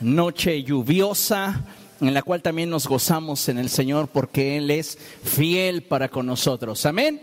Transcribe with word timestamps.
noche 0.00 0.62
lluviosa 0.62 1.64
en 2.00 2.14
la 2.14 2.22
cual 2.22 2.42
también 2.42 2.70
nos 2.70 2.86
gozamos 2.86 3.48
en 3.48 3.58
el 3.58 3.68
Señor 3.68 4.08
porque 4.08 4.56
Él 4.56 4.70
es 4.70 4.98
fiel 5.22 5.82
para 5.82 6.08
con 6.08 6.26
nosotros. 6.26 6.84
Amén. 6.86 7.20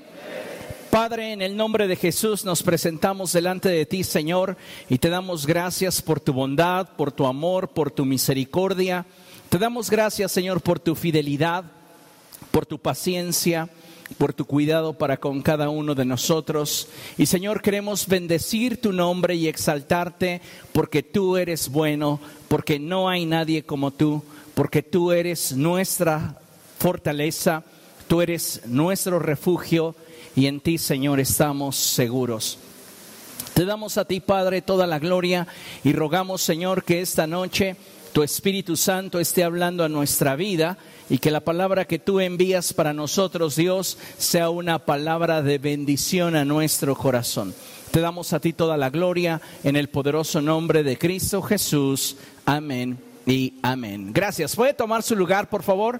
Padre, 0.89 1.31
en 1.31 1.41
el 1.41 1.55
nombre 1.55 1.87
de 1.87 1.95
Jesús 1.95 2.43
nos 2.43 2.63
presentamos 2.63 3.31
delante 3.31 3.69
de 3.69 3.85
ti, 3.85 4.03
Señor, 4.03 4.57
y 4.89 4.97
te 4.97 5.09
damos 5.09 5.45
gracias 5.45 6.01
por 6.01 6.19
tu 6.19 6.33
bondad, 6.33 6.89
por 6.97 7.13
tu 7.13 7.25
amor, 7.27 7.69
por 7.69 7.91
tu 7.91 8.03
misericordia. 8.03 9.05
Te 9.49 9.57
damos 9.57 9.89
gracias, 9.89 10.33
Señor, 10.33 10.61
por 10.61 10.79
tu 10.79 10.95
fidelidad, 10.95 11.63
por 12.51 12.65
tu 12.65 12.77
paciencia, 12.77 13.69
por 14.17 14.33
tu 14.33 14.45
cuidado 14.45 14.93
para 14.93 15.17
con 15.17 15.41
cada 15.41 15.69
uno 15.69 15.95
de 15.95 16.05
nosotros. 16.05 16.87
Y 17.17 17.25
Señor, 17.25 17.61
queremos 17.61 18.07
bendecir 18.07 18.79
tu 18.79 18.91
nombre 18.91 19.35
y 19.35 19.47
exaltarte 19.47 20.41
porque 20.73 21.03
tú 21.03 21.37
eres 21.37 21.69
bueno, 21.69 22.19
porque 22.47 22.79
no 22.79 23.09
hay 23.09 23.25
nadie 23.25 23.63
como 23.63 23.91
tú, 23.91 24.23
porque 24.53 24.83
tú 24.83 25.11
eres 25.11 25.53
nuestra 25.53 26.37
fortaleza, 26.77 27.63
tú 28.07 28.21
eres 28.21 28.61
nuestro 28.65 29.19
refugio 29.19 29.95
y 30.35 30.47
en 30.47 30.59
ti, 30.59 30.77
Señor, 30.77 31.19
estamos 31.19 31.75
seguros. 31.75 32.57
Te 33.53 33.65
damos 33.65 33.97
a 33.97 34.05
ti, 34.05 34.21
Padre, 34.21 34.61
toda 34.61 34.87
la 34.87 34.97
gloria 34.97 35.47
y 35.83 35.93
rogamos, 35.93 36.41
Señor, 36.41 36.83
que 36.83 37.01
esta 37.01 37.27
noche 37.27 37.75
tu 38.13 38.23
Espíritu 38.23 38.75
Santo 38.75 39.19
esté 39.19 39.43
hablando 39.43 39.83
a 39.83 39.89
nuestra 39.89 40.35
vida 40.35 40.77
y 41.11 41.17
que 41.17 41.29
la 41.29 41.41
palabra 41.41 41.83
que 41.83 41.99
tú 41.99 42.21
envías 42.21 42.71
para 42.71 42.93
nosotros, 42.93 43.57
Dios, 43.57 43.97
sea 44.17 44.49
una 44.49 44.85
palabra 44.85 45.41
de 45.41 45.57
bendición 45.57 46.37
a 46.37 46.45
nuestro 46.45 46.95
corazón. 46.95 47.53
Te 47.91 47.99
damos 47.99 48.31
a 48.31 48.39
ti 48.39 48.53
toda 48.53 48.77
la 48.77 48.89
gloria 48.89 49.41
en 49.65 49.75
el 49.75 49.89
poderoso 49.89 50.39
nombre 50.39 50.83
de 50.83 50.97
Cristo 50.97 51.41
Jesús. 51.41 52.15
Amén 52.45 52.97
y 53.25 53.55
amén. 53.61 54.13
Gracias. 54.13 54.55
¿Puede 54.55 54.73
tomar 54.73 55.03
su 55.03 55.17
lugar, 55.17 55.49
por 55.49 55.63
favor? 55.63 55.99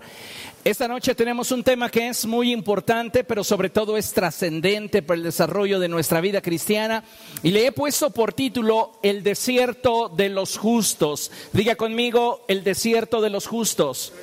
Esta 0.63 0.87
noche 0.87 1.13
tenemos 1.13 1.51
un 1.51 1.63
tema 1.63 1.89
que 1.89 2.07
es 2.07 2.25
muy 2.25 2.53
importante, 2.53 3.25
pero 3.25 3.43
sobre 3.43 3.69
todo 3.69 3.97
es 3.97 4.13
trascendente 4.13 5.01
para 5.01 5.17
el 5.17 5.23
desarrollo 5.23 5.81
de 5.81 5.89
nuestra 5.89 6.21
vida 6.21 6.41
cristiana. 6.41 7.03
Y 7.43 7.51
le 7.51 7.65
he 7.65 7.71
puesto 7.73 8.11
por 8.11 8.31
título 8.31 8.93
El 9.03 9.23
desierto 9.23 10.07
de 10.07 10.29
los 10.29 10.57
justos. 10.57 11.31
Diga 11.51 11.75
conmigo, 11.75 12.45
el 12.47 12.63
desierto 12.63 13.19
de 13.19 13.29
los 13.29 13.45
justos. 13.45 14.13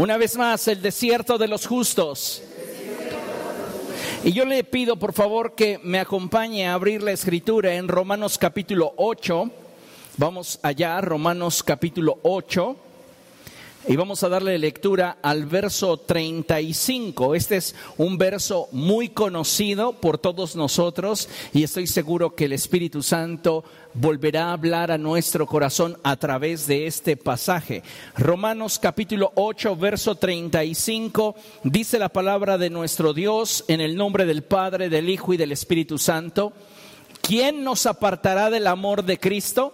Una 0.00 0.16
vez 0.16 0.34
más, 0.38 0.66
el 0.66 0.80
desierto 0.80 1.36
de 1.36 1.46
los 1.46 1.66
justos. 1.66 2.42
Y 4.24 4.32
yo 4.32 4.46
le 4.46 4.64
pido, 4.64 4.96
por 4.96 5.12
favor, 5.12 5.54
que 5.54 5.78
me 5.82 6.00
acompañe 6.00 6.66
a 6.66 6.72
abrir 6.72 7.02
la 7.02 7.12
escritura 7.12 7.74
en 7.74 7.86
Romanos 7.86 8.38
capítulo 8.38 8.94
8. 8.96 9.50
Vamos 10.16 10.58
allá, 10.62 11.02
Romanos 11.02 11.62
capítulo 11.62 12.18
8. 12.22 12.76
Y 13.88 13.96
vamos 13.96 14.22
a 14.22 14.28
darle 14.28 14.58
lectura 14.58 15.16
al 15.22 15.46
verso 15.46 15.96
35. 15.96 17.34
Este 17.34 17.56
es 17.56 17.74
un 17.96 18.18
verso 18.18 18.68
muy 18.72 19.08
conocido 19.08 19.94
por 19.94 20.18
todos 20.18 20.54
nosotros 20.54 21.30
y 21.54 21.62
estoy 21.62 21.86
seguro 21.86 22.34
que 22.34 22.44
el 22.44 22.52
Espíritu 22.52 23.02
Santo 23.02 23.64
volverá 23.94 24.48
a 24.48 24.52
hablar 24.52 24.90
a 24.90 24.98
nuestro 24.98 25.46
corazón 25.46 25.96
a 26.02 26.16
través 26.16 26.66
de 26.66 26.86
este 26.86 27.16
pasaje. 27.16 27.82
Romanos 28.18 28.78
capítulo 28.78 29.32
8, 29.34 29.74
verso 29.76 30.14
35, 30.14 31.34
dice 31.64 31.98
la 31.98 32.10
palabra 32.10 32.58
de 32.58 32.68
nuestro 32.68 33.14
Dios 33.14 33.64
en 33.66 33.80
el 33.80 33.96
nombre 33.96 34.26
del 34.26 34.42
Padre, 34.42 34.90
del 34.90 35.08
Hijo 35.08 35.32
y 35.32 35.38
del 35.38 35.52
Espíritu 35.52 35.96
Santo. 35.96 36.52
¿Quién 37.22 37.64
nos 37.64 37.86
apartará 37.86 38.50
del 38.50 38.66
amor 38.66 39.04
de 39.04 39.18
Cristo? 39.18 39.72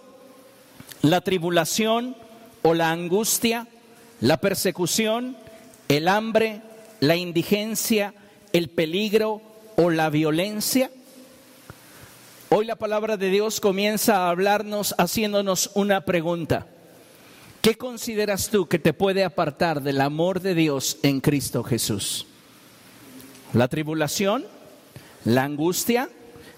¿La 1.01 1.19
tribulación 1.19 2.15
o 2.63 2.73
la 2.73 2.89
angustia? 2.89 3.67
La 4.21 4.37
persecución, 4.37 5.37
el 5.87 6.07
hambre, 6.07 6.61
la 6.99 7.15
indigencia, 7.15 8.13
el 8.53 8.69
peligro 8.69 9.41
o 9.75 9.89
la 9.89 10.09
violencia? 10.09 10.91
Hoy 12.49 12.65
la 12.65 12.77
palabra 12.77 13.17
de 13.17 13.29
Dios 13.29 13.59
comienza 13.59 14.17
a 14.17 14.29
hablarnos 14.29 14.95
haciéndonos 14.97 15.71
una 15.75 16.05
pregunta. 16.05 16.67
¿Qué 17.61 17.75
consideras 17.75 18.49
tú 18.49 18.67
que 18.67 18.79
te 18.79 18.93
puede 18.93 19.25
apartar 19.25 19.81
del 19.81 19.99
amor 19.99 20.39
de 20.39 20.55
Dios 20.55 20.97
en 21.03 21.19
Cristo 21.19 21.63
Jesús? 21.63 22.25
¿La 23.53 23.67
tribulación? 23.67 24.45
¿La 25.25 25.43
angustia? 25.43 26.09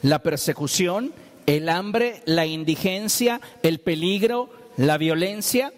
¿La 0.03 0.19
persecución? 0.21 1.11
¿El 1.47 1.69
hambre? 1.69 2.21
¿La 2.25 2.45
indigencia? 2.45 3.41
¿El 3.63 3.79
peligro? 3.79 4.51
¿La 4.77 4.99
violencia? 4.99 5.73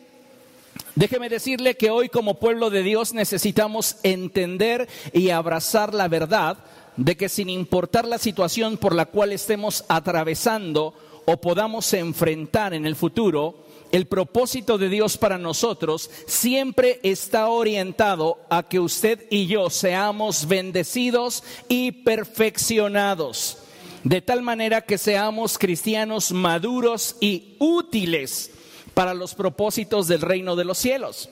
Déjeme 0.96 1.30
decirle 1.30 1.78
que 1.78 1.90
hoy 1.90 2.10
como 2.10 2.40
pueblo 2.40 2.70
de 2.70 2.84
Dios 2.84 3.14
necesitamos 3.14 3.96
entender 4.04 4.90
y 5.14 5.30
abrazar 5.30 5.94
la 5.94 6.10
verdad 6.10 6.58
de 6.98 7.16
que 7.16 7.30
sin 7.30 7.50
importar 7.50 8.06
la 8.06 8.18
situación 8.18 8.78
por 8.78 8.94
la 8.94 9.06
cual 9.06 9.32
estemos 9.32 9.86
atravesando 9.88 10.94
o 11.26 11.38
podamos 11.38 11.94
enfrentar 11.94 12.74
en 12.74 12.86
el 12.86 12.98
futuro, 12.98 13.66
el 13.94 14.06
propósito 14.06 14.78
de 14.78 14.90
Dios 14.90 15.18
para 15.18 15.38
nosotros 15.38 16.10
siempre 16.28 17.00
está 17.04 17.48
orientado 17.48 18.40
a 18.50 18.64
que 18.64 18.82
usted 18.82 19.28
y 19.30 19.48
yo 19.48 19.70
seamos 19.70 20.48
bendecidos 20.48 21.44
y 21.70 21.92
perfeccionados, 21.92 23.60
de 24.04 24.22
tal 24.22 24.42
manera 24.42 24.82
que 24.82 24.98
seamos 24.98 25.58
cristianos 25.58 26.34
maduros 26.34 27.16
y 27.22 27.56
útiles 27.60 28.52
para 28.94 29.14
los 29.14 29.36
propósitos 29.36 30.08
del 30.08 30.22
reino 30.22 30.56
de 30.56 30.66
los 30.66 30.78
cielos. 30.78 31.30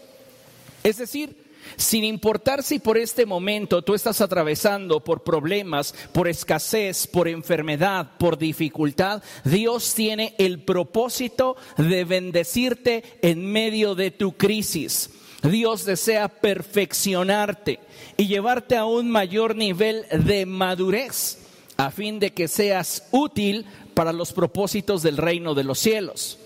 Es 0.84 0.98
decir, 0.98 1.36
sin 1.76 2.04
importar 2.04 2.64
si 2.64 2.80
por 2.80 2.98
este 2.98 3.26
momento 3.26 3.82
tú 3.82 3.94
estás 3.94 4.22
atravesando 4.22 5.02
por 5.02 5.24
problemas, 5.24 5.94
por 6.12 6.28
escasez, 6.28 7.08
por 7.08 7.28
enfermedad, 7.28 8.12
por 8.18 8.38
dificultad, 8.38 9.22
Dios 9.44 9.94
tiene 9.94 10.36
el 10.38 10.64
propósito 10.64 11.58
de 11.78 12.06
bendecirte 12.06 13.04
en 13.22 13.52
medio 13.52 13.96
de 13.96 14.12
tu 14.12 14.34
crisis. 14.34 15.12
Dios 15.44 15.86
desea 15.86 16.28
perfeccionarte 16.28 17.80
y 18.18 18.28
llevarte 18.28 18.76
a 18.76 18.86
un 18.86 19.10
mayor 19.10 19.56
nivel 19.56 20.06
de 20.12 20.46
madurez 20.46 21.38
a 21.78 21.92
fin 21.92 22.20
de 22.20 22.32
que 22.32 22.50
seas 22.50 23.08
útil 23.12 23.66
para 23.94 24.12
los 24.12 24.34
propósitos 24.34 25.02
del 25.02 25.16
reino 25.16 25.56
de 25.56 25.64
los 25.64 25.80
cielos. 25.80 26.39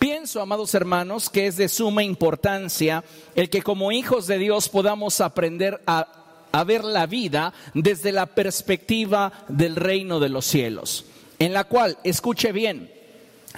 Pienso, 0.00 0.40
amados 0.40 0.74
hermanos, 0.74 1.28
que 1.28 1.46
es 1.46 1.58
de 1.58 1.68
suma 1.68 2.02
importancia 2.02 3.04
el 3.34 3.50
que 3.50 3.60
como 3.60 3.92
hijos 3.92 4.26
de 4.26 4.38
Dios 4.38 4.70
podamos 4.70 5.20
aprender 5.20 5.82
a, 5.86 6.08
ver 6.64 6.84
la 6.84 7.04
vida 7.04 7.52
desde 7.74 8.10
la 8.10 8.24
perspectiva 8.24 9.44
del 9.48 9.76
reino 9.76 10.18
de 10.18 10.30
los 10.30 10.46
cielos, 10.46 11.04
en 11.38 11.52
la 11.52 11.64
cual, 11.64 11.98
escuche 12.02 12.50
bien, 12.50 12.90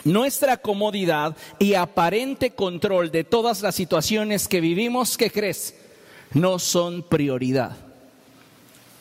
nuestra 0.03 0.57
comodidad 0.57 1.37
y 1.61 1.75
aparente 1.75 2.51
control 2.57 3.13
de 3.13 3.23
todas 3.23 3.63
las 3.63 3.77
situaciones 3.77 4.49
que 4.49 4.61
vivimos, 4.61 5.17
¿qué 5.17 5.31
crees? 5.31 5.77
No 6.33 6.59
son 6.59 7.05
prioridad. 7.05 7.77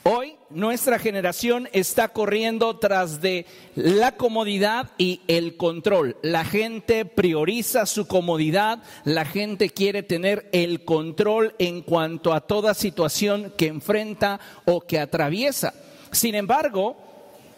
Hoy 0.03 0.35
nuestra 0.53 1.00
generación 1.00 1.69
está 1.73 2.09
corriendo 2.09 2.78
tras 2.78 3.22
de 3.22 3.45
la 3.75 4.16
comodidad 4.16 4.91
y 4.97 5.22
el 5.28 5.57
control. 5.57 6.17
La 6.22 6.45
gente 6.45 7.06
prioriza 7.06 7.85
su 7.85 8.07
comodidad, 8.07 8.84
la 9.03 9.25
gente 9.25 9.69
quiere 9.69 10.03
tener 10.03 10.50
el 10.51 10.84
control 10.85 11.56
en 11.59 11.81
cuanto 11.81 12.34
a 12.34 12.41
toda 12.41 12.73
situación 12.73 13.53
que 13.57 13.67
enfrenta 13.67 14.39
o 14.66 14.81
que 14.81 15.00
atraviesa. 15.00 15.73
Sin 16.12 16.35
embargo, 16.35 16.97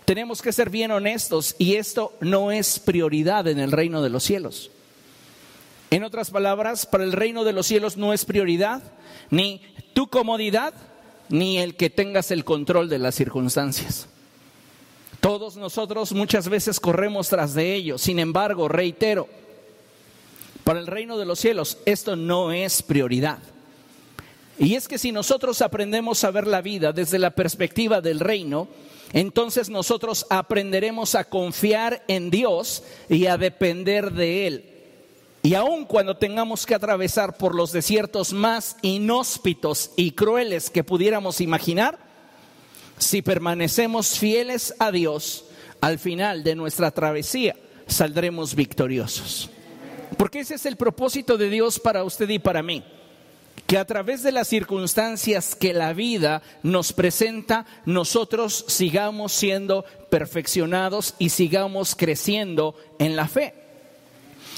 tenemos 0.06 0.42
que 0.42 0.52
ser 0.52 0.70
bien 0.70 0.92
honestos 0.92 1.56
y 1.58 1.76
esto 1.76 2.14
no 2.20 2.52
es 2.52 2.80
prioridad 2.80 3.48
en 3.48 3.60
el 3.60 3.72
reino 3.72 4.02
de 4.02 4.10
los 4.10 4.24
cielos. 4.24 4.72
En 5.90 6.04
otras 6.04 6.32
palabras, 6.32 6.86
para 6.86 7.04
el 7.04 7.12
reino 7.12 7.44
de 7.44 7.54
los 7.54 7.68
cielos 7.68 7.98
no 7.98 8.14
es 8.14 8.26
prioridad 8.26 8.82
ni 9.30 9.62
tu 9.94 10.08
comodidad, 10.08 10.74
ni 11.30 11.58
el 11.60 11.76
que 11.76 11.90
tengas 11.90 12.32
el 12.32 12.44
control 12.44 12.90
de 12.90 13.00
las 13.00 13.16
circunstancias. 13.16 14.08
Todos 15.20 15.56
nosotros 15.56 16.12
muchas 16.12 16.50
veces 16.50 16.80
corremos 16.80 17.30
tras 17.30 17.54
de 17.54 17.76
ello. 17.76 17.98
Sin 17.98 18.20
embargo, 18.20 18.68
reitero, 18.68 19.28
para 20.64 20.80
el 20.80 20.88
reino 20.88 21.18
de 21.18 21.26
los 21.26 21.40
cielos 21.40 21.78
esto 21.86 22.16
no 22.16 22.52
es 22.52 22.82
prioridad. 22.82 23.40
Y 24.60 24.76
es 24.76 24.88
que 24.88 24.98
si 24.98 25.12
nosotros 25.12 25.62
aprendemos 25.62 26.24
a 26.24 26.32
ver 26.32 26.46
la 26.46 26.62
vida 26.62 26.92
desde 26.92 27.20
la 27.20 27.32
perspectiva 27.32 28.02
del 28.02 28.20
reino, 28.20 28.68
entonces 29.14 29.70
nosotros 29.70 30.26
aprenderemos 30.30 31.16
a 31.16 31.24
confiar 31.24 32.04
en 32.08 32.30
Dios 32.30 32.84
y 33.10 33.26
a 33.28 33.38
depender 33.38 34.12
de 34.12 34.48
Él. 34.48 34.73
Y 35.46 35.56
aun 35.56 35.84
cuando 35.84 36.16
tengamos 36.16 36.66
que 36.66 36.74
atravesar 36.74 37.36
por 37.36 37.54
los 37.54 37.74
desiertos 37.74 38.32
más 38.32 38.78
inhóspitos 38.82 39.92
y 39.98 40.12
crueles 40.12 40.70
que 40.70 40.86
pudiéramos 40.86 41.42
imaginar, 41.42 42.00
si 42.98 43.22
permanecemos 43.22 44.18
fieles 44.18 44.74
a 44.80 44.90
Dios, 44.90 45.44
al 45.82 46.00
final 46.00 46.46
de 46.46 46.56
nuestra 46.56 46.92
travesía 46.92 47.58
saldremos 47.88 48.56
victoriosos. 48.56 49.50
Porque 50.18 50.40
ese 50.40 50.56
es 50.56 50.66
el 50.66 50.78
propósito 50.78 51.38
de 51.38 51.50
Dios 51.50 51.78
para 51.78 52.06
usted 52.06 52.30
y 52.30 52.40
para 52.40 52.64
mí. 52.64 52.82
Que 53.68 53.78
a 53.78 53.86
través 53.86 54.24
de 54.24 54.32
las 54.32 54.48
circunstancias 54.48 55.56
que 55.56 55.74
la 55.74 55.92
vida 55.92 56.42
nos 56.64 56.94
presenta, 56.94 57.66
nosotros 57.86 58.64
sigamos 58.70 59.34
siendo 59.34 59.84
perfeccionados 60.10 61.16
y 61.20 61.30
sigamos 61.30 61.96
creciendo 61.96 62.76
en 62.98 63.18
la 63.18 63.28
fe. 63.28 63.63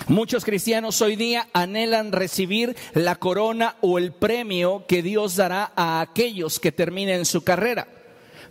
Muchos 0.08 0.46
cristianos 0.46 1.02
hoy 1.02 1.16
día 1.16 1.48
anhelan 1.54 2.12
recibir 2.12 2.76
la 2.94 3.16
corona 3.16 3.76
o 3.82 3.98
el 3.98 4.12
premio 4.12 4.86
que 4.88 5.02
Dios 5.02 5.36
dará 5.36 5.72
a 5.76 6.02
aquellos 6.02 6.60
que 6.60 6.72
terminen 6.72 7.26
su 7.26 7.44
carrera. 7.44 7.88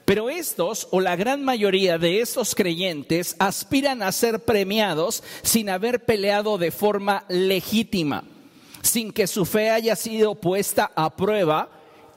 Pero 0.04 0.28
estos, 0.28 0.88
o 0.90 1.00
la 1.00 1.16
gran 1.16 1.44
mayoría 1.44 1.96
de 1.96 2.20
estos 2.20 2.54
creyentes, 2.54 3.36
aspiran 3.38 4.02
a 4.02 4.10
ser 4.10 4.40
premiados 4.40 5.22
sin 5.42 5.70
haber 5.70 6.04
peleado 6.04 6.58
de 6.58 6.70
forma 6.70 7.24
legítima, 7.28 8.24
sin 8.82 9.12
que 9.12 9.26
su 9.26 9.46
fe 9.46 9.70
haya 9.70 9.96
sido 9.96 10.34
puesta 10.34 10.90
a 10.96 11.14
prueba 11.14 11.70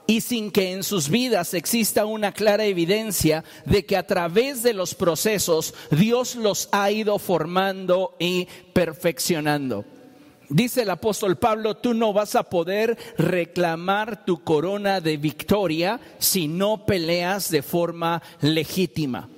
y 0.08 0.22
sin 0.22 0.50
que 0.50 0.72
en 0.72 0.82
sus 0.82 1.10
vidas 1.10 1.52
exista 1.52 2.06
una 2.06 2.32
clara 2.32 2.64
evidencia 2.64 3.44
de 3.66 3.84
que 3.84 3.94
a 3.94 4.06
través 4.06 4.62
de 4.62 4.72
los 4.72 4.94
procesos 4.94 5.74
Dios 5.90 6.34
los 6.34 6.70
ha 6.72 6.90
ido 6.90 7.18
formando 7.18 8.16
y 8.18 8.48
perfeccionando. 8.72 9.84
Dice 10.48 10.82
el 10.82 10.90
apóstol 10.90 11.36
Pablo, 11.36 11.76
tú 11.76 11.92
no 11.92 12.14
vas 12.14 12.34
a 12.36 12.44
poder 12.44 12.96
reclamar 13.18 14.24
tu 14.24 14.42
corona 14.42 15.02
de 15.02 15.18
victoria 15.18 16.00
si 16.18 16.48
no 16.48 16.86
peleas 16.86 17.50
de 17.50 17.60
forma 17.60 18.22
legítima. 18.40 19.28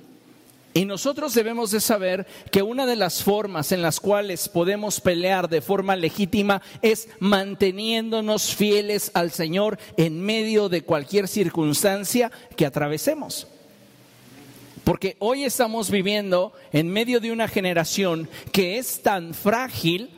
Y 0.73 0.85
nosotros 0.85 1.33
debemos 1.33 1.71
de 1.71 1.81
saber 1.81 2.25
que 2.49 2.61
una 2.61 2.85
de 2.85 2.95
las 2.95 3.23
formas 3.23 3.73
en 3.73 3.81
las 3.81 3.99
cuales 3.99 4.47
podemos 4.47 5.01
pelear 5.01 5.49
de 5.49 5.61
forma 5.61 5.97
legítima 5.97 6.61
es 6.81 7.09
manteniéndonos 7.19 8.55
fieles 8.55 9.11
al 9.13 9.31
Señor 9.31 9.77
en 9.97 10.21
medio 10.21 10.69
de 10.69 10.83
cualquier 10.83 11.27
circunstancia 11.27 12.31
que 12.55 12.65
atravesemos. 12.65 13.47
Porque 14.85 15.17
hoy 15.19 15.43
estamos 15.43 15.91
viviendo 15.91 16.53
en 16.71 16.87
medio 16.87 17.19
de 17.19 17.31
una 17.31 17.49
generación 17.49 18.29
que 18.53 18.77
es 18.77 19.01
tan 19.01 19.33
frágil 19.33 20.09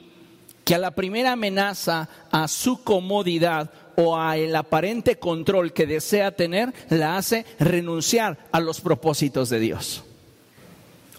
que 0.64 0.76
a 0.76 0.80
la 0.80 0.92
primera 0.92 1.34
amenaza 1.34 2.10
a 2.32 2.48
su 2.48 2.84
comodidad 2.84 3.72
o 3.96 4.16
al 4.16 4.56
aparente 4.56 5.18
control 5.18 5.74
que 5.74 5.88
desea 5.88 6.36
tener, 6.36 6.74
la 6.90 7.18
hace 7.18 7.46
renunciar 7.60 8.38
a 8.52 8.60
los 8.60 8.82
propósitos 8.82 9.50
de 9.50 9.60
Dios. 9.60 10.04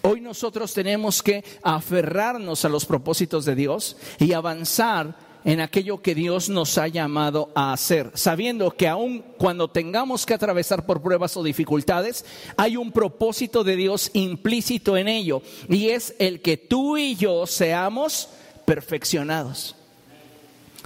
Hoy 0.07 0.21
nosotros 0.21 0.71
tenemos 0.71 1.23
que 1.23 1.43
aferrarnos 1.63 2.63
a 2.63 2.69
los 2.69 2.85
propósitos 2.85 3.43
de 3.43 3.55
Dios 3.55 3.97
y 4.19 4.33
avanzar 4.33 5.15
en 5.43 5.61
aquello 5.61 5.99
que 6.03 6.13
Dios 6.13 6.47
nos 6.47 6.77
ha 6.77 6.87
llamado 6.87 7.51
a 7.55 7.73
hacer, 7.73 8.11
sabiendo 8.13 8.69
que 8.69 8.87
aun 8.87 9.25
cuando 9.39 9.67
tengamos 9.67 10.27
que 10.27 10.35
atravesar 10.35 10.85
por 10.85 11.01
pruebas 11.01 11.35
o 11.37 11.43
dificultades, 11.43 12.23
hay 12.55 12.77
un 12.77 12.91
propósito 12.91 13.63
de 13.63 13.75
Dios 13.75 14.11
implícito 14.13 14.95
en 14.95 15.07
ello, 15.07 15.41
y 15.69 15.89
es 15.89 16.13
el 16.19 16.39
que 16.39 16.57
tú 16.57 16.97
y 16.97 17.15
yo 17.15 17.47
seamos 17.47 18.29
perfeccionados. 18.63 19.75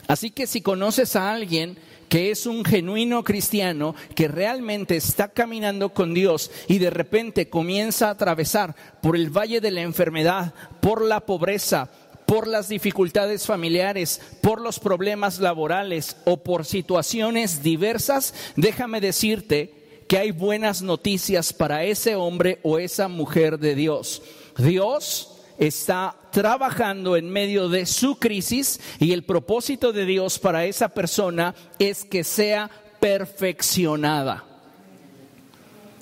Así 0.08 0.32
que 0.32 0.48
si 0.48 0.62
conoces 0.62 1.18
a 1.18 1.30
alguien 1.30 1.78
que 2.10 2.32
es 2.32 2.46
un 2.46 2.66
genuino 2.66 3.24
cristiano, 3.24 3.96
que 4.16 4.28
realmente 4.28 4.98
está 4.98 5.30
caminando 5.30 5.94
con 5.94 6.14
Dios 6.14 6.52
y 6.68 6.80
de 6.80 6.90
repente 6.90 7.50
comienza 7.50 8.08
a 8.08 8.12
atravesar 8.12 8.76
por 9.02 9.16
el 9.16 9.30
valle 9.30 9.62
de 9.62 9.72
la 9.72 9.82
enfermedad, 9.82 10.54
por 10.82 11.04
la 11.04 11.22
pobreza, 11.22 11.90
por 12.26 12.48
las 12.48 12.70
dificultades 12.70 13.46
familiares, 13.46 14.22
por 14.42 14.60
los 14.62 14.80
problemas 14.80 15.40
laborales 15.40 16.18
o 16.26 16.44
por 16.44 16.66
situaciones 16.66 17.64
diversas, 17.64 18.34
déjame 18.56 19.02
decirte 19.02 20.04
que 20.08 20.18
hay 20.18 20.32
buenas 20.32 20.82
noticias 20.82 21.54
para 21.54 21.84
ese 21.84 22.16
hombre 22.16 22.60
o 22.64 22.80
esa 22.80 23.08
mujer 23.08 23.60
de 23.60 23.76
Dios. 23.76 24.24
Dios 24.58 25.29
está 25.60 26.16
trabajando 26.32 27.18
en 27.18 27.30
medio 27.30 27.70
de 27.70 27.86
su 27.86 28.18
crisis 28.18 28.80
y 28.98 29.12
el 29.12 29.24
propósito 29.24 29.92
de 29.92 30.06
Dios 30.06 30.40
para 30.40 30.66
esa 30.66 30.90
persona 30.90 31.54
es 31.78 32.06
que 32.06 32.24
sea 32.24 32.72
perfeccionada. 33.00 34.46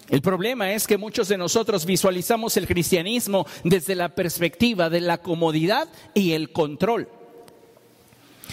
El 0.09 0.21
problema 0.21 0.71
es 0.71 0.87
que 0.87 0.97
muchos 0.97 1.27
de 1.27 1.37
nosotros 1.37 1.85
visualizamos 1.85 2.55
el 2.55 2.65
cristianismo 2.67 3.45
desde 3.65 3.95
la 3.95 4.09
perspectiva 4.09 4.89
de 4.89 5.01
la 5.01 5.17
comodidad 5.17 5.89
y 6.13 6.31
el 6.31 6.51
control. 6.53 7.09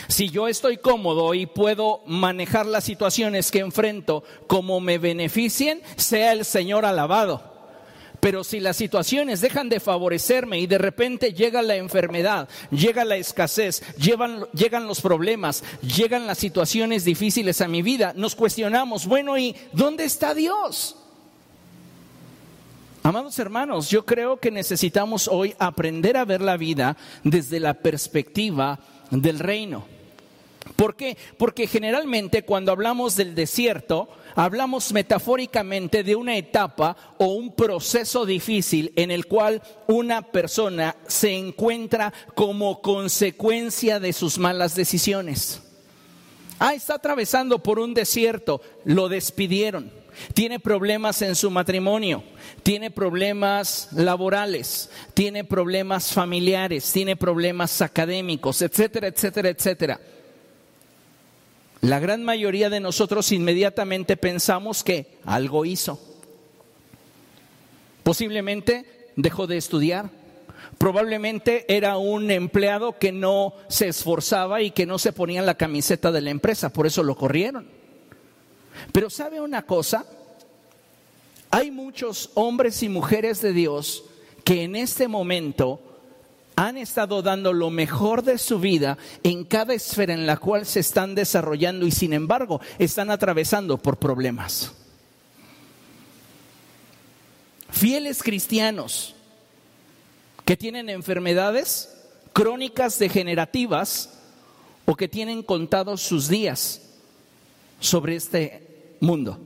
Si 0.08 0.30
yo 0.30 0.48
estoy 0.48 0.78
cómodo 0.78 1.34
y 1.34 1.46
puedo 1.46 2.00
manejar 2.06 2.66
las 2.66 2.84
situaciones 2.84 3.52
que 3.52 3.60
enfrento 3.60 4.24
como 4.48 4.80
me 4.80 4.98
beneficien, 4.98 5.80
sea 5.96 6.32
el 6.32 6.44
Señor 6.44 6.84
alabado. 6.84 7.53
Pero 8.24 8.42
si 8.42 8.58
las 8.58 8.78
situaciones 8.78 9.42
dejan 9.42 9.68
de 9.68 9.80
favorecerme 9.80 10.58
y 10.58 10.66
de 10.66 10.78
repente 10.78 11.34
llega 11.34 11.60
la 11.60 11.76
enfermedad, 11.76 12.48
llega 12.70 13.04
la 13.04 13.16
escasez, 13.16 13.82
llegan, 13.98 14.86
los 14.86 15.02
problemas, 15.02 15.62
llegan 15.82 16.26
las 16.26 16.38
situaciones 16.38 17.04
difíciles 17.04 17.60
a 17.60 17.68
mi 17.68 17.82
vida, 17.82 18.14
nos 18.16 18.34
cuestionamos, 18.34 19.04
bueno, 19.04 19.36
¿y 19.36 19.54
dónde 19.74 20.04
está 20.04 20.32
Dios? 20.32 20.96
Amados 23.02 23.38
hermanos, 23.38 23.90
yo 23.90 24.06
creo 24.06 24.38
que 24.38 24.50
necesitamos 24.50 25.28
hoy 25.28 25.54
aprender 25.58 26.16
a 26.16 26.24
ver 26.24 26.40
la 26.40 26.56
vida 26.56 26.96
desde 27.24 27.60
la 27.60 27.74
perspectiva 27.74 28.78
del 29.10 29.38
reino. 29.38 29.84
¿Por 30.76 30.96
qué? 30.96 31.18
Porque 31.36 31.66
generalmente 31.66 32.46
cuando 32.46 32.72
hablamos 32.72 33.16
del 33.16 33.34
desierto, 33.34 34.08
hablamos 34.34 34.92
metafóricamente 34.92 36.02
de 36.02 36.16
una 36.16 36.36
etapa 36.36 36.96
o 37.18 37.26
un 37.26 37.54
proceso 37.54 38.26
difícil 38.26 38.92
en 38.96 39.10
el 39.10 39.26
cual 39.26 39.62
una 39.86 40.22
persona 40.22 40.96
se 41.06 41.36
encuentra 41.36 42.12
como 42.34 42.80
consecuencia 42.82 44.00
de 44.00 44.12
sus 44.12 44.38
malas 44.38 44.74
decisiones. 44.74 45.60
Ah, 46.58 46.74
está 46.74 46.94
atravesando 46.94 47.62
por 47.62 47.78
un 47.78 47.94
desierto, 47.94 48.60
lo 48.84 49.08
despidieron, 49.08 49.90
tiene 50.32 50.60
problemas 50.60 51.20
en 51.22 51.34
su 51.34 51.50
matrimonio, 51.50 52.22
tiene 52.62 52.90
problemas 52.90 53.88
laborales, 53.92 54.90
tiene 55.14 55.44
problemas 55.44 56.12
familiares, 56.12 56.90
tiene 56.92 57.16
problemas 57.16 57.82
académicos, 57.82 58.62
etcétera, 58.62 59.08
etcétera, 59.08 59.48
etcétera. 59.48 60.00
La 61.84 62.00
gran 62.00 62.24
mayoría 62.24 62.70
de 62.70 62.80
nosotros 62.80 63.30
inmediatamente 63.30 64.16
pensamos 64.16 64.82
que 64.82 65.18
algo 65.26 65.66
hizo. 65.66 66.00
Posiblemente 68.02 69.10
dejó 69.16 69.46
de 69.46 69.58
estudiar. 69.58 70.08
Probablemente 70.78 71.66
era 71.68 71.98
un 71.98 72.30
empleado 72.30 72.98
que 72.98 73.12
no 73.12 73.52
se 73.68 73.88
esforzaba 73.88 74.62
y 74.62 74.70
que 74.70 74.86
no 74.86 74.98
se 74.98 75.12
ponía 75.12 75.40
en 75.40 75.46
la 75.46 75.58
camiseta 75.58 76.10
de 76.10 76.22
la 76.22 76.30
empresa, 76.30 76.70
por 76.70 76.86
eso 76.86 77.02
lo 77.02 77.16
corrieron. 77.16 77.66
Pero 78.90 79.10
¿sabe 79.10 79.42
una 79.42 79.60
cosa? 79.66 80.06
Hay 81.50 81.70
muchos 81.70 82.30
hombres 82.32 82.82
y 82.82 82.88
mujeres 82.88 83.42
de 83.42 83.52
Dios 83.52 84.04
que 84.42 84.62
en 84.62 84.74
este 84.74 85.06
momento 85.06 85.93
han 86.56 86.76
estado 86.76 87.22
dando 87.22 87.52
lo 87.52 87.70
mejor 87.70 88.22
de 88.22 88.38
su 88.38 88.60
vida 88.60 88.96
en 89.22 89.44
cada 89.44 89.74
esfera 89.74 90.14
en 90.14 90.26
la 90.26 90.36
cual 90.36 90.66
se 90.66 90.80
están 90.80 91.14
desarrollando 91.14 91.86
y 91.86 91.90
sin 91.90 92.12
embargo 92.12 92.60
están 92.78 93.10
atravesando 93.10 93.78
por 93.78 93.96
problemas. 93.96 94.72
Fieles 97.70 98.22
cristianos 98.22 99.14
que 100.44 100.56
tienen 100.56 100.88
enfermedades 100.88 101.90
crónicas 102.32 102.98
degenerativas 102.98 104.10
o 104.84 104.94
que 104.94 105.08
tienen 105.08 105.42
contados 105.42 106.02
sus 106.02 106.28
días 106.28 106.82
sobre 107.80 108.16
este 108.16 108.96
mundo. 109.00 109.38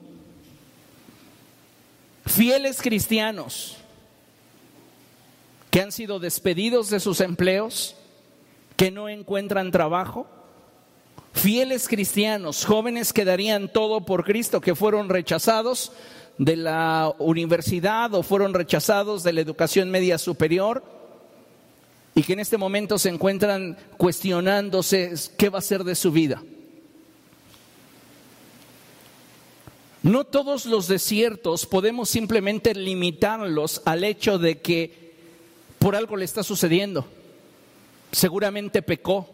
Fieles 2.27 2.83
cristianos 2.83 3.79
que 5.78 5.82
han 5.82 5.92
sido 5.92 6.18
despedidos 6.18 6.90
de 6.90 6.99
sus 6.99 7.20
empleos, 7.20 7.94
que 8.75 8.90
no 8.90 9.08
encuentran 9.08 9.70
trabajo, 9.70 10.26
fieles 11.32 11.87
cristianos, 11.87 12.64
jóvenes 12.64 13.12
que 13.12 13.25
darían 13.25 13.73
todo 13.73 14.00
por 14.00 14.25
Cristo, 14.25 14.61
que 14.61 14.75
fueron 14.75 15.08
rechazados 15.08 15.92
de 16.37 16.56
la 16.56 17.14
universidad 17.20 18.12
o 18.14 18.25
fueron 18.25 18.54
rechazados 18.54 19.23
de 19.23 19.32
la 19.32 19.40
educación 19.40 19.88
media 19.88 20.18
superior 20.18 20.82
y 22.12 22.25
que 22.25 22.32
en 22.32 22.40
este 22.40 22.58
momento 22.58 22.99
se 22.99 23.11
encuentran 23.11 23.78
cuestionándose 23.97 25.14
qué 25.37 25.49
va 25.49 25.61
a 25.61 25.62
ser 25.62 25.85
de 25.85 25.94
su 25.94 26.11
vida. 26.11 26.42
No 30.02 30.25
todos 30.25 30.66
los 30.66 30.88
desiertos 30.88 31.66
podemos 31.66 32.08
simplemente 32.08 32.75
limitarlos 32.75 33.80
al 33.85 34.02
hecho 34.02 34.40
de 34.40 34.61
que 34.61 35.06
por 35.78 35.97
algo 35.97 36.16
le 36.16 36.25
está 36.25 36.42
sucediendo. 36.42 37.06
seguramente 38.11 38.82
pecó, 38.82 39.28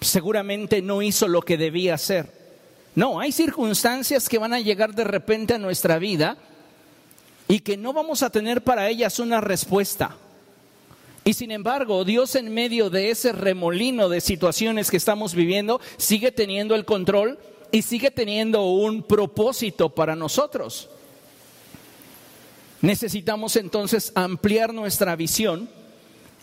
seguramente 0.00 0.82
no 0.82 1.02
hizo 1.02 1.28
lo 1.28 1.42
que 1.42 1.56
debía 1.56 1.94
hacer. 1.94 2.42
No, 2.94 3.20
hay 3.20 3.32
circunstancias 3.32 4.28
que 4.28 4.38
van 4.38 4.52
a 4.52 4.60
llegar 4.60 4.94
de 4.94 5.04
repente 5.04 5.54
a 5.54 5.58
nuestra 5.58 5.98
vida 5.98 6.36
y 7.48 7.60
que 7.60 7.76
no 7.76 7.92
vamos 7.92 8.22
a 8.22 8.30
tener 8.30 8.62
para 8.62 8.88
ellas 8.88 9.18
una 9.18 9.40
respuesta. 9.40 10.16
Y 11.24 11.34
sin 11.34 11.52
embargo, 11.52 12.04
Dios 12.04 12.34
en 12.34 12.52
medio 12.52 12.90
de 12.90 13.10
ese 13.10 13.32
remolino 13.32 14.08
de 14.08 14.20
situaciones 14.20 14.90
que 14.90 14.96
estamos 14.96 15.34
viviendo 15.34 15.80
sigue 15.96 16.32
teniendo 16.32 16.74
el 16.74 16.84
control 16.84 17.38
y 17.70 17.82
sigue 17.82 18.10
teniendo 18.10 18.64
un 18.64 19.04
propósito 19.04 19.88
para 19.90 20.16
nosotros. 20.16 20.90
Necesitamos 22.82 23.54
entonces 23.54 24.10
ampliar 24.16 24.74
nuestra 24.74 25.14
visión 25.14 25.70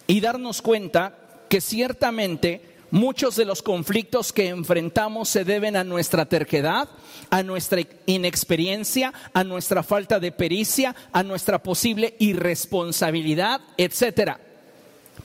y 0.07 0.21
darnos 0.21 0.61
cuenta 0.61 1.13
que 1.49 1.59
ciertamente 1.59 2.61
muchos 2.91 3.35
de 3.35 3.43
los 3.43 3.61
conflictos 3.61 4.31
que 4.31 4.47
enfrentamos 4.47 5.27
se 5.27 5.43
deben 5.43 5.75
a 5.75 5.83
nuestra 5.83 6.25
terquedad, 6.25 6.87
a 7.29 7.43
nuestra 7.43 7.81
inexperiencia, 8.05 9.13
a 9.33 9.43
nuestra 9.43 9.83
falta 9.83 10.19
de 10.21 10.31
pericia, 10.31 10.95
a 11.11 11.23
nuestra 11.23 11.61
posible 11.61 12.15
irresponsabilidad, 12.19 13.59
etcétera. 13.77 14.39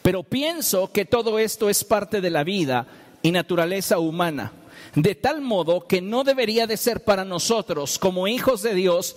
Pero 0.03 0.25
pienso 0.25 0.91
que 0.91 1.05
todo 1.05 1.39
esto 1.39 1.71
es 1.71 1.85
parte 1.85 2.21
de 2.21 2.31
la 2.31 2.43
vida 2.43 2.89
y 3.23 3.31
naturaleza 3.31 4.01
humana, 4.01 4.53
de 4.97 5.15
tal 5.15 5.43
modo 5.43 5.87
que 5.87 6.03
no 6.03 6.25
debería 6.25 6.67
de 6.67 6.77
ser 6.77 7.05
para 7.05 7.25
nosotros 7.25 8.01
como 8.01 8.27
hijos 8.27 8.63
de 8.63 8.75
Dios 8.75 9.17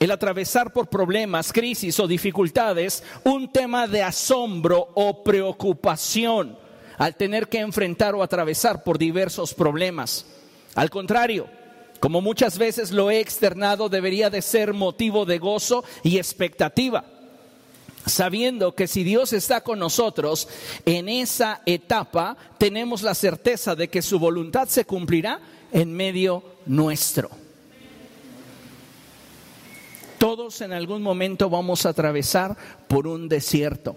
el 0.00 0.10
atravesar 0.10 0.72
por 0.72 0.88
problemas, 0.88 1.52
crisis 1.52 2.00
o 2.00 2.08
dificultades 2.08 3.04
un 3.22 3.52
tema 3.52 3.86
de 3.86 4.02
asombro 4.02 4.88
o 4.94 5.22
preocupación 5.22 6.58
al 6.96 7.16
tener 7.16 7.48
que 7.48 7.60
enfrentar 7.60 8.14
o 8.14 8.22
atravesar 8.22 8.82
por 8.82 8.98
diversos 8.98 9.54
problemas. 9.54 10.26
Al 10.74 10.88
contrario, 10.88 11.46
como 12.00 12.22
muchas 12.22 12.56
veces 12.56 12.90
lo 12.90 13.10
he 13.10 13.20
externado, 13.20 13.90
debería 13.90 14.30
de 14.30 14.40
ser 14.40 14.72
motivo 14.72 15.26
de 15.26 15.38
gozo 15.38 15.84
y 16.02 16.16
expectativa 16.16 17.04
sabiendo 18.06 18.74
que 18.74 18.86
si 18.86 19.04
Dios 19.04 19.34
está 19.34 19.62
con 19.62 19.78
nosotros 19.78 20.48
en 20.86 21.08
esa 21.08 21.60
etapa, 21.66 22.36
tenemos 22.56 23.02
la 23.02 23.14
certeza 23.14 23.76
de 23.76 23.88
que 23.88 24.00
su 24.00 24.18
voluntad 24.18 24.68
se 24.68 24.86
cumplirá 24.86 25.38
en 25.70 25.92
medio 25.92 26.42
nuestro. 26.64 27.30
Todos 30.20 30.60
en 30.60 30.74
algún 30.74 31.00
momento 31.00 31.48
vamos 31.48 31.86
a 31.86 31.88
atravesar 31.88 32.54
por 32.88 33.06
un 33.06 33.26
desierto. 33.26 33.96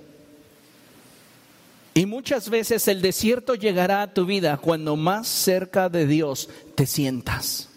Y 1.93 2.05
muchas 2.05 2.47
veces 2.47 2.87
el 2.87 3.01
desierto 3.01 3.55
llegará 3.55 4.01
a 4.01 4.13
tu 4.13 4.25
vida 4.25 4.55
cuando 4.55 4.95
más 4.95 5.27
cerca 5.27 5.89
de 5.89 6.07
Dios 6.07 6.47
te 6.75 6.85
sientas. 6.85 7.67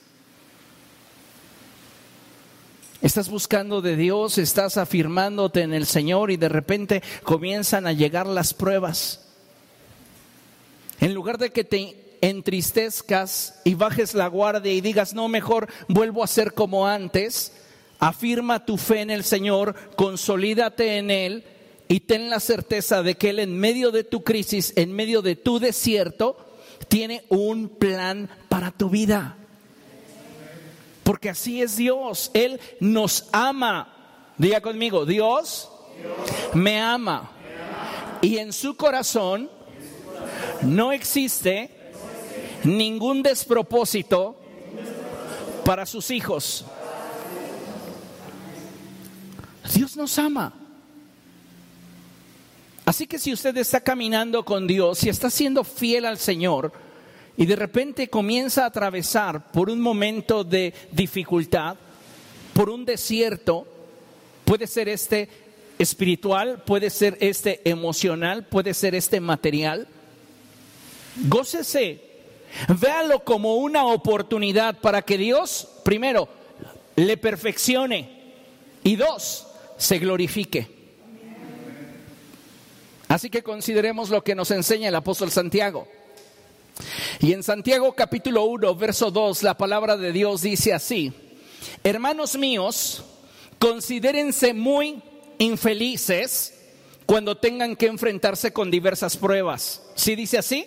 Estás 3.02 3.28
buscando 3.28 3.82
de 3.82 3.96
Dios, 3.96 4.38
estás 4.38 4.76
afirmándote 4.76 5.62
en 5.62 5.74
el 5.74 5.84
Señor 5.84 6.30
y 6.30 6.36
de 6.36 6.48
repente 6.48 7.02
comienzan 7.24 7.88
a 7.88 7.92
llegar 7.92 8.28
las 8.28 8.54
pruebas. 8.54 9.26
En 11.00 11.14
lugar 11.14 11.38
de 11.38 11.50
que 11.50 11.64
te 11.64 12.16
entristezcas 12.20 13.60
y 13.64 13.74
bajes 13.74 14.14
la 14.14 14.28
guardia 14.28 14.72
y 14.72 14.80
digas, 14.80 15.14
no, 15.14 15.26
mejor 15.26 15.66
vuelvo 15.88 16.22
a 16.22 16.28
ser 16.28 16.54
como 16.54 16.86
antes, 16.86 17.52
afirma 18.06 18.64
tu 18.64 18.76
fe 18.76 19.00
en 19.00 19.10
el 19.10 19.24
Señor, 19.24 19.74
consolídate 19.96 20.98
en 20.98 21.10
Él 21.10 21.44
y 21.88 22.00
ten 22.00 22.30
la 22.30 22.38
certeza 22.38 23.02
de 23.02 23.16
que 23.16 23.30
Él 23.30 23.40
en 23.40 23.58
medio 23.58 23.90
de 23.90 24.04
tu 24.04 24.22
crisis, 24.22 24.72
en 24.76 24.92
medio 24.92 25.22
de 25.22 25.34
tu 25.34 25.58
desierto, 25.58 26.36
tiene 26.88 27.24
un 27.30 27.68
plan 27.68 28.30
para 28.48 28.70
tu 28.70 28.90
vida. 28.90 29.36
Porque 31.02 31.30
así 31.30 31.62
es 31.62 31.76
Dios. 31.76 32.30
Él 32.32 32.60
nos 32.78 33.26
ama. 33.32 33.92
Diga 34.38 34.60
conmigo, 34.60 35.04
Dios, 35.04 35.68
Me, 36.54 36.80
ama. 36.80 37.32
Y 38.22 38.38
en 38.38 38.52
su 38.52 38.76
corazón 38.76 39.50
no 40.62 40.92
existe 40.92 41.70
ningún 42.62 43.22
despropósito 43.22 44.36
para 45.64 45.86
sus 45.86 46.10
hijos. 46.10 46.66
Dios 49.74 49.96
nos 49.96 50.18
ama. 50.18 50.52
Así 52.84 53.06
que 53.06 53.18
si 53.18 53.32
usted 53.32 53.56
está 53.56 53.80
caminando 53.80 54.44
con 54.44 54.66
Dios, 54.66 54.98
si 54.98 55.08
está 55.08 55.28
siendo 55.28 55.64
fiel 55.64 56.04
al 56.04 56.18
Señor, 56.18 56.72
y 57.36 57.44
de 57.44 57.56
repente 57.56 58.08
comienza 58.08 58.62
a 58.62 58.68
atravesar 58.68 59.50
por 59.50 59.68
un 59.68 59.80
momento 59.80 60.44
de 60.44 60.72
dificultad, 60.92 61.76
por 62.54 62.70
un 62.70 62.84
desierto, 62.84 63.66
puede 64.44 64.66
ser 64.66 64.88
este 64.88 65.28
espiritual, 65.78 66.62
puede 66.64 66.88
ser 66.88 67.18
este 67.20 67.68
emocional, 67.68 68.44
puede 68.44 68.72
ser 68.72 68.94
este 68.94 69.20
material, 69.20 69.86
gócese, 71.28 72.00
véalo 72.80 73.24
como 73.24 73.56
una 73.56 73.84
oportunidad 73.86 74.78
para 74.78 75.02
que 75.02 75.18
Dios, 75.18 75.68
primero, 75.84 76.28
le 76.94 77.16
perfeccione 77.16 78.08
y 78.84 78.96
dos, 78.96 79.46
se 79.76 79.98
glorifique. 79.98 80.68
Así 83.08 83.30
que 83.30 83.42
consideremos 83.42 84.10
lo 84.10 84.22
que 84.24 84.34
nos 84.34 84.50
enseña 84.50 84.88
el 84.88 84.94
apóstol 84.94 85.30
Santiago. 85.30 85.86
Y 87.20 87.32
en 87.32 87.42
Santiago 87.42 87.94
capítulo 87.94 88.44
1, 88.44 88.74
verso 88.74 89.10
2, 89.10 89.42
la 89.42 89.56
palabra 89.56 89.96
de 89.96 90.12
Dios 90.12 90.42
dice 90.42 90.74
así, 90.74 91.12
hermanos 91.82 92.36
míos, 92.36 93.04
considérense 93.58 94.52
muy 94.52 95.02
infelices 95.38 96.52
cuando 97.06 97.36
tengan 97.36 97.76
que 97.76 97.86
enfrentarse 97.86 98.52
con 98.52 98.70
diversas 98.70 99.16
pruebas. 99.16 99.82
¿Sí 99.94 100.16
dice 100.16 100.38
así? 100.38 100.66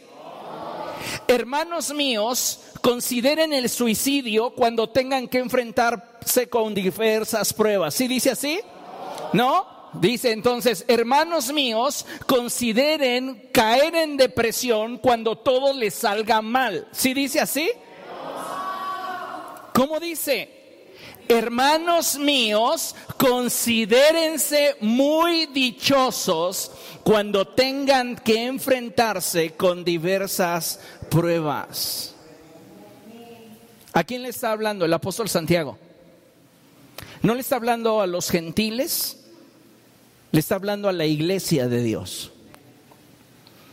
Hermanos 1.28 1.94
míos, 1.94 2.62
consideren 2.82 3.54
el 3.54 3.70
suicidio 3.70 4.52
cuando 4.52 4.90
tengan 4.90 5.28
que 5.28 5.40
enfrentarse 5.40 6.50
con 6.50 6.74
diversas 6.74 7.54
pruebas. 7.54 7.94
¿Sí 7.94 8.08
dice 8.08 8.32
así? 8.32 8.60
¿No? 9.34 9.80
Dice 9.94 10.32
entonces, 10.32 10.86
hermanos 10.88 11.52
míos, 11.52 12.06
consideren 12.28 13.50
caer 13.52 13.96
en 13.96 14.18
depresión 14.18 14.98
cuando 14.98 15.38
todo 15.38 15.74
les 15.74 15.96
salga 15.96 16.42
mal. 16.42 16.88
¿Sí 16.92 17.14
dice 17.14 17.40
así? 17.40 17.70
¿Cómo 19.74 20.00
dice? 20.00 20.58
Hermanos 21.28 22.18
míos, 22.18 22.96
considérense 23.18 24.76
muy 24.82 25.46
dichosos 25.48 26.72
cuando 27.04 27.48
tengan 27.48 28.16
que 28.16 28.46
enfrentarse 28.46 29.52
con 29.52 29.84
diversas 29.84 30.80
pruebas. 31.10 32.16
¿A 33.94 34.04
quién 34.04 34.24
le 34.24 34.30
está 34.30 34.52
hablando 34.52 34.86
el 34.86 34.94
apóstol 34.94 35.30
Santiago? 35.30 35.78
¿No 37.22 37.34
le 37.36 37.42
está 37.42 37.58
hablando 37.58 38.02
a 38.02 38.08
los 38.08 38.30
gentiles? 38.30 39.19
Le 40.32 40.40
está 40.40 40.56
hablando 40.56 40.90
a 40.90 40.94
la 40.94 41.06
iglesia 41.06 41.68
de 41.68 41.82
Dios. 41.82 42.32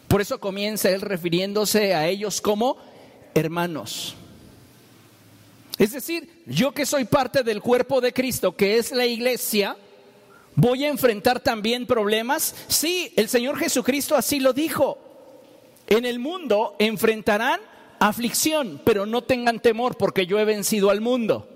Por 0.09 0.21
eso 0.21 0.39
comienza 0.39 0.91
él 0.91 1.01
refiriéndose 1.01 1.95
a 1.95 2.07
ellos 2.09 2.41
como 2.41 2.79
hermanos. 3.35 4.15
Es 5.79 5.93
decir, 5.93 6.43
yo 6.47 6.73
que 6.73 6.87
soy 6.87 7.05
parte 7.05 7.43
del 7.43 7.61
cuerpo 7.61 8.01
de 8.01 8.13
Cristo, 8.13 8.57
que 8.57 8.79
es 8.79 8.93
la 8.93 9.05
iglesia, 9.05 9.77
voy 10.55 10.85
a 10.85 10.89
enfrentar 10.89 11.41
también 11.41 11.87
problemas. 11.87 12.55
Sí, 12.69 13.13
el 13.17 13.29
Señor 13.29 13.59
Jesucristo 13.59 14.15
así 14.15 14.41
lo 14.41 14.53
dijo. 14.53 14.99
En 15.87 16.07
el 16.07 16.19
mundo 16.19 16.77
enfrentarán 16.79 17.61
aflicción, 17.99 18.81
pero 18.85 19.07
no 19.07 19.23
tengan 19.23 19.61
temor 19.61 19.97
porque 19.97 20.27
yo 20.27 20.39
he 20.39 20.45
vencido 20.45 20.91
al 20.91 21.01
mundo. 21.01 21.47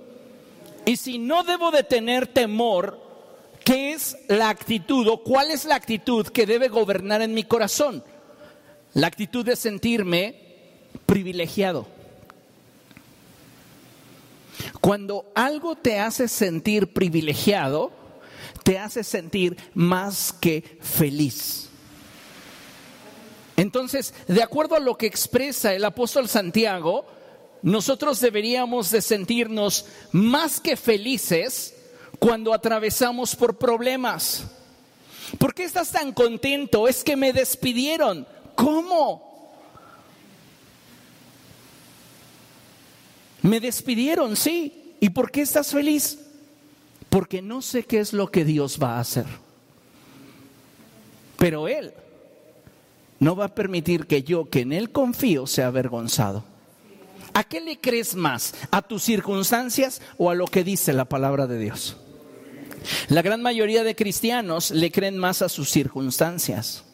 Y 0.84 0.96
si 0.96 1.18
no 1.18 1.42
debo 1.44 1.70
de 1.70 1.82
tener 1.82 2.26
temor, 2.26 3.09
¿Qué 3.70 3.92
es 3.92 4.16
la 4.26 4.48
actitud 4.48 5.06
o 5.06 5.22
cuál 5.22 5.52
es 5.52 5.64
la 5.64 5.76
actitud 5.76 6.26
que 6.26 6.44
debe 6.44 6.66
gobernar 6.66 7.22
en 7.22 7.32
mi 7.32 7.44
corazón? 7.44 8.02
La 8.94 9.06
actitud 9.06 9.44
de 9.44 9.54
sentirme 9.54 10.34
privilegiado. 11.06 11.86
Cuando 14.80 15.30
algo 15.36 15.76
te 15.76 16.00
hace 16.00 16.26
sentir 16.26 16.92
privilegiado, 16.92 17.92
te 18.64 18.76
hace 18.76 19.04
sentir 19.04 19.56
más 19.72 20.32
que 20.32 20.80
feliz. 20.80 21.68
Entonces, 23.56 24.14
de 24.26 24.42
acuerdo 24.42 24.74
a 24.74 24.80
lo 24.80 24.98
que 24.98 25.06
expresa 25.06 25.72
el 25.72 25.84
apóstol 25.84 26.28
Santiago, 26.28 27.06
nosotros 27.62 28.18
deberíamos 28.20 28.90
de 28.90 29.00
sentirnos 29.00 29.86
más 30.10 30.58
que 30.58 30.76
felices 30.76 31.76
cuando 32.20 32.52
atravesamos 32.54 33.34
por 33.34 33.58
problemas. 33.58 34.44
¿Por 35.38 35.54
qué 35.54 35.64
estás 35.64 35.90
tan 35.90 36.12
contento? 36.12 36.86
Es 36.86 37.02
que 37.02 37.16
me 37.16 37.32
despidieron. 37.32 38.26
¿Cómo? 38.54 39.30
Me 43.42 43.58
despidieron, 43.58 44.36
sí. 44.36 44.94
¿Y 45.00 45.08
por 45.08 45.30
qué 45.30 45.40
estás 45.40 45.72
feliz? 45.72 46.18
Porque 47.08 47.40
no 47.40 47.62
sé 47.62 47.84
qué 47.84 48.00
es 48.00 48.12
lo 48.12 48.30
que 48.30 48.44
Dios 48.44 48.78
va 48.80 48.96
a 48.96 49.00
hacer. 49.00 49.26
Pero 51.38 51.68
Él 51.68 51.94
no 53.18 53.34
va 53.34 53.46
a 53.46 53.54
permitir 53.54 54.06
que 54.06 54.22
yo, 54.22 54.50
que 54.50 54.60
en 54.60 54.74
Él 54.74 54.92
confío, 54.92 55.46
sea 55.46 55.68
avergonzado. 55.68 56.44
¿A 57.32 57.44
qué 57.44 57.62
le 57.62 57.78
crees 57.78 58.14
más? 58.14 58.54
¿A 58.70 58.82
tus 58.82 59.04
circunstancias 59.04 60.02
o 60.18 60.28
a 60.28 60.34
lo 60.34 60.46
que 60.46 60.64
dice 60.64 60.92
la 60.92 61.06
palabra 61.06 61.46
de 61.46 61.58
Dios? 61.58 61.96
La 63.08 63.22
gran 63.22 63.42
mayoría 63.42 63.84
de 63.84 63.94
cristianos 63.96 64.70
le 64.70 64.90
creen 64.90 65.18
más 65.18 65.42
a 65.42 65.48
sus 65.48 65.70
circunstancias. 65.70 66.84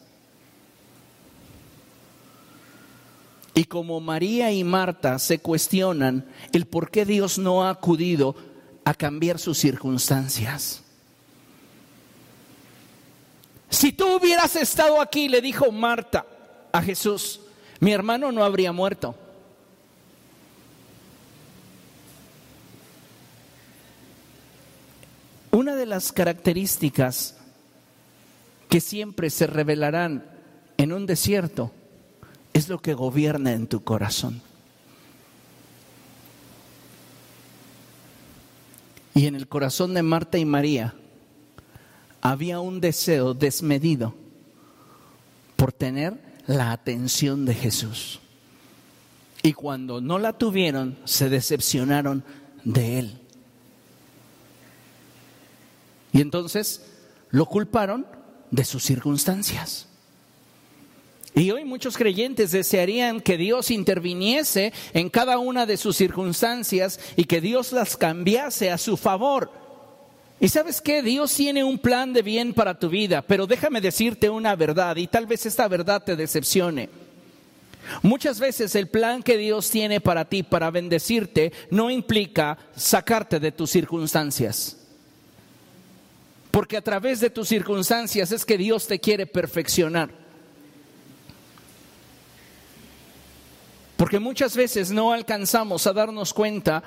Y 3.53 3.65
como 3.65 3.99
María 3.99 4.51
y 4.51 4.63
Marta 4.63 5.17
se 5.17 5.39
cuestionan 5.39 6.25
el 6.51 6.67
por 6.67 6.91
qué 6.91 7.05
Dios 7.05 7.39
no 7.39 7.63
ha 7.63 7.71
acudido 7.71 8.35
a 8.85 8.93
cambiar 8.93 9.39
sus 9.39 9.57
circunstancias. 9.57 10.83
Si 13.69 13.91
tú 13.91 14.15
hubieras 14.15 14.55
estado 14.55 15.01
aquí, 15.01 15.27
le 15.27 15.41
dijo 15.41 15.71
Marta 15.71 16.25
a 16.71 16.81
Jesús, 16.81 17.41
mi 17.79 17.91
hermano 17.91 18.31
no 18.31 18.43
habría 18.43 18.71
muerto. 18.71 19.15
Una 25.57 25.75
de 25.75 25.87
las 25.87 26.11
características 26.11 27.35
que 28.69 28.79
siempre 28.79 29.31
se 29.31 29.47
revelarán 29.47 30.23
en 30.77 30.93
un 30.93 31.07
desierto 31.07 31.71
es 32.53 32.69
lo 32.69 32.77
que 32.77 32.93
gobierna 32.93 33.53
en 33.53 33.65
tu 33.65 33.83
corazón. 33.83 34.39
Y 39.15 39.25
en 39.25 39.33
el 39.33 39.47
corazón 39.47 39.95
de 39.95 40.03
Marta 40.03 40.37
y 40.37 40.45
María 40.45 40.93
había 42.21 42.59
un 42.59 42.79
deseo 42.79 43.33
desmedido 43.33 44.13
por 45.55 45.73
tener 45.73 46.21
la 46.45 46.71
atención 46.71 47.45
de 47.45 47.55
Jesús. 47.55 48.19
Y 49.41 49.53
cuando 49.53 50.01
no 50.01 50.19
la 50.19 50.33
tuvieron, 50.33 50.99
se 51.05 51.29
decepcionaron 51.29 52.23
de 52.63 52.99
Él. 52.99 53.26
Y 56.17 56.21
entonces 56.21 56.81
lo 57.29 57.45
culparon 57.45 58.07
de 58.49 58.65
sus 58.65 58.83
circunstancias. 58.83 59.85
Y 61.35 61.51
hoy 61.51 61.63
muchos 61.63 61.95
creyentes 61.95 62.49
desearían 62.49 63.21
que 63.21 63.37
Dios 63.37 63.69
interviniese 63.69 64.73
en 64.93 65.11
cada 65.11 65.37
una 65.37 65.67
de 65.67 65.77
sus 65.77 65.95
circunstancias 65.95 66.99
y 67.17 67.25
que 67.25 67.39
Dios 67.39 67.71
las 67.71 67.95
cambiase 67.95 68.71
a 68.71 68.79
su 68.79 68.97
favor. 68.97 69.51
Y 70.39 70.47
sabes 70.49 70.81
qué, 70.81 71.03
Dios 71.03 71.35
tiene 71.35 71.63
un 71.63 71.77
plan 71.77 72.13
de 72.13 72.23
bien 72.23 72.51
para 72.55 72.79
tu 72.79 72.89
vida, 72.89 73.21
pero 73.21 73.45
déjame 73.45 73.79
decirte 73.79 74.27
una 74.27 74.55
verdad 74.55 74.95
y 74.95 75.05
tal 75.05 75.27
vez 75.27 75.45
esta 75.45 75.67
verdad 75.67 76.03
te 76.03 76.15
decepcione. 76.15 76.89
Muchas 78.01 78.39
veces 78.39 78.73
el 78.73 78.87
plan 78.87 79.21
que 79.21 79.37
Dios 79.37 79.69
tiene 79.69 80.01
para 80.01 80.25
ti, 80.25 80.41
para 80.41 80.71
bendecirte, 80.71 81.53
no 81.69 81.91
implica 81.91 82.57
sacarte 82.75 83.39
de 83.39 83.51
tus 83.51 83.69
circunstancias. 83.69 84.86
Porque 86.57 86.75
a 86.75 86.81
través 86.81 87.19
de 87.19 87.29
tus 87.29 87.49
circunstancias 87.49 88.31
es 88.31 88.43
que 88.43 88.57
Dios 88.57 88.87
te 88.87 88.97
quiere 88.97 89.27
perfeccionar. 89.27 90.09
Porque 93.95 94.17
muchas 94.17 94.57
veces 94.57 94.89
no 94.89 95.13
alcanzamos 95.13 95.85
a 95.85 95.93
darnos 95.93 96.33
cuenta 96.33 96.81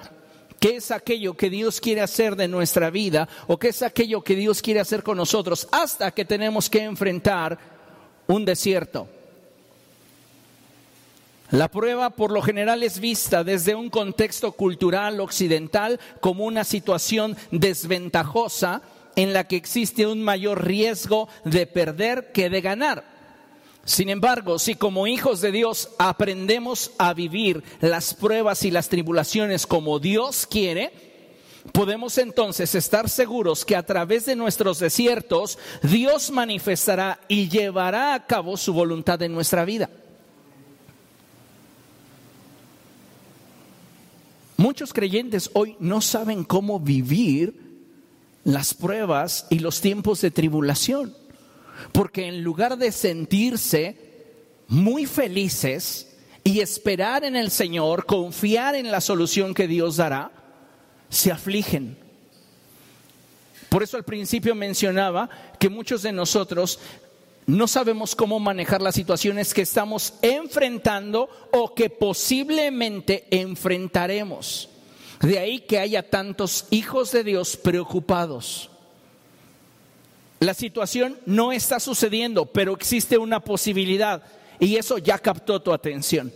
qué 0.58 0.74
es 0.74 0.90
aquello 0.90 1.36
que 1.36 1.50
Dios 1.50 1.80
quiere 1.80 2.00
hacer 2.00 2.34
de 2.34 2.48
nuestra 2.48 2.90
vida 2.90 3.28
o 3.46 3.60
qué 3.60 3.68
es 3.68 3.82
aquello 3.82 4.24
que 4.24 4.34
Dios 4.34 4.60
quiere 4.60 4.80
hacer 4.80 5.04
con 5.04 5.16
nosotros 5.16 5.68
hasta 5.70 6.10
que 6.10 6.24
tenemos 6.24 6.68
que 6.68 6.82
enfrentar 6.82 7.56
un 8.26 8.44
desierto. 8.44 9.06
La 11.52 11.68
prueba 11.68 12.10
por 12.10 12.32
lo 12.32 12.42
general 12.42 12.82
es 12.82 12.98
vista 12.98 13.44
desde 13.44 13.76
un 13.76 13.88
contexto 13.88 14.50
cultural 14.50 15.20
occidental 15.20 16.00
como 16.18 16.44
una 16.44 16.64
situación 16.64 17.36
desventajosa 17.52 18.82
en 19.16 19.32
la 19.32 19.46
que 19.46 19.56
existe 19.56 20.06
un 20.06 20.22
mayor 20.22 20.64
riesgo 20.64 21.28
de 21.44 21.66
perder 21.66 22.32
que 22.32 22.50
de 22.50 22.60
ganar. 22.60 23.04
Sin 23.84 24.08
embargo, 24.08 24.58
si 24.58 24.74
como 24.74 25.06
hijos 25.06 25.40
de 25.40 25.52
Dios 25.52 25.90
aprendemos 25.98 26.92
a 26.98 27.14
vivir 27.14 27.62
las 27.80 28.14
pruebas 28.14 28.64
y 28.64 28.70
las 28.70 28.88
tribulaciones 28.88 29.66
como 29.66 29.98
Dios 29.98 30.46
quiere, 30.46 30.92
podemos 31.72 32.18
entonces 32.18 32.74
estar 32.74 33.08
seguros 33.08 33.64
que 33.64 33.76
a 33.76 33.84
través 33.84 34.26
de 34.26 34.36
nuestros 34.36 34.78
desiertos 34.78 35.58
Dios 35.82 36.30
manifestará 36.30 37.20
y 37.28 37.48
llevará 37.48 38.14
a 38.14 38.26
cabo 38.26 38.56
su 38.56 38.72
voluntad 38.72 39.20
en 39.22 39.32
nuestra 39.32 39.64
vida. 39.64 39.90
Muchos 44.56 44.92
creyentes 44.92 45.50
hoy 45.54 45.74
no 45.80 46.02
saben 46.02 46.44
cómo 46.44 46.78
vivir 46.78 47.69
las 48.44 48.74
pruebas 48.74 49.46
y 49.50 49.58
los 49.58 49.80
tiempos 49.80 50.20
de 50.20 50.30
tribulación. 50.30 51.14
Porque 51.92 52.26
en 52.26 52.42
lugar 52.42 52.78
de 52.78 52.92
sentirse 52.92 53.96
muy 54.68 55.06
felices 55.06 56.16
y 56.44 56.60
esperar 56.60 57.24
en 57.24 57.36
el 57.36 57.50
Señor, 57.50 58.06
confiar 58.06 58.74
en 58.74 58.90
la 58.90 59.00
solución 59.00 59.54
que 59.54 59.66
Dios 59.66 59.96
dará, 59.96 60.30
se 61.08 61.32
afligen. 61.32 61.98
Por 63.68 63.82
eso 63.82 63.96
al 63.96 64.04
principio 64.04 64.54
mencionaba 64.54 65.28
que 65.58 65.68
muchos 65.68 66.02
de 66.02 66.12
nosotros 66.12 66.80
no 67.46 67.66
sabemos 67.66 68.14
cómo 68.14 68.38
manejar 68.38 68.82
las 68.82 68.94
situaciones 68.94 69.54
que 69.54 69.62
estamos 69.62 70.14
enfrentando 70.22 71.28
o 71.52 71.74
que 71.74 71.90
posiblemente 71.90 73.26
enfrentaremos. 73.30 74.69
De 75.20 75.38
ahí 75.38 75.60
que 75.60 75.78
haya 75.78 76.08
tantos 76.08 76.66
hijos 76.70 77.12
de 77.12 77.24
Dios 77.24 77.56
preocupados. 77.56 78.70
La 80.40 80.54
situación 80.54 81.18
no 81.26 81.52
está 81.52 81.78
sucediendo, 81.78 82.46
pero 82.46 82.74
existe 82.74 83.18
una 83.18 83.40
posibilidad 83.40 84.22
y 84.58 84.76
eso 84.76 84.96
ya 84.96 85.18
captó 85.18 85.60
tu 85.60 85.72
atención. 85.72 86.32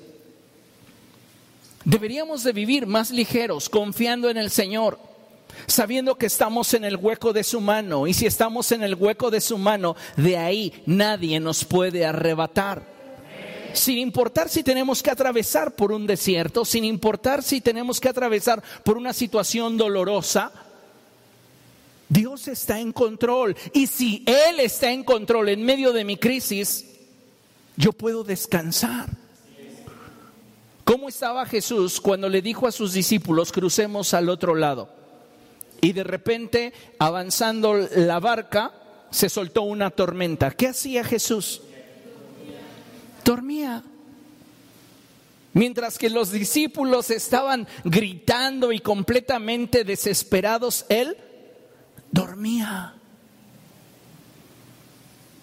Deberíamos 1.87 2.45
de 2.45 2.53
vivir 2.53 2.87
más 2.87 3.11
ligeros, 3.11 3.71
confiando 3.71 4.29
en 4.29 4.37
el 4.37 4.51
Señor, 4.51 4.99
sabiendo 5.67 6.17
que 6.17 6.27
estamos 6.27 6.75
en 6.75 6.85
el 6.85 6.97
hueco 6.97 7.33
de 7.33 7.45
su 7.45 7.63
mano 7.63 8.07
y 8.07 8.13
si 8.13 8.27
estamos 8.27 8.73
en 8.73 8.83
el 8.83 8.95
hueco 8.95 9.31
de 9.31 9.41
su 9.41 9.57
mano, 9.57 9.97
de 10.17 10.37
ahí 10.37 10.83
nadie 10.85 11.41
nos 11.41 11.65
puede 11.65 12.05
arrebatar. 12.05 12.94
Sin 13.75 13.99
importar 13.99 14.49
si 14.49 14.63
tenemos 14.63 15.03
que 15.03 15.11
atravesar 15.11 15.75
por 15.75 15.93
un 15.93 16.07
desierto, 16.07 16.65
sin 16.65 16.85
importar 16.85 17.43
si 17.43 17.61
tenemos 17.61 18.01
que 18.01 18.09
atravesar 18.09 18.63
por 18.85 18.97
una 18.97 19.13
situación 19.13 19.77
dolorosa, 19.77 20.53
Dios 22.09 22.49
está 22.49 22.79
en 22.79 22.93
control. 22.93 23.57
Y 23.73 23.87
si 23.87 24.23
Él 24.27 24.61
está 24.61 24.91
en 24.91 25.05
control 25.05 25.49
en 25.49 25.65
medio 25.65 25.93
de 25.93 26.05
mi 26.05 26.17
crisis, 26.17 26.87
yo 27.77 27.93
puedo 27.93 28.25
descansar. 28.25 29.09
¿Cómo 30.85 31.09
estaba 31.09 31.47
Jesús 31.47 32.01
cuando 32.01 32.29
le 32.29 32.43
dijo 32.43 32.67
a 32.67 32.73
sus 32.73 32.93
discípulos, 32.93 33.53
crucemos 33.53 34.15
al 34.15 34.29
otro 34.29 34.55
lado? 34.55 34.89
Y 35.81 35.93
de 35.93 36.05
repente, 36.05 36.73
avanzando 36.99 37.75
la 37.75 38.21
barca, 38.21 38.73
se 39.11 39.29
soltó 39.29 39.63
una 39.63 39.91
tormenta. 39.91 40.51
¿Qué 40.51 40.69
hacía 40.69 41.03
Jesús? 41.05 41.63
Dormía. 43.25 43.83
Mientras 45.55 45.99
que 45.99 46.11
los 46.11 46.33
discípulos 46.33 47.11
estaban 47.11 47.67
gritando 47.85 48.73
y 48.73 48.81
completamente 48.81 49.85
desesperados, 49.85 50.85
Él 50.89 51.17
dormía. 52.11 52.95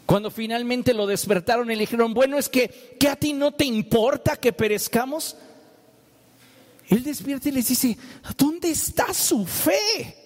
Cuando 0.06 0.30
finalmente 0.30 0.94
lo 0.94 1.08
despertaron 1.08 1.72
y 1.72 1.76
le 1.76 1.82
dijeron, 1.82 2.13
bueno, 2.13 2.38
es 2.38 2.50
que, 2.50 2.98
¿que 3.00 3.08
a 3.08 3.15
ti 3.15 3.32
no 3.32 3.54
te 3.54 3.63
importa 3.63 4.36
que 4.36 4.52
perezcamos? 4.52 5.38
Él 6.89 7.06
despierta 7.06 7.48
y 7.48 7.54
les 7.54 7.70
dice, 7.70 7.98
¿dónde 8.38 8.72
está 8.72 9.13
su 9.13 9.46
fe? 9.46 10.17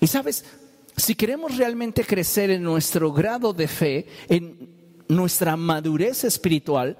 Y 0.00 0.06
sabes, 0.06 0.44
si 0.98 1.14
queremos 1.14 1.56
realmente 1.56 2.04
crecer 2.04 2.50
en 2.50 2.62
nuestro 2.62 3.12
grado 3.12 3.52
de 3.52 3.68
fe, 3.68 4.06
en 4.28 4.68
nuestra 5.08 5.56
madurez 5.56 6.24
espiritual, 6.24 6.98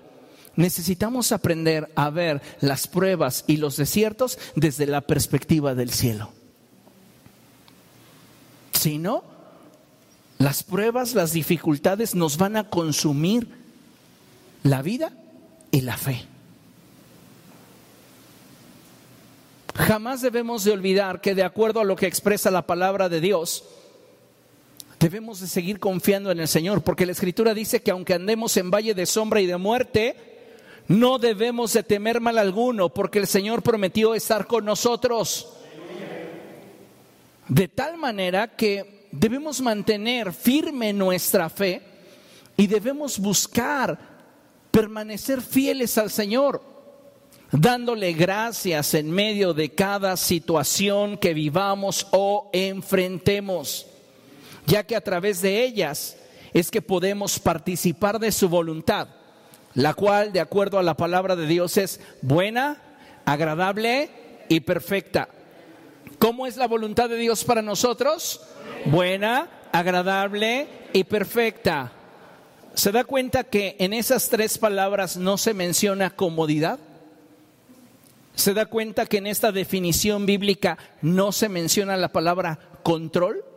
necesitamos 0.56 1.32
aprender 1.32 1.90
a 1.94 2.10
ver 2.10 2.40
las 2.60 2.86
pruebas 2.86 3.44
y 3.46 3.58
los 3.58 3.76
desiertos 3.76 4.38
desde 4.56 4.86
la 4.86 5.02
perspectiva 5.02 5.74
del 5.74 5.90
cielo. 5.90 6.30
Si 8.72 8.98
no, 8.98 9.24
Las 10.38 10.62
pruebas, 10.62 11.14
las 11.14 11.32
dificultades 11.32 12.14
nos 12.14 12.36
van 12.36 12.56
a 12.56 12.70
consumir 12.70 13.48
la 14.62 14.82
vida 14.82 15.12
y 15.72 15.80
la 15.80 15.96
fe. 15.96 16.24
Jamás 19.74 20.22
debemos 20.22 20.62
de 20.62 20.70
olvidar 20.70 21.20
que 21.20 21.34
de 21.34 21.42
acuerdo 21.42 21.80
a 21.80 21.84
lo 21.84 21.96
que 21.96 22.06
expresa 22.06 22.52
la 22.52 22.66
palabra 22.66 23.08
de 23.08 23.20
Dios, 23.20 23.64
debemos 24.98 25.40
de 25.40 25.46
seguir 25.46 25.78
confiando 25.78 26.30
en 26.30 26.40
el 26.40 26.48
Señor, 26.48 26.82
porque 26.82 27.06
la 27.06 27.12
Escritura 27.12 27.54
dice 27.54 27.82
que 27.82 27.90
aunque 27.90 28.14
andemos 28.14 28.56
en 28.56 28.70
valle 28.70 28.94
de 28.94 29.06
sombra 29.06 29.40
y 29.40 29.46
de 29.46 29.56
muerte, 29.56 30.16
no 30.88 31.18
debemos 31.18 31.72
de 31.72 31.82
temer 31.82 32.20
mal 32.20 32.38
alguno, 32.38 32.88
porque 32.88 33.18
el 33.18 33.26
Señor 33.26 33.62
prometió 33.62 34.14
estar 34.14 34.46
con 34.46 34.64
nosotros. 34.64 35.54
De 37.48 37.68
tal 37.68 37.96
manera 37.96 38.56
que 38.56 39.08
debemos 39.10 39.60
mantener 39.60 40.32
firme 40.32 40.92
nuestra 40.92 41.48
fe 41.48 41.82
y 42.56 42.66
debemos 42.66 43.18
buscar 43.18 43.98
permanecer 44.70 45.40
fieles 45.40 45.96
al 45.96 46.10
Señor 46.10 46.62
dándole 47.50 48.12
gracias 48.12 48.94
en 48.94 49.10
medio 49.10 49.54
de 49.54 49.70
cada 49.70 50.16
situación 50.16 51.16
que 51.16 51.34
vivamos 51.34 52.06
o 52.12 52.50
enfrentemos, 52.52 53.86
ya 54.68 54.84
que 54.84 54.94
a 54.94 55.00
través 55.00 55.40
de 55.40 55.64
ellas 55.64 56.16
es 56.52 56.70
que 56.70 56.82
podemos 56.82 57.38
participar 57.40 58.18
de 58.18 58.30
su 58.30 58.48
voluntad, 58.48 59.08
la 59.74 59.94
cual, 59.94 60.32
de 60.32 60.40
acuerdo 60.40 60.78
a 60.78 60.82
la 60.82 60.96
palabra 60.96 61.36
de 61.36 61.46
Dios, 61.46 61.76
es 61.78 62.00
buena, 62.20 62.80
agradable 63.24 64.10
y 64.48 64.60
perfecta. 64.60 65.28
¿Cómo 66.18 66.46
es 66.46 66.56
la 66.56 66.66
voluntad 66.66 67.08
de 67.08 67.16
Dios 67.16 67.44
para 67.44 67.62
nosotros? 67.62 68.42
Buena, 68.84 69.48
agradable 69.72 70.68
y 70.92 71.04
perfecta. 71.04 71.92
¿Se 72.74 72.92
da 72.92 73.04
cuenta 73.04 73.44
que 73.44 73.76
en 73.78 73.92
esas 73.92 74.28
tres 74.28 74.58
palabras 74.58 75.16
no 75.16 75.38
se 75.38 75.54
menciona 75.54 76.10
comodidad? 76.10 76.78
¿Se 78.34 78.54
da 78.54 78.66
cuenta 78.66 79.06
que 79.06 79.16
en 79.16 79.26
esta 79.26 79.50
definición 79.50 80.26
bíblica 80.26 80.78
no 81.00 81.32
se 81.32 81.48
menciona 81.48 81.96
la 81.96 82.12
palabra 82.12 82.58
control? 82.82 83.47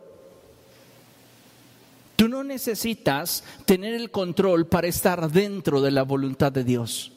Tú 2.16 2.28
no 2.28 2.44
necesitas 2.44 3.42
tener 3.64 3.94
el 3.94 4.10
control 4.10 4.66
para 4.66 4.86
estar 4.86 5.30
dentro 5.30 5.80
de 5.80 5.90
la 5.90 6.02
voluntad 6.02 6.52
de 6.52 6.64
Dios. 6.64 7.12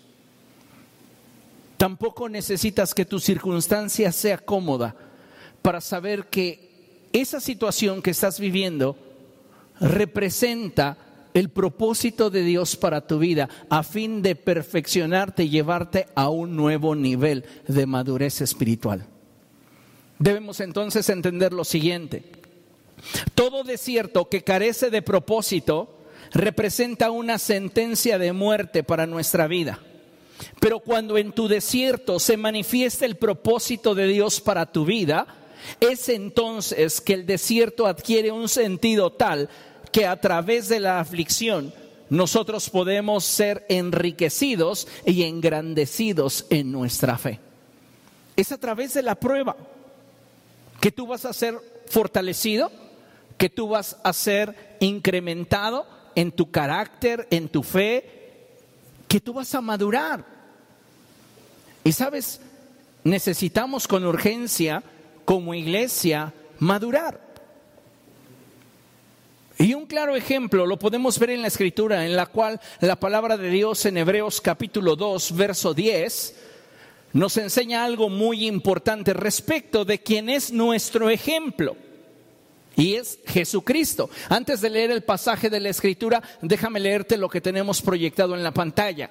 Tampoco 1.77 2.29
necesitas 2.29 2.93
que 2.93 3.05
tu 3.05 3.19
circunstancia 3.19 4.11
sea 4.11 4.37
cómoda 4.37 4.95
para 5.61 5.81
saber 5.81 6.27
que 6.27 7.09
esa 7.11 7.39
situación 7.39 8.01
que 8.01 8.11
estás 8.11 8.39
viviendo 8.39 8.97
representa 9.79 10.97
el 11.33 11.49
propósito 11.49 12.29
de 12.29 12.43
Dios 12.43 12.77
para 12.77 13.05
tu 13.05 13.19
vida 13.19 13.49
a 13.69 13.83
fin 13.83 14.21
de 14.21 14.35
perfeccionarte 14.35 15.43
y 15.43 15.49
llevarte 15.49 16.07
a 16.15 16.29
un 16.29 16.55
nuevo 16.55 16.95
nivel 16.95 17.43
de 17.67 17.85
madurez 17.85 18.39
espiritual. 18.39 19.05
Debemos 20.17 20.61
entonces 20.61 21.09
entender 21.09 21.51
lo 21.51 21.65
siguiente. 21.65 22.23
Todo 23.33 23.63
desierto 23.63 24.29
que 24.29 24.43
carece 24.43 24.89
de 24.89 25.01
propósito 25.01 25.95
representa 26.31 27.11
una 27.11 27.37
sentencia 27.37 28.17
de 28.17 28.33
muerte 28.33 28.83
para 28.83 29.05
nuestra 29.05 29.47
vida. 29.47 29.79
Pero 30.59 30.79
cuando 30.79 31.17
en 31.17 31.31
tu 31.31 31.47
desierto 31.47 32.19
se 32.19 32.37
manifiesta 32.37 33.05
el 33.05 33.15
propósito 33.15 33.95
de 33.95 34.07
Dios 34.07 34.41
para 34.41 34.71
tu 34.71 34.85
vida, 34.85 35.27
es 35.79 36.09
entonces 36.09 37.01
que 37.01 37.13
el 37.13 37.25
desierto 37.25 37.87
adquiere 37.87 38.31
un 38.31 38.49
sentido 38.49 39.11
tal 39.11 39.49
que 39.91 40.05
a 40.05 40.19
través 40.19 40.67
de 40.67 40.79
la 40.79 40.99
aflicción 40.99 41.73
nosotros 42.09 42.69
podemos 42.69 43.23
ser 43.23 43.65
enriquecidos 43.69 44.87
y 45.05 45.23
engrandecidos 45.23 46.45
en 46.49 46.71
nuestra 46.71 47.17
fe. 47.17 47.39
Es 48.35 48.51
a 48.51 48.57
través 48.57 48.93
de 48.93 49.01
la 49.01 49.15
prueba 49.15 49.55
que 50.81 50.91
tú 50.91 51.07
vas 51.07 51.25
a 51.25 51.33
ser 51.33 51.55
fortalecido, 51.87 52.71
que 53.37 53.49
tú 53.49 53.69
vas 53.69 53.97
a 54.03 54.13
ser 54.13 54.77
incrementado 54.79 55.87
en 56.15 56.31
tu 56.31 56.51
carácter, 56.51 57.27
en 57.31 57.49
tu 57.49 57.63
fe, 57.63 58.47
que 59.07 59.19
tú 59.19 59.33
vas 59.33 59.53
a 59.53 59.61
madurar. 59.61 60.25
Y 61.83 61.91
sabes, 61.91 62.41
necesitamos 63.03 63.87
con 63.87 64.05
urgencia 64.05 64.83
como 65.25 65.53
iglesia 65.53 66.33
madurar. 66.59 67.25
Y 69.57 69.73
un 69.73 69.85
claro 69.85 70.15
ejemplo 70.15 70.65
lo 70.65 70.77
podemos 70.77 71.17
ver 71.17 71.29
en 71.29 71.41
la 71.41 71.47
escritura, 71.47 72.05
en 72.05 72.15
la 72.15 72.25
cual 72.25 72.59
la 72.81 72.97
palabra 72.97 73.37
de 73.37 73.49
Dios 73.49 73.85
en 73.85 73.97
Hebreos 73.97 74.41
capítulo 74.41 74.95
2, 74.95 75.35
verso 75.35 75.73
10, 75.73 76.35
nos 77.13 77.37
enseña 77.37 77.85
algo 77.85 78.09
muy 78.09 78.45
importante 78.45 79.13
respecto 79.13 79.85
de 79.85 79.99
quién 79.99 80.29
es 80.29 80.51
nuestro 80.51 81.09
ejemplo. 81.09 81.77
Y 82.75 82.95
es 82.95 83.19
Jesucristo. 83.27 84.09
Antes 84.29 84.61
de 84.61 84.69
leer 84.69 84.91
el 84.91 85.03
pasaje 85.03 85.49
de 85.49 85.59
la 85.59 85.69
escritura, 85.69 86.21
déjame 86.41 86.79
leerte 86.79 87.17
lo 87.17 87.29
que 87.29 87.41
tenemos 87.41 87.81
proyectado 87.81 88.35
en 88.35 88.43
la 88.43 88.53
pantalla. 88.53 89.09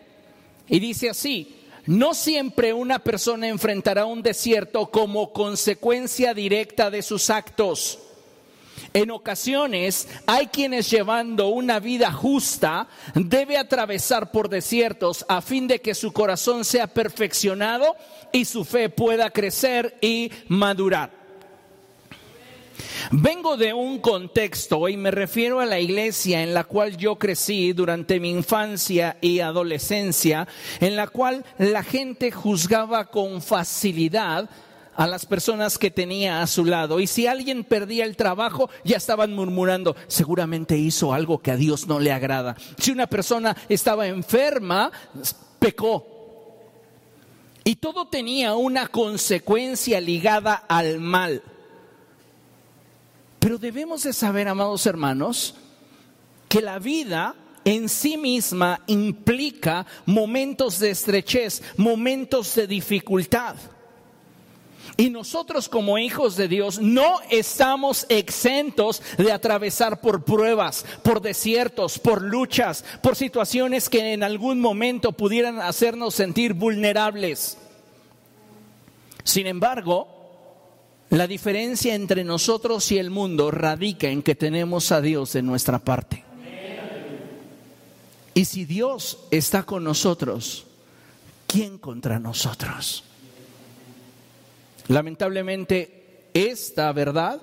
Y 0.68 0.80
dice 0.80 1.10
así, 1.10 1.56
no 1.86 2.14
siempre 2.14 2.72
una 2.72 2.98
persona 2.98 3.48
enfrentará 3.48 4.06
un 4.06 4.22
desierto 4.22 4.90
como 4.90 5.32
consecuencia 5.32 6.34
directa 6.34 6.90
de 6.90 7.02
sus 7.02 7.30
actos 7.30 7.98
en 8.94 9.10
ocasiones 9.10 10.08
hay 10.24 10.46
quienes 10.46 10.88
llevando 10.88 11.48
una 11.48 11.80
vida 11.80 12.12
justa 12.12 12.86
debe 13.14 13.58
atravesar 13.58 14.30
por 14.30 14.48
desiertos 14.48 15.26
a 15.28 15.42
fin 15.42 15.66
de 15.66 15.80
que 15.80 15.96
su 15.96 16.12
corazón 16.12 16.64
sea 16.64 16.86
perfeccionado 16.86 17.96
y 18.30 18.44
su 18.44 18.64
fe 18.64 18.88
pueda 18.88 19.30
crecer 19.30 19.98
y 20.00 20.30
madurar. 20.46 21.23
Vengo 23.10 23.56
de 23.56 23.72
un 23.72 23.98
contexto 23.98 24.88
y 24.88 24.96
me 24.96 25.10
refiero 25.10 25.60
a 25.60 25.66
la 25.66 25.80
iglesia 25.80 26.42
en 26.42 26.54
la 26.54 26.64
cual 26.64 26.96
yo 26.96 27.16
crecí 27.16 27.72
durante 27.72 28.20
mi 28.20 28.30
infancia 28.30 29.16
y 29.20 29.40
adolescencia, 29.40 30.48
en 30.80 30.96
la 30.96 31.06
cual 31.06 31.44
la 31.58 31.82
gente 31.82 32.30
juzgaba 32.30 33.06
con 33.06 33.42
facilidad 33.42 34.48
a 34.96 35.06
las 35.06 35.26
personas 35.26 35.78
que 35.78 35.90
tenía 35.90 36.42
a 36.42 36.46
su 36.46 36.64
lado. 36.64 37.00
Y 37.00 37.06
si 37.06 37.26
alguien 37.26 37.64
perdía 37.64 38.04
el 38.04 38.16
trabajo, 38.16 38.70
ya 38.84 38.96
estaban 38.96 39.34
murmurando, 39.34 39.96
seguramente 40.06 40.76
hizo 40.76 41.12
algo 41.12 41.40
que 41.40 41.50
a 41.50 41.56
Dios 41.56 41.86
no 41.86 42.00
le 42.00 42.12
agrada. 42.12 42.56
Si 42.78 42.90
una 42.90 43.06
persona 43.06 43.56
estaba 43.68 44.06
enferma, 44.06 44.90
pecó. 45.58 46.06
Y 47.64 47.76
todo 47.76 48.08
tenía 48.08 48.54
una 48.54 48.88
consecuencia 48.88 50.00
ligada 50.00 50.54
al 50.54 51.00
mal. 51.00 51.42
Pero 53.44 53.58
debemos 53.58 54.04
de 54.04 54.14
saber, 54.14 54.48
amados 54.48 54.86
hermanos, 54.86 55.54
que 56.48 56.62
la 56.62 56.78
vida 56.78 57.34
en 57.66 57.90
sí 57.90 58.16
misma 58.16 58.80
implica 58.86 59.84
momentos 60.06 60.78
de 60.78 60.88
estrechez, 60.88 61.62
momentos 61.76 62.54
de 62.54 62.66
dificultad. 62.66 63.56
Y 64.96 65.10
nosotros 65.10 65.68
como 65.68 65.98
hijos 65.98 66.36
de 66.36 66.48
Dios 66.48 66.80
no 66.80 67.20
estamos 67.28 68.06
exentos 68.08 69.02
de 69.18 69.30
atravesar 69.30 70.00
por 70.00 70.24
pruebas, 70.24 70.86
por 71.02 71.20
desiertos, 71.20 71.98
por 71.98 72.22
luchas, 72.22 72.82
por 73.02 73.14
situaciones 73.14 73.90
que 73.90 74.14
en 74.14 74.22
algún 74.22 74.58
momento 74.58 75.12
pudieran 75.12 75.60
hacernos 75.60 76.14
sentir 76.14 76.54
vulnerables. 76.54 77.58
Sin 79.22 79.46
embargo, 79.46 80.13
la 81.10 81.26
diferencia 81.26 81.94
entre 81.94 82.24
nosotros 82.24 82.90
y 82.92 82.98
el 82.98 83.10
mundo 83.10 83.50
radica 83.50 84.08
en 84.08 84.22
que 84.22 84.34
tenemos 84.34 84.90
a 84.92 85.00
Dios 85.00 85.32
de 85.32 85.42
nuestra 85.42 85.78
parte. 85.78 86.24
Y 88.34 88.46
si 88.46 88.64
Dios 88.64 89.18
está 89.30 89.62
con 89.62 89.84
nosotros, 89.84 90.66
¿quién 91.46 91.78
contra 91.78 92.18
nosotros? 92.18 93.04
Lamentablemente, 94.88 96.30
esta 96.34 96.90
verdad 96.92 97.40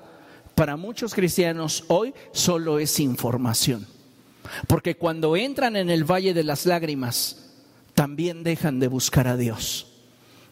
para 0.54 0.76
muchos 0.76 1.14
cristianos 1.14 1.86
hoy 1.88 2.14
solo 2.34 2.78
es 2.78 3.00
información. 3.00 3.88
Porque 4.68 4.96
cuando 4.96 5.38
entran 5.38 5.76
en 5.76 5.90
el 5.90 6.04
valle 6.04 6.34
de 6.34 6.44
las 6.44 6.66
lágrimas, 6.66 7.52
también 7.94 8.44
dejan 8.44 8.80
de 8.80 8.88
buscar 8.88 9.28
a 9.28 9.38
Dios. 9.38 9.91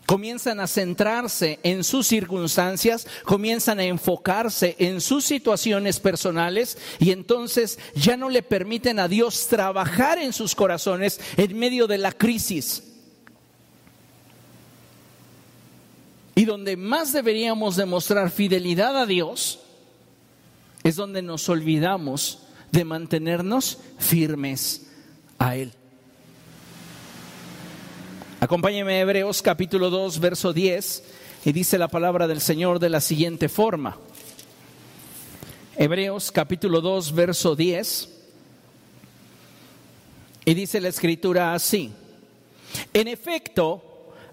Comienzan 0.10 0.60
a 0.60 0.65
centrarse 0.65 1.60
en 1.62 1.84
sus 1.84 2.08
circunstancias, 2.08 3.06
comienzan 3.26 3.78
a 3.78 3.84
enfocarse 3.84 4.76
en 4.80 5.02
sus 5.02 5.24
situaciones 5.24 6.00
personales 6.00 6.80
y 6.98 7.12
entonces 7.12 7.78
ya 7.93 8.17
no 8.17 8.32
le 8.32 8.41
permiten 8.41 8.98
a 8.98 9.08
Dios 9.08 9.45
trabajar 9.48 10.17
en 10.17 10.34
sus 10.34 10.56
corazones 10.56 11.22
en 11.38 11.56
medio 11.56 11.86
de 11.86 12.00
la 12.00 12.12
crisis. 12.12 12.82
Y 16.34 16.43
donde 16.43 16.76
más 16.76 17.13
deberíamos 17.13 17.76
demostrar 17.76 18.32
fidelidad 18.32 19.00
a 19.00 19.06
Dios 19.06 19.60
es 20.84 20.95
donde 20.95 21.22
nos 21.22 21.48
olvidamos 21.50 22.48
de 22.72 22.84
mantenernos 22.84 23.78
firmes 24.00 24.88
a 25.38 25.56
Él. 25.56 25.72
Acompáñeme 28.41 28.93
a 28.93 29.02
Hebreos 29.02 29.41
capítulo 29.41 29.89
2, 29.89 30.17
verso 30.21 30.54
10, 30.54 31.04
y 31.43 31.52
dice 31.52 31.78
la 31.78 31.89
palabra 31.89 32.25
del 32.25 32.39
Señor 32.39 32.80
de 32.80 32.88
la 32.88 33.02
siguiente 33.02 33.49
forma. 33.49 33.97
Hebreos 35.75 36.32
capítulo 36.32 36.80
2, 36.80 37.13
verso 37.13 37.58
10, 37.58 38.10
y 40.45 40.54
dice 40.54 40.80
la 40.80 40.88
escritura 40.88 41.54
así. 41.54 41.91
En 42.93 43.10
efecto, 43.10 43.84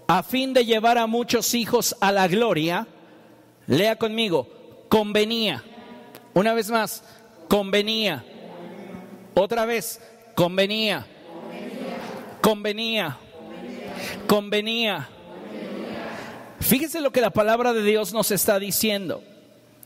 a 0.06 0.22
fin 0.22 0.54
de 0.54 0.64
llevar 0.64 0.98
a 0.98 1.08
muchos 1.08 1.52
hijos 1.54 1.96
a 1.98 2.12
la 2.12 2.28
gloria, 2.28 2.86
lea 3.66 3.96
conmigo, 3.96 4.84
convenía. 4.88 5.64
Una 6.32 6.54
vez 6.54 6.70
más, 6.70 7.02
convenía. 7.48 8.24
Otra 9.34 9.64
vez, 9.64 10.00
convenía. 10.36 11.04
Convenía. 12.40 13.18
Convenía. 14.26 15.08
Fíjese 16.60 17.00
lo 17.00 17.12
que 17.12 17.20
la 17.20 17.30
palabra 17.30 17.72
de 17.72 17.82
Dios 17.82 18.12
nos 18.12 18.30
está 18.30 18.58
diciendo. 18.58 19.22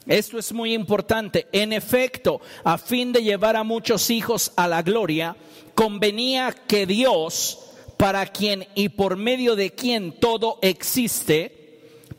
Esto 0.07 0.39
es 0.39 0.53
muy 0.53 0.73
importante. 0.73 1.47
En 1.53 1.73
efecto, 1.73 2.41
a 2.65 2.79
fin 2.79 3.13
de 3.13 3.23
llevar 3.23 3.57
a 3.57 3.65
muchos 3.65 4.11
hijos 4.11 4.53
a 4.57 4.67
la 4.67 4.83
gloria, 4.83 5.37
convenía 5.75 6.53
que 6.53 6.87
Dios, 6.87 7.59
para 7.97 8.27
quien 8.27 8.67
y 8.75 8.89
por 8.89 9.17
medio 9.17 9.57
de 9.57 9.73
quien 9.73 10.13
todo 10.13 10.59
existe, 10.63 11.61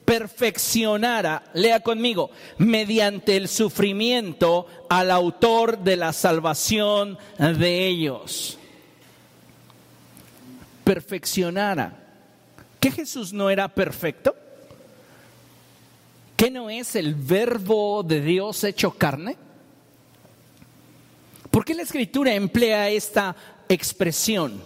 perfeccionara, 0.05 1.43
lea 1.53 1.79
conmigo, 1.79 2.31
mediante 2.57 3.37
el 3.37 3.47
sufrimiento 3.47 4.67
al 4.89 5.09
autor 5.09 5.79
de 5.79 5.95
la 5.95 6.13
salvación 6.13 7.17
de 7.37 7.87
ellos. 7.87 8.57
Perfeccionara. 10.91 11.93
¿Que 12.77 12.91
Jesús 12.91 13.31
no 13.31 13.49
era 13.49 13.69
perfecto? 13.69 14.35
¿Qué 16.35 16.51
no 16.51 16.69
es 16.69 16.97
el 16.97 17.15
verbo 17.15 18.03
de 18.03 18.19
Dios 18.19 18.61
hecho 18.65 18.91
carne? 18.91 19.37
¿Por 21.49 21.63
qué 21.63 21.75
la 21.75 21.83
escritura 21.83 22.33
emplea 22.33 22.89
esta 22.89 23.37
expresión? 23.69 24.61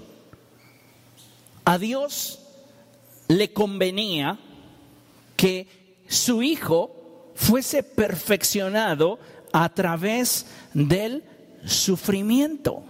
A 1.64 1.78
Dios 1.78 2.40
le 3.28 3.54
convenía 3.54 4.40
que 5.38 6.02
su 6.08 6.42
hijo 6.42 7.34
fuese 7.36 7.84
perfeccionado 7.84 9.20
a 9.54 9.70
través 9.70 10.48
del 10.74 11.24
sufrimiento. 11.68 12.84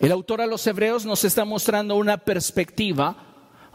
El 0.00 0.12
autor 0.12 0.40
a 0.40 0.46
los 0.46 0.66
hebreos 0.66 1.04
nos 1.04 1.24
está 1.24 1.44
mostrando 1.44 1.94
una 1.96 2.16
perspectiva 2.16 3.16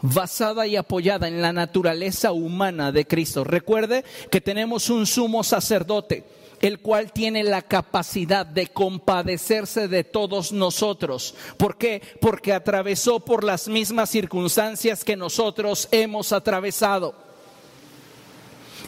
basada 0.02 0.66
y 0.66 0.74
apoyada 0.74 1.28
en 1.28 1.40
la 1.40 1.52
naturaleza 1.52 2.32
humana 2.32 2.90
de 2.90 3.06
Cristo. 3.06 3.44
Recuerde 3.44 4.04
que 4.30 4.40
tenemos 4.40 4.90
un 4.90 5.06
sumo 5.06 5.44
sacerdote 5.44 6.24
el 6.60 6.80
cual 6.80 7.12
tiene 7.12 7.44
la 7.44 7.62
capacidad 7.62 8.44
de 8.46 8.68
compadecerse 8.68 9.88
de 9.88 10.04
todos 10.04 10.52
nosotros. 10.52 11.34
¿Por 11.56 11.76
qué? 11.76 12.02
Porque 12.20 12.52
atravesó 12.52 13.20
por 13.20 13.44
las 13.44 13.68
mismas 13.68 14.10
circunstancias 14.10 15.04
que 15.04 15.16
nosotros 15.16 15.86
hemos 15.90 16.32
atravesado. 16.32 17.25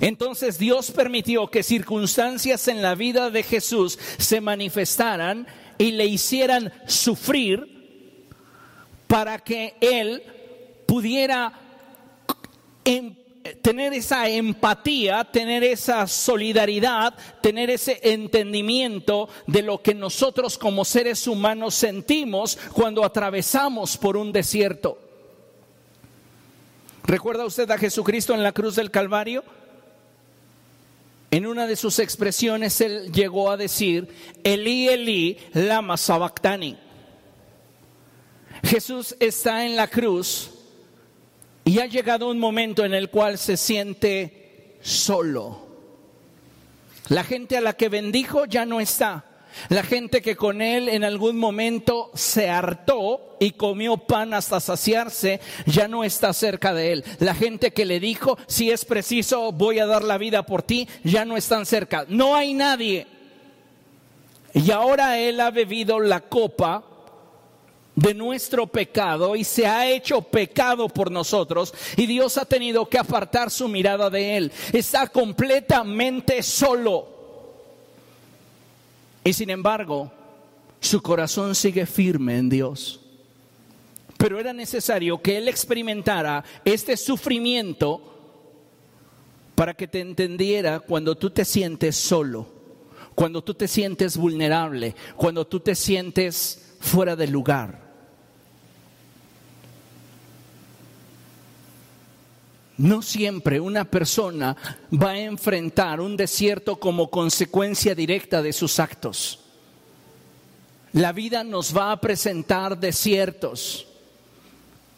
Entonces 0.01 0.59
Dios 0.59 0.91
permitió 0.91 1.49
que 1.49 1.63
circunstancias 1.63 2.69
en 2.69 2.83
la 2.83 2.95
vida 2.95 3.31
de 3.31 3.43
Jesús 3.43 3.99
se 4.19 4.41
manifestaran 4.41 5.47
y 5.77 5.93
le 5.93 6.07
hicieran 6.07 6.73
sufrir 6.87 7.79
para 9.07 9.39
que 9.39 9.75
Él 9.81 10.23
pudiera 10.87 11.53
tener 13.63 13.93
esa 13.93 14.29
empatía, 14.29 15.25
tener 15.25 15.65
esa 15.65 16.07
solidaridad, 16.07 17.15
tener 17.41 17.71
ese 17.71 18.01
entendimiento 18.03 19.29
de 19.47 19.63
lo 19.63 19.83
que 19.83 19.95
nosotros 19.95 20.59
como 20.59 20.85
seres 20.85 21.27
humanos 21.27 21.75
sentimos 21.75 22.59
cuando 22.73 23.05
atravesamos 23.05 23.97
por 23.97 24.17
un 24.17 24.33
desierto. 24.33 24.99
¿Recuerda 27.05 27.47
usted 27.47 27.71
a 27.71 27.79
Jesucristo 27.79 28.35
en 28.35 28.43
la 28.43 28.53
cruz 28.53 28.77
del 28.77 28.91
Calvario? 28.91 29.43
En 31.31 31.47
una 31.47 31.67
de 31.67 31.77
sus 31.77 31.99
expresiones 31.99 32.81
él 32.81 33.13
llegó 33.13 33.51
a 33.51 33.57
decir, 33.57 34.09
Elí, 34.45 34.89
Elí, 34.89 35.39
lama 35.53 35.97
sabactani. 35.97 36.79
Jesús 38.65 39.15
está 39.21 39.67
en 39.67 39.77
la 39.77 39.89
cruz 39.89 40.51
y 41.65 41.81
ha 41.81 41.87
llegado 41.87 42.31
un 42.31 42.39
momento 42.39 42.85
en 42.85 42.95
el 42.95 43.11
cual 43.11 43.37
se 43.37 43.57
siente 43.57 44.79
solo. 44.81 45.69
La 47.09 47.25
gente 47.25 47.57
a 47.57 47.61
la 47.61 47.75
que 47.75 47.89
bendijo 47.89 48.47
ya 48.47 48.65
no 48.65 48.81
está. 48.81 49.28
La 49.69 49.83
gente 49.83 50.23
que 50.23 50.37
con 50.37 50.63
él 50.63 50.89
en 50.89 51.05
algún 51.05 51.37
momento 51.39 52.11
se 52.15 52.49
hartó 52.49 53.37
y 53.41 53.53
comió 53.53 53.97
pan 53.97 54.35
hasta 54.35 54.61
saciarse, 54.61 55.41
ya 55.67 55.89
no 55.89 56.05
está 56.05 56.33
cerca 56.33 56.75
de 56.75 56.93
él. 56.93 57.05
La 57.19 57.35
gente 57.35 57.73
que 57.73 57.85
le 57.85 58.01
dijo, 58.01 58.39
si 58.47 58.71
es 58.71 58.85
preciso, 58.85 59.53
voy 59.53 59.79
a 59.79 59.87
dar 59.87 60.03
la 60.05 60.19
vida 60.19 60.45
por 60.45 60.63
ti, 60.63 60.89
ya 61.05 61.25
no 61.25 61.37
están 61.37 61.67
cerca. 61.67 62.05
No 62.09 62.35
hay 62.35 62.55
nadie. 62.55 63.07
Y 64.55 64.71
ahora 64.71 65.19
él 65.19 65.41
ha 65.41 65.51
bebido 65.51 66.01
la 66.01 66.21
copa 66.21 66.85
de 67.95 68.15
nuestro 68.15 68.69
pecado 68.69 69.35
y 69.35 69.43
se 69.43 69.67
ha 69.67 69.89
hecho 69.89 70.23
pecado 70.23 70.89
por 70.89 71.11
nosotros 71.11 71.75
y 71.97 72.07
Dios 72.07 72.39
ha 72.39 72.45
tenido 72.45 72.89
que 72.89 72.97
apartar 72.97 73.51
su 73.51 73.67
mirada 73.67 74.09
de 74.09 74.37
él. 74.37 74.53
Está 74.73 75.09
completamente 75.09 76.43
solo. 76.43 77.18
Y 79.29 79.35
sin 79.35 79.51
embargo, 79.51 80.11
su 80.81 81.03
corazón 81.03 81.55
sigue 81.55 81.85
firme 81.85 82.39
en 82.39 82.49
Dios. 82.49 82.99
Pero 84.17 84.41
era 84.41 84.55
necesario 84.55 85.21
que 85.21 85.37
él 85.37 85.49
experimentara 85.49 86.43
este 86.65 86.97
sufrimiento 86.97 88.01
para 89.55 89.75
que 89.75 89.87
te 89.87 90.01
entendiera 90.01 90.81
cuando 90.81 91.15
tú 91.15 91.29
te 91.29 91.45
sientes 91.45 91.95
solo, 91.95 92.47
cuando 93.15 93.45
tú 93.45 93.53
te 93.53 93.69
sientes 93.69 94.17
vulnerable, 94.17 94.97
cuando 95.15 95.47
tú 95.47 95.61
te 95.61 95.75
sientes 95.75 96.77
fuera 96.81 97.15
de 97.15 97.27
lugar. 97.27 97.88
No 102.79 103.03
siempre 103.03 103.59
una 103.61 103.85
persona 103.85 104.57
va 104.93 105.11
a 105.11 105.21
enfrentar 105.21 106.01
un 106.01 106.17
desierto 106.17 106.79
como 106.79 107.11
consecuencia 107.11 107.95
directa 107.95 108.41
de 108.41 108.53
sus 108.53 108.79
actos. 108.79 109.41
La 110.93 111.13
vida 111.13 111.43
nos 111.43 111.77
va 111.77 111.91
a 111.91 112.01
presentar 112.01 112.79
desiertos. 112.79 113.87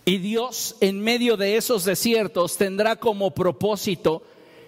Y 0.05 0.19
Dios 0.19 0.77
en 0.81 1.01
medio 1.01 1.37
de 1.37 1.57
esos 1.57 1.85
desiertos 1.85 2.59
tendrá 2.59 2.97
como 2.97 3.33
propósito 3.33 4.23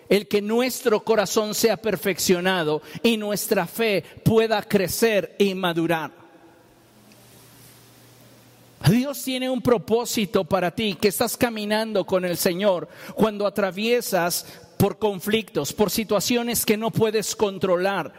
el 0.08 0.26
que 0.26 0.42
nuestro 0.42 1.04
corazón 1.04 1.54
sea 1.54 1.76
perfeccionado 1.76 2.82
y 3.02 3.16
nuestra 3.18 3.66
fe 3.66 4.04
pueda 4.24 4.62
crecer 4.62 5.36
y 5.38 5.54
madurar. 5.54 6.21
Dios 8.88 9.22
tiene 9.22 9.48
un 9.48 9.62
propósito 9.62 10.44
para 10.44 10.74
ti, 10.74 10.96
que 11.00 11.08
estás 11.08 11.36
caminando 11.36 12.04
con 12.04 12.24
el 12.24 12.36
Señor 12.36 12.88
cuando 13.14 13.46
atraviesas 13.46 14.46
por 14.76 14.98
conflictos, 14.98 15.72
por 15.72 15.90
situaciones 15.90 16.66
que 16.66 16.76
no 16.76 16.90
puedes 16.90 17.36
controlar, 17.36 18.12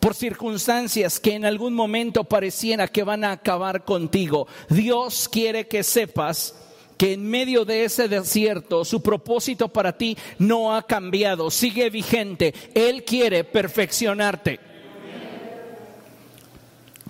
por 0.00 0.14
circunstancias 0.14 1.20
que 1.20 1.34
en 1.34 1.44
algún 1.44 1.74
momento 1.74 2.24
pareciera 2.24 2.88
que 2.88 3.02
van 3.02 3.24
a 3.24 3.32
acabar 3.32 3.84
contigo. 3.84 4.46
Dios 4.70 5.28
quiere 5.28 5.68
que 5.68 5.82
sepas 5.82 6.54
que 6.96 7.12
en 7.12 7.28
medio 7.28 7.64
de 7.64 7.84
ese 7.84 8.08
desierto 8.08 8.84
su 8.84 9.02
propósito 9.02 9.68
para 9.68 9.96
ti 9.96 10.16
no 10.38 10.74
ha 10.74 10.86
cambiado, 10.86 11.50
sigue 11.50 11.90
vigente. 11.90 12.54
Él 12.74 13.04
quiere 13.04 13.44
perfeccionarte. 13.44 14.58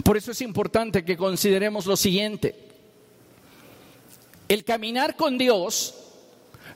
Por 0.02 0.16
eso 0.16 0.32
es 0.32 0.40
importante 0.40 1.04
que 1.04 1.16
consideremos 1.16 1.86
lo 1.86 1.96
siguiente. 1.96 2.67
El 4.48 4.64
caminar 4.64 5.14
con 5.14 5.36
Dios 5.36 5.94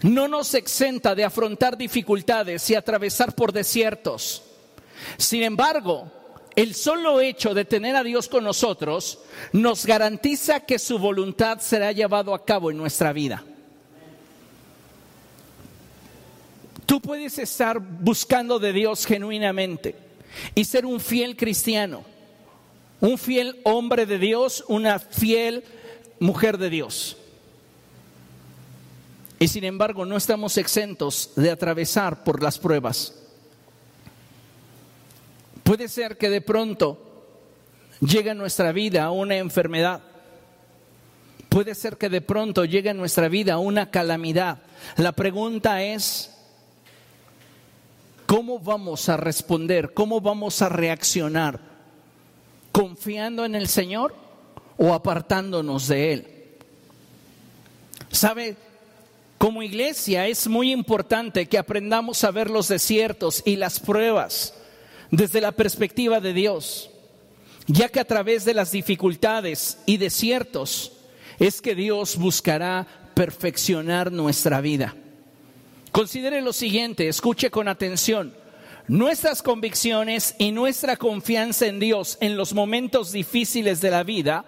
no 0.02 0.28
nos 0.28 0.54
exenta 0.54 1.14
de 1.14 1.24
afrontar 1.24 1.76
dificultades 1.76 2.68
y 2.70 2.74
atravesar 2.74 3.34
por 3.34 3.52
desiertos. 3.52 4.42
Sin 5.16 5.42
embargo, 5.42 6.10
el 6.54 6.74
solo 6.74 7.20
hecho 7.20 7.54
de 7.54 7.64
tener 7.64 7.96
a 7.96 8.04
Dios 8.04 8.28
con 8.28 8.44
nosotros 8.44 9.20
nos 9.52 9.86
garantiza 9.86 10.60
que 10.60 10.78
su 10.78 10.98
voluntad 10.98 11.60
será 11.60 11.92
llevado 11.92 12.34
a 12.34 12.44
cabo 12.44 12.70
en 12.70 12.76
nuestra 12.76 13.12
vida. 13.12 13.42
Tú 16.84 17.00
puedes 17.00 17.38
estar 17.38 17.78
buscando 17.80 18.58
de 18.58 18.72
Dios 18.74 19.06
genuinamente 19.06 19.94
y 20.54 20.64
ser 20.64 20.84
un 20.84 21.00
fiel 21.00 21.36
cristiano, 21.36 22.04
un 23.00 23.16
fiel 23.16 23.60
hombre 23.64 24.04
de 24.04 24.18
Dios, 24.18 24.64
una 24.68 24.98
fiel 24.98 25.64
mujer 26.18 26.58
de 26.58 26.68
Dios. 26.68 27.16
Y 29.42 29.48
sin 29.48 29.64
embargo 29.64 30.06
no 30.06 30.16
estamos 30.16 30.56
exentos 30.56 31.32
de 31.34 31.50
atravesar 31.50 32.22
por 32.22 32.40
las 32.40 32.60
pruebas. 32.60 33.12
Puede 35.64 35.88
ser 35.88 36.16
que 36.16 36.30
de 36.30 36.40
pronto 36.40 37.34
llegue 37.98 38.30
a 38.30 38.34
nuestra 38.34 38.70
vida 38.70 39.10
una 39.10 39.38
enfermedad. 39.38 40.00
Puede 41.48 41.74
ser 41.74 41.96
que 41.96 42.08
de 42.08 42.20
pronto 42.20 42.64
llegue 42.64 42.90
a 42.90 42.94
nuestra 42.94 43.26
vida 43.26 43.58
una 43.58 43.90
calamidad. 43.90 44.58
La 44.96 45.10
pregunta 45.10 45.82
es, 45.82 46.32
¿cómo 48.26 48.60
vamos 48.60 49.08
a 49.08 49.16
responder? 49.16 49.92
¿Cómo 49.92 50.20
vamos 50.20 50.62
a 50.62 50.68
reaccionar? 50.68 51.58
¿Confiando 52.70 53.44
en 53.44 53.56
el 53.56 53.66
Señor 53.66 54.14
o 54.78 54.94
apartándonos 54.94 55.88
de 55.88 56.12
Él? 56.12 56.26
¿Sabe? 58.12 58.70
Como 59.42 59.64
iglesia 59.64 60.28
es 60.28 60.46
muy 60.46 60.70
importante 60.70 61.46
que 61.46 61.58
aprendamos 61.58 62.22
a 62.22 62.30
ver 62.30 62.48
los 62.48 62.68
desiertos 62.68 63.42
y 63.44 63.56
las 63.56 63.80
pruebas 63.80 64.54
desde 65.10 65.40
la 65.40 65.50
perspectiva 65.50 66.20
de 66.20 66.32
Dios, 66.32 66.90
ya 67.66 67.88
que 67.88 67.98
a 67.98 68.04
través 68.04 68.44
de 68.44 68.54
las 68.54 68.70
dificultades 68.70 69.78
y 69.84 69.96
desiertos 69.96 70.92
es 71.40 71.60
que 71.60 71.74
Dios 71.74 72.18
buscará 72.18 72.86
perfeccionar 73.14 74.12
nuestra 74.12 74.60
vida. 74.60 74.94
Considere 75.90 76.40
lo 76.40 76.52
siguiente, 76.52 77.08
escuche 77.08 77.50
con 77.50 77.66
atención. 77.66 78.32
Nuestras 78.86 79.42
convicciones 79.42 80.36
y 80.38 80.52
nuestra 80.52 80.96
confianza 80.96 81.66
en 81.66 81.80
Dios 81.80 82.16
en 82.20 82.36
los 82.36 82.54
momentos 82.54 83.10
difíciles 83.10 83.80
de 83.80 83.90
la 83.90 84.04
vida 84.04 84.44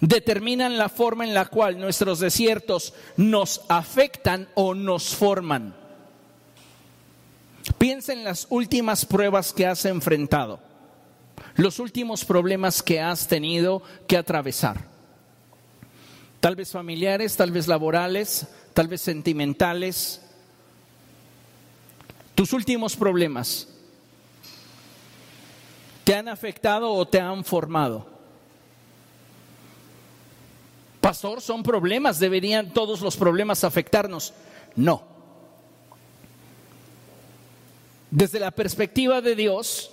determinan 0.00 0.78
la 0.78 0.88
forma 0.88 1.24
en 1.24 1.34
la 1.34 1.46
cual 1.46 1.78
nuestros 1.78 2.20
desiertos 2.20 2.94
nos 3.16 3.62
afectan 3.68 4.48
o 4.54 4.74
nos 4.74 5.14
forman. 5.14 5.74
Piensa 7.78 8.12
en 8.12 8.24
las 8.24 8.46
últimas 8.50 9.04
pruebas 9.04 9.52
que 9.52 9.66
has 9.66 9.84
enfrentado, 9.84 10.60
los 11.56 11.78
últimos 11.78 12.24
problemas 12.24 12.82
que 12.82 13.00
has 13.00 13.28
tenido 13.28 13.82
que 14.06 14.16
atravesar. 14.16 14.88
Tal 16.40 16.56
vez 16.56 16.70
familiares, 16.70 17.36
tal 17.36 17.50
vez 17.50 17.68
laborales, 17.68 18.46
tal 18.72 18.88
vez 18.88 19.02
sentimentales. 19.02 20.22
Tus 22.34 22.54
últimos 22.54 22.96
problemas 22.96 23.68
te 26.04 26.14
han 26.14 26.28
afectado 26.28 26.92
o 26.92 27.06
te 27.06 27.20
han 27.20 27.44
formado. 27.44 28.09
Son 31.18 31.62
problemas, 31.62 32.18
deberían 32.18 32.72
todos 32.72 33.00
los 33.00 33.16
problemas 33.16 33.64
afectarnos. 33.64 34.32
No. 34.76 35.02
Desde 38.10 38.40
la 38.40 38.50
perspectiva 38.50 39.20
de 39.20 39.34
Dios, 39.36 39.90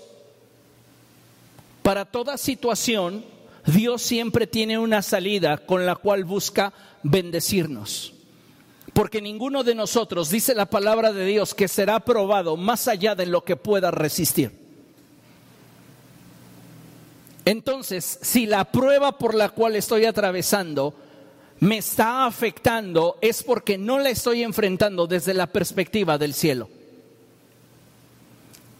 para 1.83 2.05
toda 2.05 2.37
situación, 2.37 3.23
Dios 3.65 4.01
siempre 4.01 4.47
tiene 4.47 4.79
una 4.79 5.01
salida 5.01 5.57
con 5.57 5.85
la 5.85 5.95
cual 5.95 6.23
busca 6.23 6.73
bendecirnos. 7.03 8.13
Porque 8.93 9.21
ninguno 9.21 9.63
de 9.63 9.75
nosotros, 9.75 10.29
dice 10.29 10.55
la 10.55 10.65
palabra 10.65 11.13
de 11.13 11.25
Dios, 11.25 11.53
que 11.53 11.67
será 11.67 11.99
probado 11.99 12.57
más 12.57 12.87
allá 12.87 13.13
de 13.13 13.27
lo 13.27 13.43
que 13.43 13.55
pueda 13.55 13.91
resistir. 13.91 14.51
Entonces, 17.45 18.19
si 18.21 18.45
la 18.45 18.65
prueba 18.65 19.17
por 19.17 19.35
la 19.35 19.49
cual 19.49 19.75
estoy 19.75 20.05
atravesando 20.05 20.95
me 21.59 21.77
está 21.77 22.25
afectando, 22.25 23.17
es 23.21 23.43
porque 23.43 23.77
no 23.77 23.97
la 23.99 24.09
estoy 24.09 24.43
enfrentando 24.43 25.07
desde 25.07 25.33
la 25.33 25.47
perspectiva 25.47 26.17
del 26.17 26.33
cielo. 26.33 26.69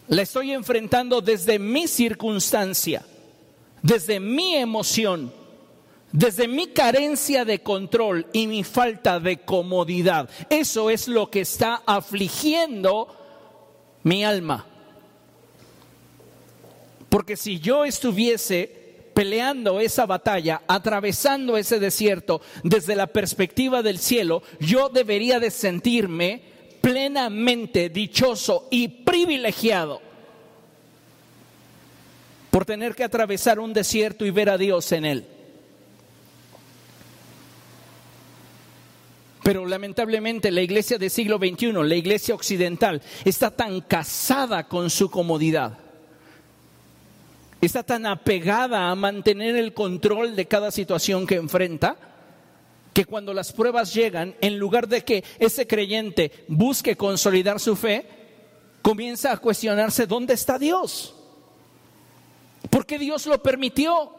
La 0.10 0.22
estoy 0.22 0.52
enfrentando 0.52 1.22
desde 1.22 1.60
mi 1.60 1.88
circunstancia, 1.88 3.06
desde 3.82 4.20
mi 4.20 4.56
emoción, 4.56 5.34
desde 6.12 6.48
mi 6.48 6.68
carencia 6.68 7.44
de 7.44 7.62
control 7.62 8.28
y 8.32 8.48
mi 8.48 8.63
falta 8.63 9.20
de 9.20 9.42
comodidad. 9.42 10.30
Eso 10.50 10.90
es 10.90 11.08
lo 11.08 11.30
que 11.30 11.42
está 11.42 11.82
afligiendo 11.86 13.08
mi 14.04 14.24
alma. 14.24 14.66
Porque 17.10 17.36
si 17.36 17.60
yo 17.60 17.84
estuviese 17.84 18.87
peleando 19.17 19.80
esa 19.80 20.06
batalla, 20.06 20.62
atravesando 20.67 21.58
ese 21.58 21.80
desierto 21.80 22.39
desde 22.62 22.95
la 22.95 23.08
perspectiva 23.08 23.82
del 23.82 23.97
cielo, 23.97 24.43
yo 24.60 24.89
debería 24.89 25.39
de 25.39 25.49
sentirme 25.49 26.39
plenamente 26.82 27.89
dichoso 27.89 28.67
y 28.69 28.88
privilegiado 28.88 30.03
por 32.51 32.63
tener 32.63 32.93
que 32.93 33.03
atravesar 33.03 33.60
un 33.60 33.73
desierto 33.73 34.23
y 34.23 34.30
ver 34.30 34.51
a 34.51 34.58
Dios 34.60 34.91
en 34.91 35.06
él. 35.06 35.25
Pero 39.41 39.65
lamentablemente 39.65 40.51
la 40.51 40.62
iglesia 40.62 40.99
del 40.99 41.10
siglo 41.10 41.39
XXI, 41.39 41.71
la 41.73 41.95
iglesia 41.95 42.36
occidental, 42.36 43.01
está 43.25 43.49
tan 43.49 43.82
casada 43.82 44.67
con 44.67 44.91
su 44.91 45.10
comodidad. 45.10 45.87
Está 47.60 47.84
tan 47.84 48.06
apegada 48.06 48.89
a 48.89 48.96
mantener 48.96 49.56
el 49.56 49.74
control 49.74 50.36
de 50.36 50.46
cada 50.46 50.72
situación 50.72 51.26
que 51.26 51.36
enfrenta 51.36 51.98
que 52.93 53.06
cuando 53.06 53.34
las 53.34 53.52
pruebas 53.52 53.93
llegan, 53.93 54.36
en 54.41 54.58
lugar 54.58 54.88
de 54.88 55.04
que 55.04 55.24
ese 55.39 55.67
creyente 55.67 56.32
busque 56.48 56.96
consolidar 56.96 57.60
su 57.60 57.76
fe, 57.76 58.06
comienza 58.82 59.32
a 59.32 59.38
cuestionarse 59.38 60.08
dónde 60.08 60.34
está 60.34 60.58
Dios. 60.58 61.13
¿Por 62.70 62.86
qué 62.86 62.98
Dios 62.98 63.26
lo 63.26 63.41
permitió? 63.41 64.13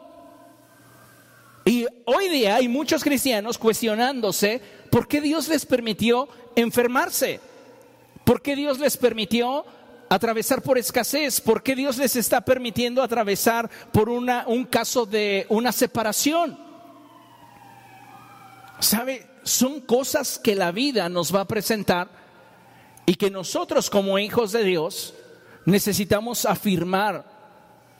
Y 1.65 1.85
hoy 2.05 2.29
día 2.29 2.55
hay 2.55 2.67
muchos 2.67 3.03
cristianos 3.03 3.57
cuestionándose 3.57 4.61
por 4.89 5.07
qué 5.07 5.21
Dios 5.21 5.47
les 5.47 5.65
permitió 5.65 6.27
enfermarse, 6.55 7.39
por 8.23 8.41
qué 8.41 8.55
Dios 8.55 8.79
les 8.79 8.97
permitió 8.97 9.65
atravesar 10.09 10.61
por 10.61 10.77
escasez, 10.77 11.39
por 11.39 11.61
qué 11.61 11.75
Dios 11.75 11.97
les 11.97 12.15
está 12.15 12.41
permitiendo 12.41 13.03
atravesar 13.03 13.69
por 13.91 14.09
una, 14.09 14.45
un 14.47 14.65
caso 14.65 15.05
de 15.05 15.45
una 15.49 15.71
separación. 15.71 16.59
¿Sabe? 18.79 19.27
Son 19.43 19.81
cosas 19.81 20.39
que 20.39 20.55
la 20.55 20.71
vida 20.71 21.09
nos 21.09 21.33
va 21.33 21.41
a 21.41 21.47
presentar 21.47 22.09
y 23.05 23.15
que 23.15 23.29
nosotros 23.29 23.89
como 23.89 24.19
hijos 24.19 24.51
de 24.51 24.63
Dios 24.63 25.13
necesitamos 25.65 26.45
afirmar 26.45 27.39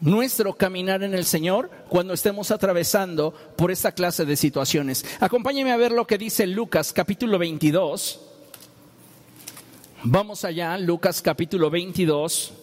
nuestro 0.02 0.54
caminar 0.54 1.04
en 1.04 1.14
el 1.14 1.26
Señor 1.26 1.70
cuando 1.90 2.14
estemos 2.14 2.52
atravesando 2.52 3.34
por 3.58 3.72
esta 3.72 3.92
clase 3.92 4.26
de 4.26 4.36
situaciones. 4.36 5.06
Acompáñeme 5.20 5.72
a 5.72 5.78
ver 5.78 5.92
lo 5.92 6.08
que 6.08 6.18
dice 6.18 6.48
Lucas 6.48 6.94
capítulo 6.94 7.38
22. 7.38 8.29
Vamos 10.04 10.46
allá, 10.46 10.78
Lucas 10.78 11.22
capítulo 11.22 11.70
22. 11.70 12.54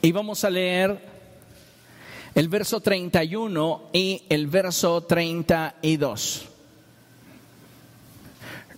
Y 0.00 0.10
vamos 0.10 0.42
a 0.42 0.48
leer 0.48 0.98
el 2.34 2.48
verso 2.48 2.80
31 2.80 3.90
y 3.92 4.22
el 4.30 4.46
verso 4.46 5.02
32. 5.02 6.46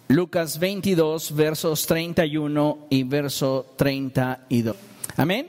Lucas 0.09 0.59
22, 0.59 1.37
versos 1.37 1.87
31 1.87 2.87
y 2.91 3.05
verso 3.05 3.75
32. 3.77 4.77
Amén. 5.17 5.49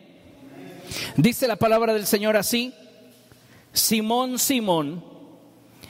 Dice 1.15 1.47
la 1.47 1.55
palabra 1.55 1.93
del 1.95 2.05
Señor 2.05 2.37
así, 2.37 2.75
Simón, 3.73 4.37
Simón, 4.37 5.03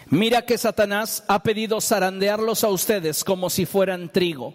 mira 0.09 0.43
que 0.43 0.57
Satanás 0.57 1.23
ha 1.27 1.43
pedido 1.43 1.81
zarandearlos 1.81 2.63
a 2.63 2.69
ustedes 2.69 3.23
como 3.23 3.49
si 3.49 3.65
fueran 3.65 4.11
trigo, 4.11 4.53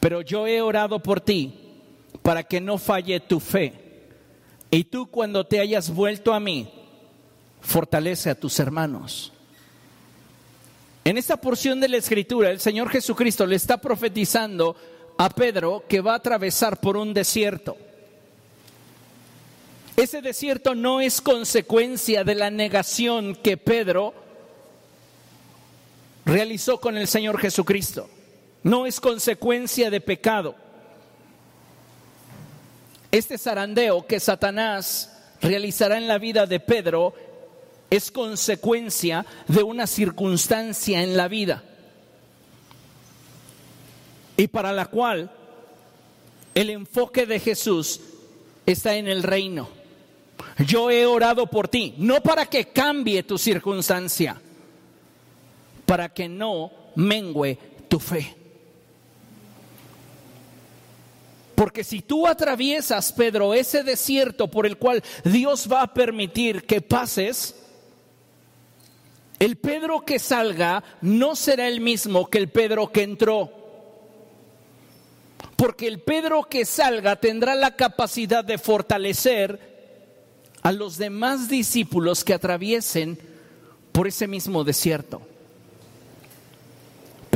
pero 0.00 0.22
yo 0.22 0.46
he 0.46 0.60
orado 0.62 1.00
por 1.02 1.20
ti 1.20 1.54
para 2.22 2.42
que 2.44 2.60
no 2.60 2.78
falle 2.78 3.20
tu 3.20 3.40
fe 3.40 3.86
y 4.70 4.84
tú 4.84 5.06
cuando 5.06 5.46
te 5.46 5.60
hayas 5.60 5.90
vuelto 5.90 6.34
a 6.34 6.40
mí, 6.40 6.68
fortalece 7.60 8.30
a 8.30 8.34
tus 8.34 8.58
hermanos. 8.58 9.32
En 11.04 11.16
esta 11.18 11.36
porción 11.36 11.80
de 11.80 11.88
la 11.88 11.98
escritura, 11.98 12.50
el 12.50 12.60
Señor 12.60 12.88
Jesucristo 12.90 13.46
le 13.46 13.56
está 13.56 13.80
profetizando 13.80 14.76
a 15.18 15.30
Pedro 15.30 15.84
que 15.88 16.00
va 16.00 16.14
a 16.14 16.16
atravesar 16.16 16.80
por 16.80 16.96
un 16.96 17.14
desierto. 17.14 17.76
Ese 19.96 20.20
desierto 20.20 20.74
no 20.74 21.00
es 21.00 21.20
consecuencia 21.20 22.24
de 22.24 22.34
la 22.34 22.50
negación 22.50 23.34
que 23.36 23.56
Pedro 23.56 24.25
realizó 26.26 26.78
con 26.78 26.98
el 26.98 27.06
Señor 27.06 27.38
Jesucristo. 27.38 28.10
no 28.62 28.84
es 28.84 29.00
consecuencia 29.00 29.90
de 29.90 30.00
pecado. 30.00 30.56
Este 33.12 33.38
zarandeo 33.38 34.04
que 34.06 34.18
Satanás 34.18 35.16
realizará 35.40 35.98
en 35.98 36.08
la 36.08 36.18
vida 36.18 36.46
de 36.46 36.58
Pedro 36.58 37.14
es 37.88 38.10
consecuencia 38.10 39.24
de 39.46 39.62
una 39.62 39.86
circunstancia 39.86 41.00
en 41.04 41.16
la 41.16 41.28
vida 41.28 41.62
y 44.36 44.48
para 44.48 44.72
la 44.72 44.86
cual 44.86 45.30
el 46.52 46.70
enfoque 46.70 47.24
de 47.24 47.38
Jesús 47.38 48.00
está 48.66 48.96
en 48.96 49.06
el 49.06 49.22
reino. 49.22 49.68
Yo 50.66 50.90
he 50.90 51.06
orado 51.06 51.46
por 51.46 51.68
ti, 51.68 51.94
no 51.98 52.20
para 52.20 52.46
que 52.46 52.66
cambie 52.66 53.22
tu 53.22 53.38
circunstancia, 53.38 54.40
para 55.86 56.12
que 56.12 56.28
no 56.28 56.70
mengue 56.96 57.58
tu 57.88 57.98
fe. 57.98 58.34
Porque 61.54 61.84
si 61.84 62.02
tú 62.02 62.26
atraviesas, 62.26 63.12
Pedro, 63.12 63.54
ese 63.54 63.82
desierto 63.82 64.50
por 64.50 64.66
el 64.66 64.76
cual 64.76 65.02
Dios 65.24 65.66
va 65.72 65.82
a 65.82 65.94
permitir 65.94 66.66
que 66.66 66.82
pases, 66.82 67.56
el 69.38 69.56
Pedro 69.56 70.04
que 70.04 70.18
salga 70.18 70.84
no 71.00 71.34
será 71.34 71.66
el 71.66 71.80
mismo 71.80 72.28
que 72.28 72.38
el 72.38 72.50
Pedro 72.50 72.92
que 72.92 73.02
entró. 73.02 73.50
Porque 75.56 75.86
el 75.86 76.00
Pedro 76.00 76.42
que 76.44 76.66
salga 76.66 77.16
tendrá 77.16 77.54
la 77.54 77.74
capacidad 77.74 78.44
de 78.44 78.58
fortalecer 78.58 79.76
a 80.62 80.72
los 80.72 80.98
demás 80.98 81.48
discípulos 81.48 82.22
que 82.22 82.34
atraviesen 82.34 83.18
por 83.92 84.06
ese 84.06 84.26
mismo 84.26 84.62
desierto. 84.62 85.22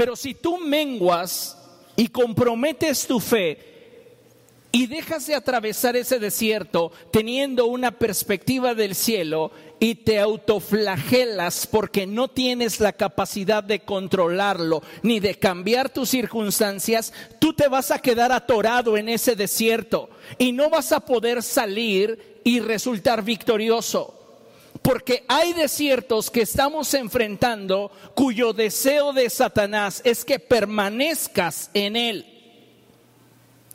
Pero 0.01 0.17
si 0.17 0.33
tú 0.33 0.57
menguas 0.57 1.59
y 1.95 2.09
comprometes 2.09 3.07
tu 3.07 3.21
fe 3.21 3.59
y 4.73 4.87
dejas 4.87 5.27
de 5.27 5.35
atravesar 5.35 5.95
ese 5.95 6.19
desierto 6.19 6.91
teniendo 7.11 7.67
una 7.67 7.91
perspectiva 7.99 8.75
del 8.75 8.95
cielo 8.95 9.51
y 9.79 9.97
te 9.97 10.19
autoflagelas 10.19 11.67
porque 11.67 12.07
no 12.07 12.29
tienes 12.29 12.81
la 12.81 12.95
capacidad 12.95 13.63
de 13.63 13.81
controlarlo 13.81 14.83
ni 15.03 15.21
de 15.21 15.35
cambiar 15.35 15.91
tus 15.91 16.09
circunstancias, 16.09 17.13
tú 17.39 17.53
te 17.53 17.69
vas 17.69 17.91
a 17.91 17.99
quedar 17.99 18.33
atorado 18.33 18.97
en 18.97 19.11
ese 19.11 19.37
desierto 19.37 20.09
y 20.39 20.53
no 20.53 20.71
vas 20.71 20.93
a 20.93 21.01
poder 21.01 21.43
salir 21.43 22.41
y 22.43 22.61
resultar 22.61 23.23
victorioso. 23.23 24.20
Porque 24.91 25.23
hay 25.29 25.53
desiertos 25.53 26.33
que 26.33 26.41
estamos 26.41 26.95
enfrentando 26.95 27.93
cuyo 28.17 28.53
deseo 28.53 29.13
de 29.13 29.31
Satanás 29.31 30.03
es 30.05 30.25
que 30.25 30.41
permanezcas 30.41 31.71
en 31.75 31.95
él. 31.95 32.27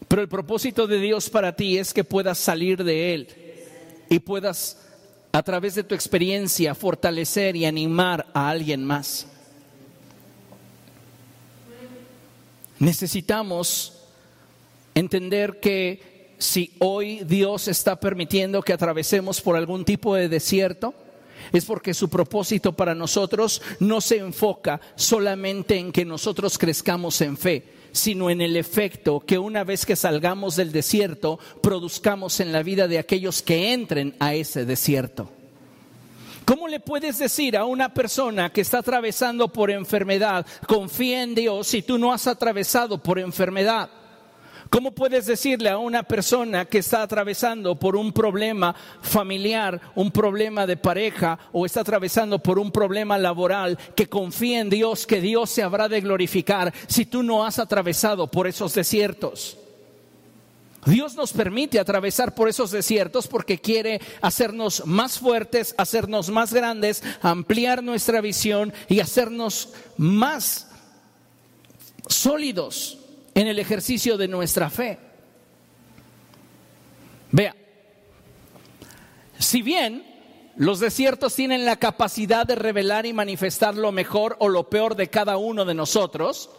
Pero 0.10 0.22
el 0.22 0.28
propósito 0.28 0.88
de 0.88 1.00
Dios 1.00 1.30
para 1.30 1.56
ti 1.56 1.78
es 1.78 1.94
que 1.94 2.04
puedas 2.04 2.38
salir 2.38 2.84
de 2.84 3.14
él 3.14 3.30
y 4.10 4.20
puedas 4.20 4.78
a 5.32 5.42
través 5.42 5.76
de 5.76 5.86
tu 5.86 5.96
experiencia 5.96 6.76
fortalecer 6.76 7.56
y 7.56 7.64
animar 7.64 8.28
a 8.34 8.50
alguien 8.50 8.84
más. 8.84 9.26
Necesitamos 12.78 14.04
entender 14.94 15.62
que 15.62 16.36
si 16.40 16.76
hoy 16.80 17.24
Dios 17.24 17.70
está 17.70 18.02
permitiendo 18.02 18.62
que 18.62 18.74
atravesemos 18.74 19.40
por 19.40 19.56
algún 19.56 19.86
tipo 19.86 20.14
de 20.14 20.28
desierto, 20.28 20.94
es 21.52 21.66
porque 21.66 21.94
su 21.94 22.10
propósito 22.10 22.74
para 22.74 22.96
nosotros 22.96 23.62
no 23.80 24.02
se 24.02 24.18
enfoca 24.18 24.80
solamente 24.96 25.78
en 25.78 25.92
que 25.92 26.06
nosotros 26.06 26.58
crezcamos 26.58 27.22
en 27.22 27.38
fe, 27.38 27.64
sino 27.92 28.30
en 28.30 28.42
el 28.42 28.58
efecto 28.58 29.22
que 29.22 29.40
una 29.40 29.64
vez 29.64 29.86
que 29.86 29.96
salgamos 29.96 30.56
del 30.56 30.72
desierto, 30.72 31.40
produzcamos 31.62 32.40
en 32.40 32.52
la 32.52 32.64
vida 32.64 32.88
de 32.88 33.00
aquellos 33.00 33.42
que 33.42 33.74
entren 33.74 34.16
a 34.20 34.34
ese 34.36 34.66
desierto. 34.66 35.30
¿Cómo 36.46 36.68
le 36.68 36.80
puedes 36.80 37.18
decir 37.18 37.58
a 37.58 37.66
una 37.66 37.94
persona 37.94 38.52
que 38.52 38.62
está 38.62 38.80
atravesando 38.80 39.48
por 39.48 39.72
enfermedad, 39.72 40.46
confía 40.68 41.24
en 41.24 41.34
Dios 41.34 41.66
si 41.68 41.82
tú 41.82 41.98
no 41.98 42.14
has 42.14 42.28
atravesado 42.28 43.00
por 43.00 43.18
enfermedad? 43.18 43.90
¿Cómo 44.76 44.92
puedes 44.92 45.26
decirle 45.26 45.70
a 45.70 45.78
una 45.78 46.04
persona 46.04 46.66
que 46.66 46.80
está 46.80 47.02
atravesando 47.02 47.80
por 47.80 47.96
un 47.96 48.12
problema 48.12 48.76
familiar, 49.02 49.80
un 49.96 50.12
problema 50.12 50.68
de 50.68 50.76
pareja 50.76 51.40
o 51.54 51.66
está 51.66 51.80
atravesando 51.80 52.40
por 52.40 52.60
un 52.60 52.74
problema 52.74 53.18
laboral 53.18 53.80
que 53.96 54.10
confía 54.10 54.60
en 54.60 54.70
Dios, 54.70 55.08
que 55.08 55.22
Dios 55.22 55.50
se 55.50 55.64
habrá 55.64 55.88
de 55.88 56.02
glorificar 56.02 56.74
si 56.88 57.06
tú 57.06 57.24
no 57.24 57.46
has 57.46 57.58
atravesado 57.58 58.28
por 58.28 58.48
esos 58.48 58.74
desiertos? 58.74 59.58
Dios 60.86 61.16
nos 61.16 61.32
permite 61.32 61.80
atravesar 61.80 62.36
por 62.36 62.50
esos 62.50 62.70
desiertos 62.70 63.30
porque 63.30 63.62
quiere 63.62 64.02
hacernos 64.20 64.86
más 64.86 65.20
fuertes, 65.20 65.74
hacernos 65.78 66.30
más 66.30 66.54
grandes, 66.54 67.02
ampliar 67.22 67.82
nuestra 67.82 68.20
visión 68.20 68.74
y 68.90 69.00
hacernos 69.00 69.70
más 69.96 70.68
sólidos 72.10 73.00
en 73.36 73.48
el 73.48 73.60
ejercicio 73.60 74.18
de 74.18 74.28
nuestra 74.28 74.70
fe. 74.70 74.98
Vea, 77.32 77.56
si 79.38 79.62
bien 79.62 80.04
los 80.56 80.80
desiertos 80.80 81.36
tienen 81.36 81.66
la 81.66 81.76
capacidad 81.76 82.48
de 82.48 82.56
revelar 82.56 83.06
y 83.06 83.12
manifestar 83.12 83.76
lo 83.76 83.92
mejor 83.92 84.38
o 84.40 84.48
lo 84.48 84.70
peor 84.70 84.96
de 84.96 85.10
cada 85.10 85.36
uno 85.36 85.66
de 85.66 85.74
nosotros, 85.74 86.50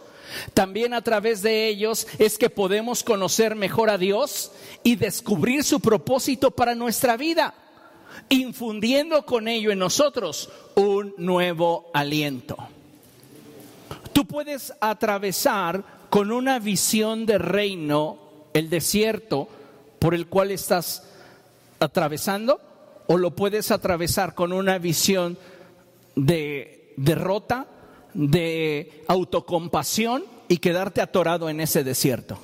también 0.53 0.93
a 0.93 1.01
través 1.01 1.41
de 1.41 1.67
ellos 1.67 2.07
es 2.19 2.37
que 2.37 2.51
podemos 2.51 3.03
conocer 3.03 3.55
mejor 3.55 3.89
a 3.89 3.97
Dios 3.97 4.51
y 4.83 4.97
descubrir 4.97 5.63
su 5.63 5.79
propósito 5.79 6.51
para 6.51 6.75
nuestra 6.75 7.17
vida, 7.17 7.55
infundiendo 8.29 9.25
con 9.25 9.47
ello 9.47 9.71
en 9.71 9.79
nosotros 9.79 10.49
un 10.75 11.15
nuevo 11.17 11.89
aliento. 11.93 12.55
Tú 14.13 14.25
puedes 14.25 14.73
atravesar 14.79 15.96
con 16.09 16.31
una 16.31 16.59
visión 16.59 17.25
de 17.25 17.37
reino 17.37 18.17
el 18.53 18.69
desierto 18.69 19.47
por 19.99 20.13
el 20.13 20.27
cual 20.27 20.51
estás 20.51 21.03
atravesando 21.79 22.61
o 23.07 23.17
lo 23.17 23.35
puedes 23.35 23.71
atravesar 23.71 24.35
con 24.35 24.53
una 24.53 24.77
visión 24.77 25.37
de 26.15 26.93
derrota 26.97 27.67
de 28.13 29.03
autocompasión 29.07 30.25
y 30.47 30.57
quedarte 30.57 31.01
atorado 31.01 31.49
en 31.49 31.59
ese 31.61 31.83
desierto. 31.83 32.39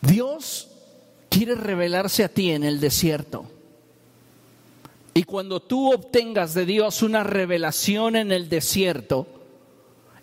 Dios 0.00 0.68
quiere 1.28 1.54
revelarse 1.54 2.24
a 2.24 2.28
ti 2.28 2.50
en 2.50 2.64
el 2.64 2.80
desierto. 2.80 3.46
Y 5.14 5.24
cuando 5.24 5.60
tú 5.60 5.92
obtengas 5.92 6.54
de 6.54 6.64
Dios 6.64 7.02
una 7.02 7.24
revelación 7.24 8.14
en 8.14 8.30
el 8.30 8.48
desierto, 8.48 9.37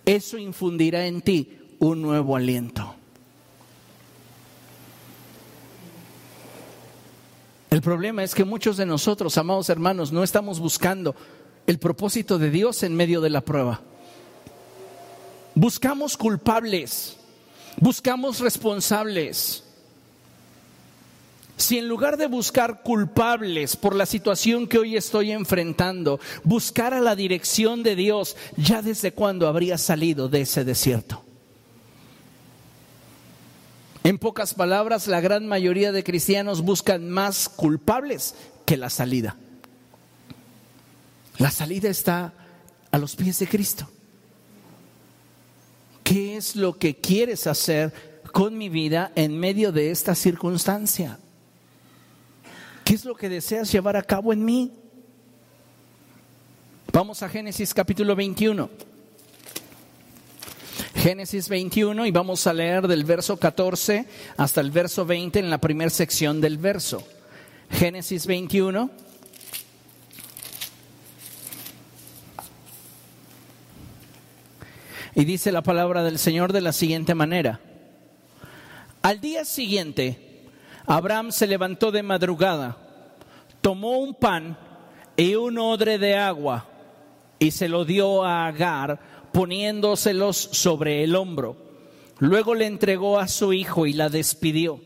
eso 0.05 0.37
infundirá 0.37 1.05
en 1.07 1.21
ti 1.21 1.59
un 1.79 2.01
nuevo 2.01 2.35
aliento. 2.35 2.95
El 7.69 7.81
problema 7.81 8.23
es 8.23 8.33
que 8.33 8.45
muchos 8.45 8.77
de 8.77 8.85
nosotros, 8.85 9.37
amados 9.37 9.69
hermanos, 9.69 10.13
no 10.13 10.23
estamos 10.23 10.61
buscando 10.61 11.13
el 11.67 11.77
propósito 11.77 12.37
de 12.37 12.49
Dios 12.49 12.83
en 12.83 12.95
medio 12.95 13.19
de 13.19 13.29
la 13.29 13.41
prueba. 13.41 13.81
Buscamos 15.55 16.15
culpables, 16.15 17.17
buscamos 17.77 18.39
responsables. 18.39 19.64
Si 21.57 21.77
en 21.77 21.87
lugar 21.87 22.17
de 22.17 22.27
buscar 22.27 22.81
culpables 22.83 23.77
por 23.77 23.95
la 23.95 24.05
situación 24.05 24.67
que 24.67 24.77
hoy 24.77 24.97
estoy 24.97 25.31
enfrentando, 25.31 26.19
buscara 26.43 26.99
la 26.99 27.15
dirección 27.15 27.81
de 27.81 27.95
Dios, 27.95 28.35
ya 28.57 28.81
desde 28.81 29.13
cuándo 29.13 29.47
habría 29.47 29.77
salido 29.77 30.27
de 30.27 30.41
ese 30.41 30.65
desierto. 30.65 31.23
En 34.03 34.19
pocas 34.19 34.53
palabras, 34.53 35.07
la 35.07 35.21
gran 35.21 35.47
mayoría 35.47 35.91
de 35.91 36.03
cristianos 36.03 36.61
buscan 36.61 37.09
más 37.09 37.49
culpables 37.49 38.35
que 38.65 38.77
la 38.77 38.89
salida. 38.89 39.37
La 41.37 41.51
salida 41.51 41.89
está 41.89 42.33
a 42.91 42.97
los 42.97 43.15
pies 43.15 43.39
de 43.39 43.47
Cristo. 43.47 43.89
¿Qué 46.03 46.37
es 46.37 46.55
lo 46.55 46.77
que 46.77 46.97
quieres 46.97 47.47
hacer 47.47 48.21
con 48.31 48.57
mi 48.57 48.69
vida 48.69 49.11
en 49.15 49.39
medio 49.39 49.71
de 49.71 49.89
esta 49.89 50.13
circunstancia? 50.13 51.17
¿Qué 52.85 52.93
es 52.93 53.03
lo 53.03 53.15
que 53.15 53.29
deseas 53.29 53.71
llevar 53.71 53.97
a 53.97 54.03
cabo 54.03 54.31
en 54.31 54.45
mí? 54.45 54.71
Vamos 56.93 57.23
a 57.23 57.27
Génesis 57.27 57.73
capítulo 57.73 58.15
21. 58.15 58.69
Génesis 60.93 61.49
21 61.49 62.05
y 62.05 62.11
vamos 62.11 62.45
a 62.45 62.53
leer 62.53 62.87
del 62.87 63.03
verso 63.03 63.37
14 63.37 64.05
hasta 64.37 64.61
el 64.61 64.69
verso 64.69 65.03
20 65.03 65.39
en 65.39 65.49
la 65.49 65.57
primera 65.57 65.89
sección 65.89 66.39
del 66.39 66.59
verso. 66.59 67.03
Génesis 67.71 68.27
21 68.27 68.91
Y 75.15 75.25
dice 75.25 75.51
la 75.51 75.63
palabra 75.63 76.03
del 76.03 76.19
Señor 76.19 76.53
de 76.53 76.61
la 76.61 76.71
siguiente 76.71 77.15
manera. 77.15 77.61
Al 79.01 79.21
día 79.21 79.43
siguiente, 79.43 80.24
Abraham 80.87 81.31
se 81.31 81.47
levantó 81.47 81.91
de 81.91 82.03
madrugada, 82.03 82.77
tomó 83.61 83.97
un 83.97 84.13
pan 84.13 84.57
y 85.17 85.35
un 85.35 85.57
odre 85.57 85.97
de 85.97 86.15
agua 86.15 86.65
y 87.39 87.51
se 87.51 87.67
lo 87.67 87.85
dio 87.85 88.23
a 88.23 88.45
Agar 88.45 88.99
poniéndoselos 89.31 90.37
sobre 90.37 91.03
el 91.03 91.15
hombro. 91.15 91.57
Luego 92.19 92.53
le 92.53 92.67
entregó 92.67 93.19
a 93.19 93.27
su 93.27 93.51
hijo 93.51 93.87
y 93.87 93.93
la 93.93 94.09
despidió. 94.09 94.79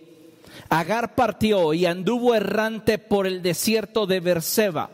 Agar 0.69 1.15
partió 1.15 1.73
y 1.73 1.85
anduvo 1.85 2.33
errante 2.33 2.97
por 2.97 3.27
el 3.27 3.41
desierto 3.41 4.05
de 4.05 4.19
Berseba. 4.19 4.89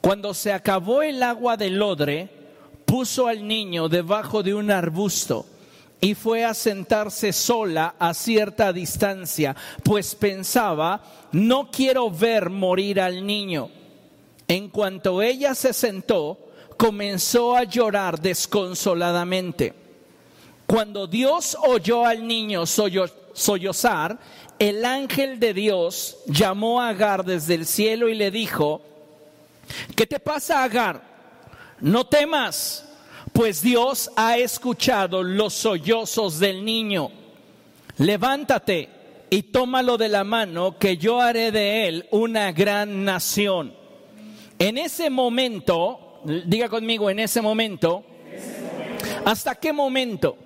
Cuando 0.00 0.34
se 0.34 0.52
acabó 0.52 1.02
el 1.02 1.22
agua 1.22 1.56
del 1.56 1.80
odre, 1.82 2.28
puso 2.84 3.26
al 3.26 3.48
niño 3.48 3.88
debajo 3.88 4.42
de 4.42 4.54
un 4.54 4.70
arbusto 4.70 5.46
y 6.00 6.14
fue 6.14 6.44
a 6.44 6.54
sentarse 6.54 7.32
sola 7.32 7.94
a 7.98 8.14
cierta 8.14 8.72
distancia, 8.72 9.56
pues 9.82 10.14
pensaba, 10.14 11.02
no 11.32 11.70
quiero 11.70 12.10
ver 12.10 12.50
morir 12.50 13.00
al 13.00 13.26
niño. 13.26 13.70
En 14.46 14.68
cuanto 14.68 15.20
ella 15.22 15.54
se 15.54 15.72
sentó, 15.72 16.38
comenzó 16.76 17.56
a 17.56 17.64
llorar 17.64 18.20
desconsoladamente. 18.20 19.74
Cuando 20.66 21.06
Dios 21.06 21.56
oyó 21.66 22.06
al 22.06 22.26
niño 22.26 22.64
sollozar, 22.66 24.18
el 24.58 24.84
ángel 24.84 25.40
de 25.40 25.54
Dios 25.54 26.18
llamó 26.26 26.80
a 26.80 26.90
Agar 26.90 27.24
desde 27.24 27.54
el 27.54 27.66
cielo 27.66 28.08
y 28.08 28.14
le 28.14 28.30
dijo, 28.30 28.82
¿qué 29.96 30.06
te 30.06 30.20
pasa 30.20 30.62
Agar? 30.62 31.02
No 31.80 32.06
temas, 32.06 32.87
pues 33.38 33.62
Dios 33.62 34.10
ha 34.16 34.36
escuchado 34.36 35.22
los 35.22 35.54
sollozos 35.54 36.40
del 36.40 36.64
niño. 36.64 37.08
Levántate 37.98 38.88
y 39.30 39.44
tómalo 39.44 39.96
de 39.96 40.08
la 40.08 40.24
mano, 40.24 40.76
que 40.76 40.96
yo 40.96 41.20
haré 41.20 41.52
de 41.52 41.86
él 41.86 42.08
una 42.10 42.50
gran 42.50 43.04
nación. 43.04 43.72
En 44.58 44.76
ese 44.76 45.08
momento, 45.08 46.20
Diga 46.46 46.68
conmigo, 46.68 47.10
en 47.10 47.20
ese 47.20 47.40
momento. 47.40 48.04
¿Hasta 49.24 49.54
qué 49.54 49.72
momento? 49.72 50.36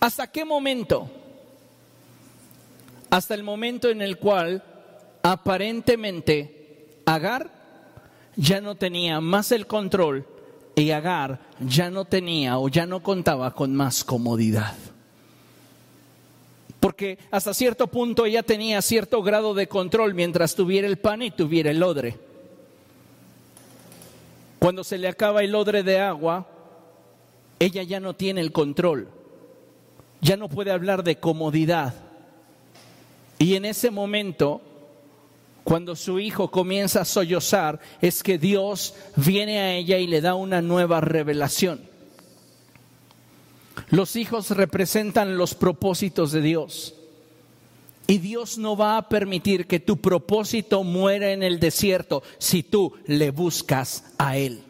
¿Hasta 0.00 0.32
qué 0.32 0.46
momento? 0.46 1.10
Hasta 3.10 3.34
el 3.34 3.42
momento 3.42 3.90
en 3.90 4.00
el 4.00 4.16
cual 4.16 4.64
aparentemente 5.22 7.02
Agar 7.04 7.50
ya 8.36 8.62
no 8.62 8.74
tenía 8.74 9.20
más 9.20 9.52
el 9.52 9.66
control 9.66 10.28
y 10.76 10.90
Agar 10.90 11.40
ya 11.60 11.90
no 11.90 12.04
tenía 12.04 12.58
o 12.58 12.68
ya 12.68 12.86
no 12.86 13.02
contaba 13.02 13.54
con 13.54 13.74
más 13.74 14.04
comodidad. 14.04 14.74
Porque 16.80 17.18
hasta 17.30 17.54
cierto 17.54 17.86
punto 17.86 18.26
ella 18.26 18.42
tenía 18.42 18.82
cierto 18.82 19.22
grado 19.22 19.54
de 19.54 19.68
control 19.68 20.14
mientras 20.14 20.54
tuviera 20.54 20.86
el 20.86 20.98
pan 20.98 21.22
y 21.22 21.30
tuviera 21.30 21.70
el 21.70 21.82
odre. 21.82 22.18
Cuando 24.58 24.84
se 24.84 24.98
le 24.98 25.08
acaba 25.08 25.42
el 25.42 25.54
odre 25.54 25.82
de 25.82 25.98
agua, 25.98 26.46
ella 27.58 27.82
ya 27.82 28.00
no 28.00 28.14
tiene 28.14 28.40
el 28.40 28.52
control, 28.52 29.08
ya 30.20 30.36
no 30.36 30.48
puede 30.48 30.72
hablar 30.72 31.04
de 31.04 31.16
comodidad. 31.16 31.94
Y 33.38 33.56
en 33.56 33.64
ese 33.64 33.90
momento, 33.90 34.60
cuando 35.64 35.96
su 35.96 36.20
hijo 36.20 36.50
comienza 36.50 37.00
a 37.00 37.04
sollozar, 37.06 37.80
es 38.02 38.22
que 38.22 38.36
Dios 38.36 38.94
viene 39.16 39.58
a 39.58 39.72
ella 39.72 39.96
y 39.96 40.06
le 40.06 40.20
da 40.20 40.34
una 40.34 40.60
nueva 40.60 41.00
revelación. 41.00 41.80
Los 43.88 44.14
hijos 44.16 44.50
representan 44.50 45.38
los 45.38 45.54
propósitos 45.54 46.32
de 46.32 46.42
Dios. 46.42 46.94
Y 48.06 48.18
Dios 48.18 48.58
no 48.58 48.76
va 48.76 48.98
a 48.98 49.08
permitir 49.08 49.66
que 49.66 49.80
tu 49.80 49.96
propósito 49.96 50.84
muera 50.84 51.32
en 51.32 51.42
el 51.42 51.58
desierto 51.58 52.22
si 52.38 52.62
tú 52.62 52.92
le 53.06 53.30
buscas 53.30 54.04
a 54.18 54.36
Él. 54.36 54.62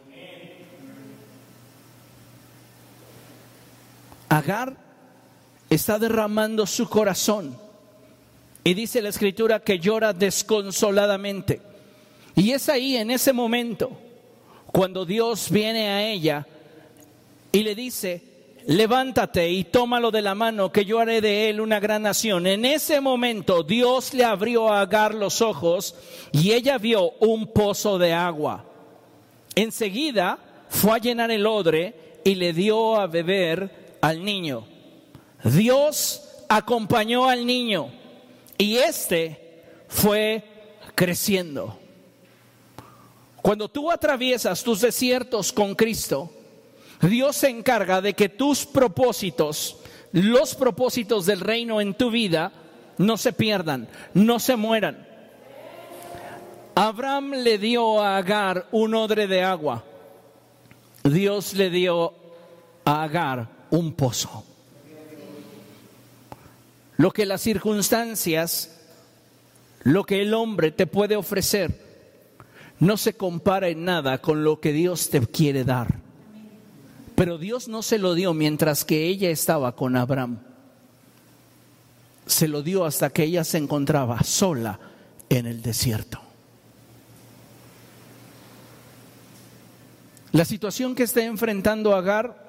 Agar 4.28 4.76
está 5.70 5.98
derramando 5.98 6.66
su 6.66 6.88
corazón 6.88 7.63
y 8.64 8.72
dice 8.72 9.02
la 9.02 9.10
escritura 9.10 9.60
que 9.60 9.78
llora 9.78 10.14
desconsoladamente. 10.14 11.60
Y 12.34 12.52
es 12.52 12.70
ahí, 12.70 12.96
en 12.96 13.10
ese 13.10 13.34
momento, 13.34 13.92
cuando 14.72 15.04
Dios 15.04 15.50
viene 15.50 15.88
a 15.90 16.02
ella 16.08 16.46
y 17.52 17.62
le 17.62 17.74
dice, 17.74 18.22
levántate 18.66 19.50
y 19.50 19.64
tómalo 19.64 20.10
de 20.10 20.22
la 20.22 20.34
mano, 20.34 20.72
que 20.72 20.86
yo 20.86 20.98
haré 20.98 21.20
de 21.20 21.50
él 21.50 21.60
una 21.60 21.78
gran 21.78 22.02
nación. 22.02 22.46
En 22.46 22.64
ese 22.64 23.02
momento 23.02 23.62
Dios 23.62 24.14
le 24.14 24.24
abrió 24.24 24.72
a 24.72 24.80
Agar 24.80 25.14
los 25.14 25.42
ojos 25.42 25.94
y 26.32 26.52
ella 26.52 26.78
vio 26.78 27.10
un 27.20 27.48
pozo 27.48 27.98
de 27.98 28.14
agua. 28.14 28.64
Enseguida 29.54 30.38
fue 30.70 30.92
a 30.92 30.98
llenar 30.98 31.30
el 31.30 31.46
odre 31.46 32.20
y 32.24 32.34
le 32.34 32.54
dio 32.54 32.96
a 32.96 33.06
beber 33.06 33.98
al 34.00 34.24
niño. 34.24 34.66
Dios 35.44 36.22
acompañó 36.48 37.28
al 37.28 37.44
niño 37.46 38.03
y 38.58 38.76
este 38.76 39.62
fue 39.88 40.44
creciendo. 40.94 41.78
Cuando 43.42 43.68
tú 43.68 43.90
atraviesas 43.90 44.62
tus 44.62 44.80
desiertos 44.80 45.52
con 45.52 45.74
Cristo, 45.74 46.30
Dios 47.02 47.36
se 47.36 47.48
encarga 47.48 48.00
de 48.00 48.14
que 48.14 48.28
tus 48.28 48.64
propósitos, 48.64 49.76
los 50.12 50.54
propósitos 50.54 51.26
del 51.26 51.40
reino 51.40 51.80
en 51.80 51.94
tu 51.94 52.10
vida, 52.10 52.52
no 52.96 53.16
se 53.16 53.32
pierdan, 53.32 53.88
no 54.14 54.38
se 54.38 54.56
mueran. 54.56 55.06
Abraham 56.74 57.34
le 57.34 57.58
dio 57.58 58.00
a 58.00 58.16
Agar 58.16 58.66
un 58.72 58.94
odre 58.94 59.26
de 59.26 59.42
agua. 59.42 59.84
Dios 61.02 61.54
le 61.54 61.70
dio 61.70 62.14
a 62.84 63.02
Agar 63.02 63.48
un 63.70 63.92
pozo. 63.92 64.53
Lo 66.96 67.10
que 67.10 67.26
las 67.26 67.40
circunstancias, 67.40 68.70
lo 69.82 70.04
que 70.04 70.22
el 70.22 70.34
hombre 70.34 70.70
te 70.70 70.86
puede 70.86 71.16
ofrecer, 71.16 71.80
no 72.78 72.96
se 72.96 73.14
compara 73.14 73.68
en 73.68 73.84
nada 73.84 74.20
con 74.20 74.44
lo 74.44 74.60
que 74.60 74.72
Dios 74.72 75.10
te 75.10 75.20
quiere 75.26 75.64
dar. 75.64 76.00
Pero 77.14 77.38
Dios 77.38 77.68
no 77.68 77.82
se 77.82 77.98
lo 77.98 78.14
dio 78.14 78.34
mientras 78.34 78.84
que 78.84 79.06
ella 79.06 79.30
estaba 79.30 79.76
con 79.76 79.96
Abraham. 79.96 80.38
Se 82.26 82.48
lo 82.48 82.62
dio 82.62 82.84
hasta 82.84 83.10
que 83.10 83.24
ella 83.24 83.44
se 83.44 83.58
encontraba 83.58 84.22
sola 84.22 84.80
en 85.28 85.46
el 85.46 85.62
desierto. 85.62 86.20
La 90.32 90.44
situación 90.44 90.96
que 90.96 91.04
está 91.04 91.22
enfrentando 91.22 91.94
Agar 91.94 92.44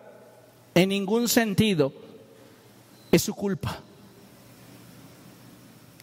en 0.73 0.89
ningún 0.89 1.29
sentido 1.29 1.93
es 3.11 3.21
su 3.21 3.35
culpa. 3.35 3.84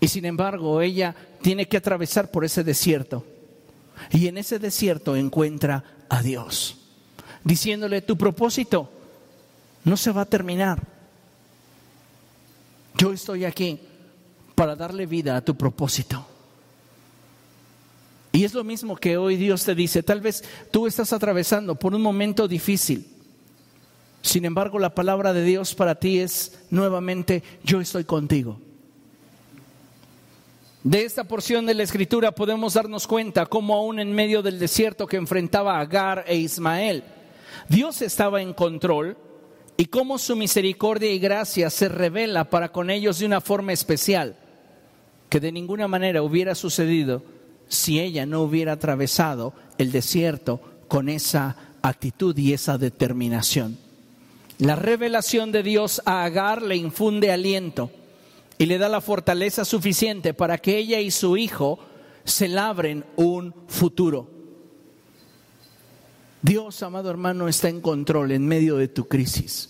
Y 0.03 0.09
sin 0.09 0.25
embargo, 0.25 0.81
ella 0.81 1.15
tiene 1.43 1.69
que 1.69 1.77
atravesar 1.77 2.29
por 2.33 2.45
ese 2.45 2.65
desierto. 2.65 3.25
Y 4.11 4.27
en 4.27 4.37
ese 4.37 4.59
desierto 4.59 5.15
encuentra 5.15 5.85
a 6.09 6.21
Dios 6.23 6.77
diciéndole, 7.45 8.03
tu 8.03 8.19
propósito 8.19 8.91
no 9.85 9.97
se 9.97 10.11
va 10.11 10.23
a 10.23 10.27
terminar. 10.27 10.83
Yo 12.99 13.13
estoy 13.13 13.45
aquí 13.45 13.79
para 14.57 14.75
darle 14.75 15.07
vida 15.07 15.37
a 15.37 15.45
tu 15.45 15.55
propósito. 15.55 16.27
Y 18.33 18.43
es 18.43 18.55
lo 18.55 18.65
mismo 18.65 18.97
que 18.97 19.17
hoy 19.17 19.37
Dios 19.37 19.65
te 19.65 19.77
dice, 19.77 20.03
tal 20.03 20.21
vez 20.21 20.43
tú 20.73 20.89
estás 20.89 21.13
atravesando 21.13 21.77
por 21.77 21.95
un 21.95 22.03
momento 22.03 22.49
difícil. 22.49 23.07
Sin 24.21 24.45
embargo, 24.47 24.81
la 24.81 24.97
palabra 24.97 25.33
de 25.33 25.45
Dios 25.45 25.77
para 25.77 25.95
ti 25.95 26.19
es 26.19 26.59
nuevamente, 26.71 27.45
yo 27.63 27.81
estoy 27.81 28.03
contigo. 28.03 28.59
De 30.85 31.05
esta 31.05 31.23
porción 31.23 31.65
de 31.65 31.75
la 31.75 31.85
escritura 31.85 32.33
podemos 32.33 32.75
darnos 32.75 33.07
cuenta 33.07 33.47
cómo 33.47 33.77
aún 33.77 34.01
en 34.01 34.13
medio 34.13 34.43
del 34.43 34.59
desierto 34.59 35.07
que 35.07 35.17
enfrentaba 35.17 35.79
Agar 35.79 36.25
e 36.27 36.37
Ismael, 36.37 37.05
Dios 37.69 38.03
estaba 38.03 38.43
en 38.43 38.53
control 38.53 39.17
y 39.77 39.87
cómo 39.87 40.19
su 40.19 40.35
misericordia 40.35 41.13
y 41.13 41.21
gracia 41.21 41.71
se 41.71 41.89
revela 41.89 42.51
para 42.51 42.73
con 42.73 42.91
ellos 42.91 43.21
de 43.21 43.27
una 43.27 43.41
forma 43.41 43.73
especial, 43.73 44.37
que 45.29 45.39
de 45.39 45.53
ninguna 45.53 45.87
manera 45.87 46.21
hubiera 46.21 46.57
sucedido 46.57 47.23
si 47.69 48.01
ella 48.01 48.27
no 48.27 48.43
hubiera 48.43 48.73
atravesado 48.73 49.53
el 49.79 49.93
desierto 49.93 50.61
con 50.89 51.09
esa 51.09 51.57
actitud 51.81 52.37
y 52.37 52.55
esa 52.55 52.77
determinación. 52.77 53.79
La 54.59 54.75
revelación 54.75 55.53
de 55.53 55.63
Dios 55.63 56.03
a 56.07 56.25
Agar 56.25 56.61
le 56.61 56.75
infunde 56.75 57.31
aliento 57.31 57.91
y 58.63 58.67
le 58.67 58.79
da 58.79 58.89
la 58.89 59.01
fortaleza 59.01 59.65
suficiente 59.65 60.35
para 60.35 60.57
que 60.57 60.79
ella 60.79 61.01
y 61.01 61.11
su 61.11 61.37
hijo 61.37 61.81
se 62.23 62.47
labren 62.47 63.05
un 63.17 63.53
futuro. 63.67 64.31
Dios, 66.43 66.81
amado 66.85 67.11
hermano, 67.11 67.49
está 67.49 67.69
en 67.69 67.81
control 67.81 68.31
en 68.31 68.47
medio 68.47 68.77
de 68.77 68.87
tu 68.87 69.09
crisis. 69.09 69.69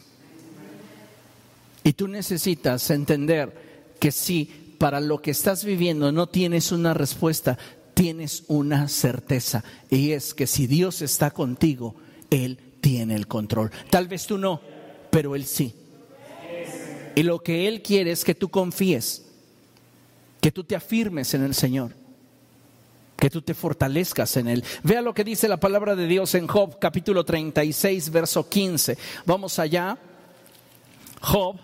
Y 1.82 1.94
tú 1.94 2.06
necesitas 2.06 2.90
entender 2.90 3.94
que 3.98 4.12
si 4.12 4.76
para 4.76 5.00
lo 5.00 5.22
que 5.22 5.30
estás 5.30 5.64
viviendo 5.64 6.12
no 6.12 6.26
tienes 6.26 6.70
una 6.70 6.92
respuesta, 6.92 7.56
tienes 7.94 8.44
una 8.48 8.88
certeza. 8.88 9.64
Y 9.88 10.10
es 10.10 10.34
que 10.34 10.46
si 10.46 10.66
Dios 10.66 11.00
está 11.00 11.30
contigo, 11.30 11.94
Él 12.28 12.58
tiene 12.82 13.14
el 13.14 13.26
control. 13.26 13.70
Tal 13.88 14.06
vez 14.06 14.26
tú 14.26 14.36
no, 14.36 14.60
pero 15.10 15.34
Él 15.34 15.46
sí. 15.46 15.76
Y 17.14 17.22
lo 17.22 17.40
que 17.40 17.68
Él 17.68 17.82
quiere 17.82 18.12
es 18.12 18.24
que 18.24 18.34
tú 18.34 18.48
confíes, 18.48 19.24
que 20.40 20.50
tú 20.50 20.64
te 20.64 20.76
afirmes 20.76 21.34
en 21.34 21.42
el 21.44 21.54
Señor 21.54 21.92
que 23.22 23.30
tú 23.30 23.40
te 23.40 23.54
fortalezcas 23.54 24.36
en 24.36 24.48
Él. 24.48 24.64
Vea 24.82 25.00
lo 25.00 25.14
que 25.14 25.22
dice 25.22 25.46
la 25.46 25.60
palabra 25.60 25.94
de 25.94 26.08
Dios 26.08 26.34
en 26.34 26.48
Job 26.48 26.80
capítulo 26.80 27.24
36, 27.24 28.10
verso 28.10 28.48
15. 28.48 28.98
Vamos 29.24 29.60
allá. 29.60 29.96
Job 31.20 31.56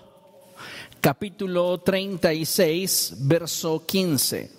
capítulo 1.01 1.79
36, 1.79 3.15
verso 3.19 3.85
15. 3.85 4.53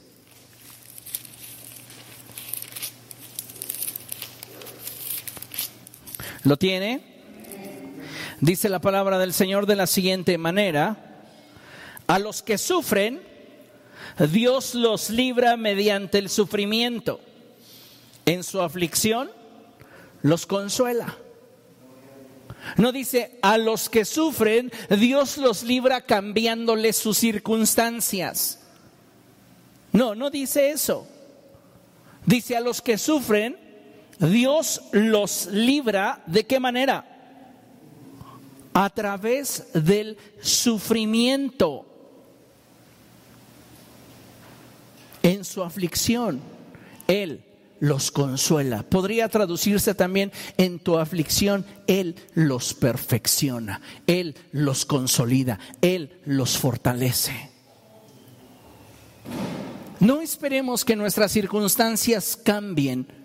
¿Lo 6.44 6.58
tiene? 6.58 7.09
Dice 8.42 8.70
la 8.70 8.80
palabra 8.80 9.20
del 9.20 9.34
Señor 9.34 9.66
de 9.66 9.76
la 9.76 9.86
siguiente 9.86 10.38
manera, 10.38 10.96
a 12.08 12.20
los 12.20 12.42
que 12.42 12.58
sufren, 12.58 13.22
Dios 14.32 14.76
los 14.76 15.10
libra 15.10 15.58
mediante 15.58 16.20
el 16.20 16.30
sufrimiento. 16.30 17.20
En 18.26 18.44
su 18.44 18.62
aflicción 18.62 19.30
los 20.22 20.46
consuela. 20.46 21.18
No 22.78 22.92
dice 22.94 23.38
a 23.42 23.58
los 23.58 23.90
que 23.90 24.06
sufren, 24.06 24.72
Dios 24.90 25.38
los 25.38 25.64
libra 25.64 26.02
cambiándoles 26.02 26.96
sus 26.96 27.18
circunstancias. 27.18 28.62
No, 29.92 30.16
no 30.16 30.30
dice 30.30 30.70
eso. 30.72 31.06
Dice 32.26 32.56
a 32.56 32.62
los 32.62 32.82
que 32.82 32.98
sufren, 32.98 33.58
Dios 34.20 34.82
los 34.92 35.48
libra 35.48 36.24
de 36.26 36.46
qué 36.46 36.60
manera? 36.60 37.19
A 38.80 38.90
través 38.90 39.66
del 39.74 40.18
sufrimiento. 40.42 41.86
en 45.22 45.44
su 45.44 45.64
aflicción. 45.64 46.40
Él 47.08 47.44
los 47.82 48.10
consuela. 48.10 48.84
Podría 48.84 49.28
traducirse 49.28 49.94
también 49.94 50.32
en 50.58 50.80
tu 50.80 50.98
aflicción, 50.98 51.66
Él 51.88 52.16
los 52.34 52.74
perfecciona, 52.74 53.82
Él 54.08 54.36
los 54.54 54.86
consolida, 54.86 55.60
Él 55.82 56.20
los 56.26 56.58
fortalece. 56.58 57.50
No 60.00 60.22
esperemos 60.22 60.86
que 60.86 60.96
nuestras 60.96 61.32
circunstancias 61.32 62.38
cambien 62.42 63.19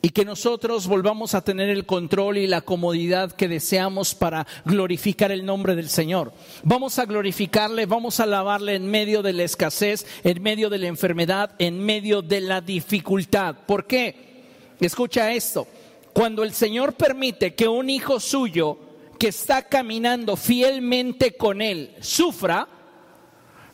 y 0.00 0.10
que 0.10 0.24
nosotros 0.24 0.86
volvamos 0.86 1.34
a 1.34 1.42
tener 1.42 1.68
el 1.70 1.84
control 1.84 2.38
y 2.38 2.46
la 2.46 2.60
comodidad 2.60 3.32
que 3.32 3.48
deseamos 3.48 4.14
para 4.14 4.46
glorificar 4.64 5.32
el 5.32 5.44
nombre 5.44 5.74
del 5.74 5.88
Señor. 5.88 6.32
Vamos 6.62 6.98
a 6.98 7.04
glorificarle, 7.04 7.86
vamos 7.86 8.20
a 8.20 8.24
alabarle 8.24 8.76
en 8.76 8.88
medio 8.88 9.22
de 9.22 9.32
la 9.32 9.42
escasez, 9.42 10.06
en 10.22 10.42
medio 10.42 10.70
de 10.70 10.78
la 10.78 10.86
enfermedad, 10.86 11.52
en 11.58 11.80
medio 11.80 12.22
de 12.22 12.40
la 12.40 12.60
dificultad. 12.60 13.56
¿Por 13.66 13.86
qué? 13.86 14.44
Escucha 14.80 15.32
esto. 15.32 15.66
Cuando 16.12 16.44
el 16.44 16.52
Señor 16.52 16.94
permite 16.94 17.54
que 17.54 17.66
un 17.66 17.90
hijo 17.90 18.20
suyo 18.20 18.78
que 19.18 19.28
está 19.28 19.62
caminando 19.62 20.36
fielmente 20.36 21.32
con 21.32 21.60
él 21.60 21.94
sufra, 22.00 22.68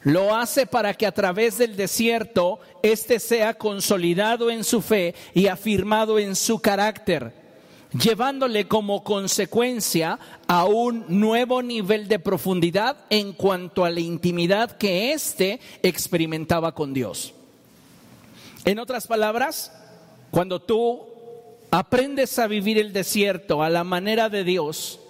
lo 0.05 0.37
hace 0.37 0.67
para 0.67 0.95
que 0.95 1.07
a 1.07 1.13
través 1.13 1.59
del 1.59 1.77
desierto 1.77 2.61
éste 2.83 3.19
sea 3.19 3.55
consolidado 3.55 4.51
en 4.51 4.63
su 4.63 4.83
fe 4.83 5.15
y 5.33 5.47
afirmado 5.47 6.19
en 6.19 6.37
su 6.37 6.61
carácter, 6.61 7.33
llevándole 7.93 8.69
como 8.69 9.03
consecuencia 9.03 10.19
a 10.47 10.67
un 10.67 11.07
nuevo 11.09 11.63
nivel 11.63 12.07
de 12.07 12.19
profundidad 12.19 12.99
en 13.09 13.33
cuanto 13.33 13.85
a 13.85 13.91
la 13.91 14.01
intimidad 14.01 14.77
que 14.77 15.13
éste 15.13 15.59
experimentaba 15.83 16.75
con 16.75 16.93
Dios. 16.93 17.33
En 18.67 18.79
otras 18.79 19.07
palabras, 19.07 19.73
cuando 20.31 20.61
tú 20.61 21.01
aprendes 21.71 22.39
a 22.39 22.47
vivir 22.47 22.79
el 22.79 22.93
desierto 22.93 23.63
a 23.63 23.71
la 23.71 23.85
manera 23.85 24.29
de 24.29 24.45
Dios, 24.45 25.01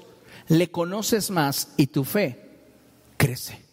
le 0.47 0.71
conoces 0.71 1.31
más 1.31 1.73
y 1.77 1.89
tu 1.89 2.05
fe 2.05 2.39
crece 3.17 3.64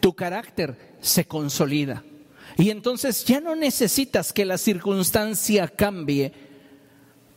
tu 0.00 0.14
carácter 0.14 0.96
se 1.00 1.26
consolida. 1.26 2.04
Y 2.56 2.70
entonces 2.70 3.24
ya 3.24 3.40
no 3.40 3.54
necesitas 3.54 4.32
que 4.32 4.44
la 4.44 4.58
circunstancia 4.58 5.68
cambie 5.68 6.32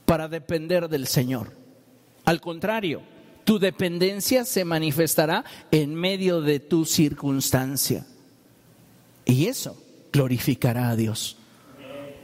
para 0.05 0.27
depender 0.27 0.89
del 0.89 1.07
Señor. 1.07 1.51
Al 2.25 2.41
contrario, 2.41 3.01
tu 3.43 3.59
dependencia 3.59 4.45
se 4.45 4.65
manifestará 4.65 5.45
en 5.71 5.93
medio 5.95 6.41
de 6.41 6.59
tu 6.59 6.85
circunstancia. 6.85 8.05
Y 9.25 9.45
eso 9.45 9.77
glorificará 10.11 10.89
a 10.89 10.95
Dios. 10.95 11.37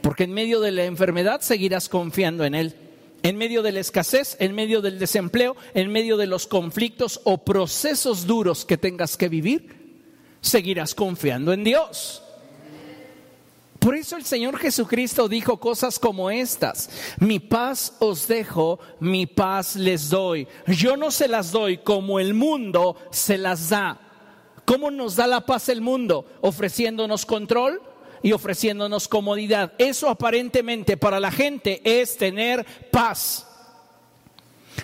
Porque 0.02 0.24
en 0.24 0.32
medio 0.32 0.60
de 0.60 0.72
la 0.72 0.84
enfermedad 0.84 1.40
seguirás 1.40 1.88
confiando 1.88 2.44
en 2.44 2.54
Él. 2.54 2.74
En 3.22 3.36
medio 3.36 3.62
de 3.62 3.72
la 3.72 3.80
escasez, 3.80 4.36
en 4.38 4.54
medio 4.54 4.80
del 4.80 4.98
desempleo, 4.98 5.56
en 5.74 5.90
medio 5.90 6.16
de 6.16 6.26
los 6.26 6.46
conflictos 6.46 7.20
o 7.24 7.44
procesos 7.44 8.26
duros 8.26 8.64
que 8.64 8.76
tengas 8.76 9.16
que 9.16 9.28
vivir, 9.28 9.77
seguirás 10.40 10.94
confiando 10.94 11.52
en 11.52 11.64
Dios. 11.64 12.22
Por 13.78 13.94
eso 13.94 14.16
el 14.16 14.24
Señor 14.24 14.58
Jesucristo 14.58 15.28
dijo 15.28 15.58
cosas 15.60 16.00
como 16.00 16.30
estas, 16.30 16.90
mi 17.20 17.38
paz 17.38 17.94
os 18.00 18.26
dejo, 18.26 18.80
mi 18.98 19.26
paz 19.26 19.76
les 19.76 20.10
doy. 20.10 20.48
Yo 20.66 20.96
no 20.96 21.12
se 21.12 21.28
las 21.28 21.52
doy 21.52 21.78
como 21.78 22.18
el 22.18 22.34
mundo 22.34 22.96
se 23.10 23.38
las 23.38 23.68
da. 23.68 24.00
¿Cómo 24.64 24.90
nos 24.90 25.16
da 25.16 25.26
la 25.26 25.46
paz 25.46 25.68
el 25.68 25.80
mundo? 25.80 26.26
Ofreciéndonos 26.40 27.24
control 27.24 27.80
y 28.22 28.32
ofreciéndonos 28.32 29.08
comodidad. 29.08 29.72
Eso 29.78 30.08
aparentemente 30.10 30.96
para 30.96 31.20
la 31.20 31.30
gente 31.30 31.80
es 31.84 32.16
tener 32.16 32.66
paz. 32.90 33.47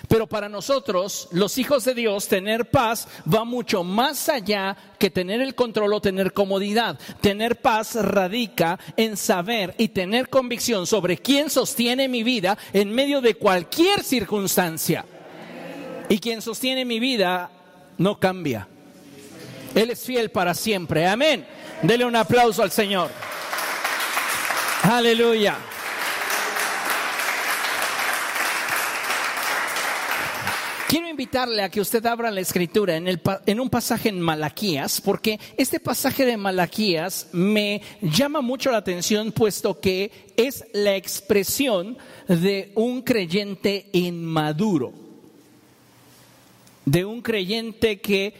Pero 0.07 0.27
para 0.27 0.49
nosotros, 0.49 1.27
los 1.31 1.57
hijos 1.57 1.83
de 1.85 1.93
Dios, 1.93 2.27
tener 2.27 2.69
paz 2.69 3.07
va 3.31 3.43
mucho 3.43 3.83
más 3.83 4.29
allá 4.29 4.75
que 4.99 5.09
tener 5.09 5.41
el 5.41 5.55
control 5.55 5.93
o 5.93 6.01
tener 6.01 6.33
comodidad. 6.33 6.99
Tener 7.21 7.61
paz 7.61 7.95
radica 7.95 8.79
en 8.97 9.17
saber 9.17 9.73
y 9.77 9.89
tener 9.89 10.29
convicción 10.29 10.87
sobre 10.87 11.17
quién 11.17 11.49
sostiene 11.49 12.07
mi 12.07 12.23
vida 12.23 12.57
en 12.73 12.91
medio 12.91 13.21
de 13.21 13.35
cualquier 13.35 14.03
circunstancia. 14.03 15.05
Y 16.09 16.19
quien 16.19 16.41
sostiene 16.41 16.85
mi 16.85 16.99
vida 16.99 17.49
no 17.97 18.19
cambia. 18.19 18.67
Él 19.73 19.89
es 19.89 20.03
fiel 20.03 20.31
para 20.31 20.53
siempre. 20.53 21.07
Amén. 21.07 21.45
Dele 21.81 22.05
un 22.05 22.15
aplauso 22.15 22.63
al 22.63 22.71
Señor. 22.71 23.09
Aleluya. 24.83 25.57
Quiero 30.87 31.09
invitarle 31.25 31.63
a 31.63 31.69
que 31.69 31.81
usted 31.81 32.05
abra 32.05 32.29
la 32.29 32.41
escritura 32.41 32.95
en, 32.95 33.19
en, 33.47 33.59
un 33.59 33.67
pasaje 33.67 34.09
en 34.09 34.21
Malaquías, 34.21 35.01
porque 35.01 35.39
este 35.57 35.79
pasaje 35.79 36.23
de 36.23 36.37
Malaquías 36.37 37.29
me 37.31 37.81
llama 37.99 38.41
mucho 38.41 38.69
la 38.69 38.77
atención, 38.77 39.31
puesto 39.31 39.79
que 39.79 40.11
es 40.37 40.65
la 40.73 40.95
expresión 40.95 41.97
de 42.27 42.71
un 42.75 43.01
creyente 43.01 43.89
inmaduro, 43.93 44.93
de 46.85 47.05
un 47.05 47.23
creyente 47.23 47.99
que 47.99 48.35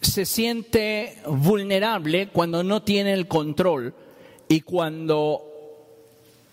se 0.00 0.24
siente 0.24 1.18
vulnerable 1.26 2.28
cuando 2.28 2.64
no 2.64 2.82
tiene 2.82 3.12
el 3.12 3.28
control 3.28 3.94
y 4.48 4.62
cuando 4.62 5.42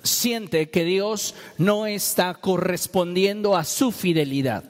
siente 0.04 0.70
que 0.70 0.84
Dios 0.84 1.34
no 1.58 1.86
está 1.86 2.34
correspondiendo 2.34 3.56
a 3.56 3.64
su 3.64 3.94
fidelidad. 3.94 4.69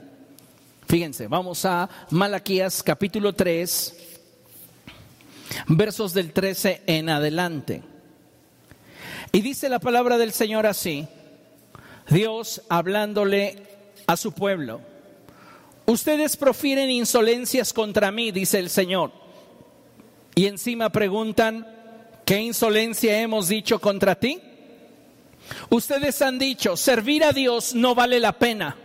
Fíjense, 0.90 1.28
vamos 1.28 1.66
a 1.66 1.88
Malaquías 2.10 2.82
capítulo 2.82 3.34
3, 3.34 3.96
versos 5.68 6.16
del 6.16 6.34
13 6.34 6.82
en 6.88 7.10
adelante. 7.10 7.84
Y 9.32 9.42
dice 9.42 9.70
la 9.70 9.78
palabra 9.78 10.18
del 10.18 10.34
Señor 10.34 10.66
así, 10.66 11.08
Dios 12.10 12.64
hablándole 12.70 13.68
a 14.08 14.18
su 14.18 14.32
pueblo, 14.32 14.82
ustedes 15.86 16.36
profieren 16.36 16.90
insolencias 16.90 17.72
contra 17.72 18.12
mí, 18.12 18.32
dice 18.32 18.58
el 18.58 18.72
Señor, 18.72 19.12
y 20.34 20.48
encima 20.48 20.90
preguntan, 20.90 21.68
¿qué 22.26 22.40
insolencia 22.40 23.22
hemos 23.22 23.48
dicho 23.48 23.80
contra 23.80 24.16
ti? 24.16 24.42
Ustedes 25.70 26.20
han 26.24 26.40
dicho, 26.40 26.76
servir 26.76 27.26
a 27.26 27.32
Dios 27.32 27.76
no 27.76 27.94
vale 27.94 28.20
la 28.20 28.40
pena. 28.40 28.76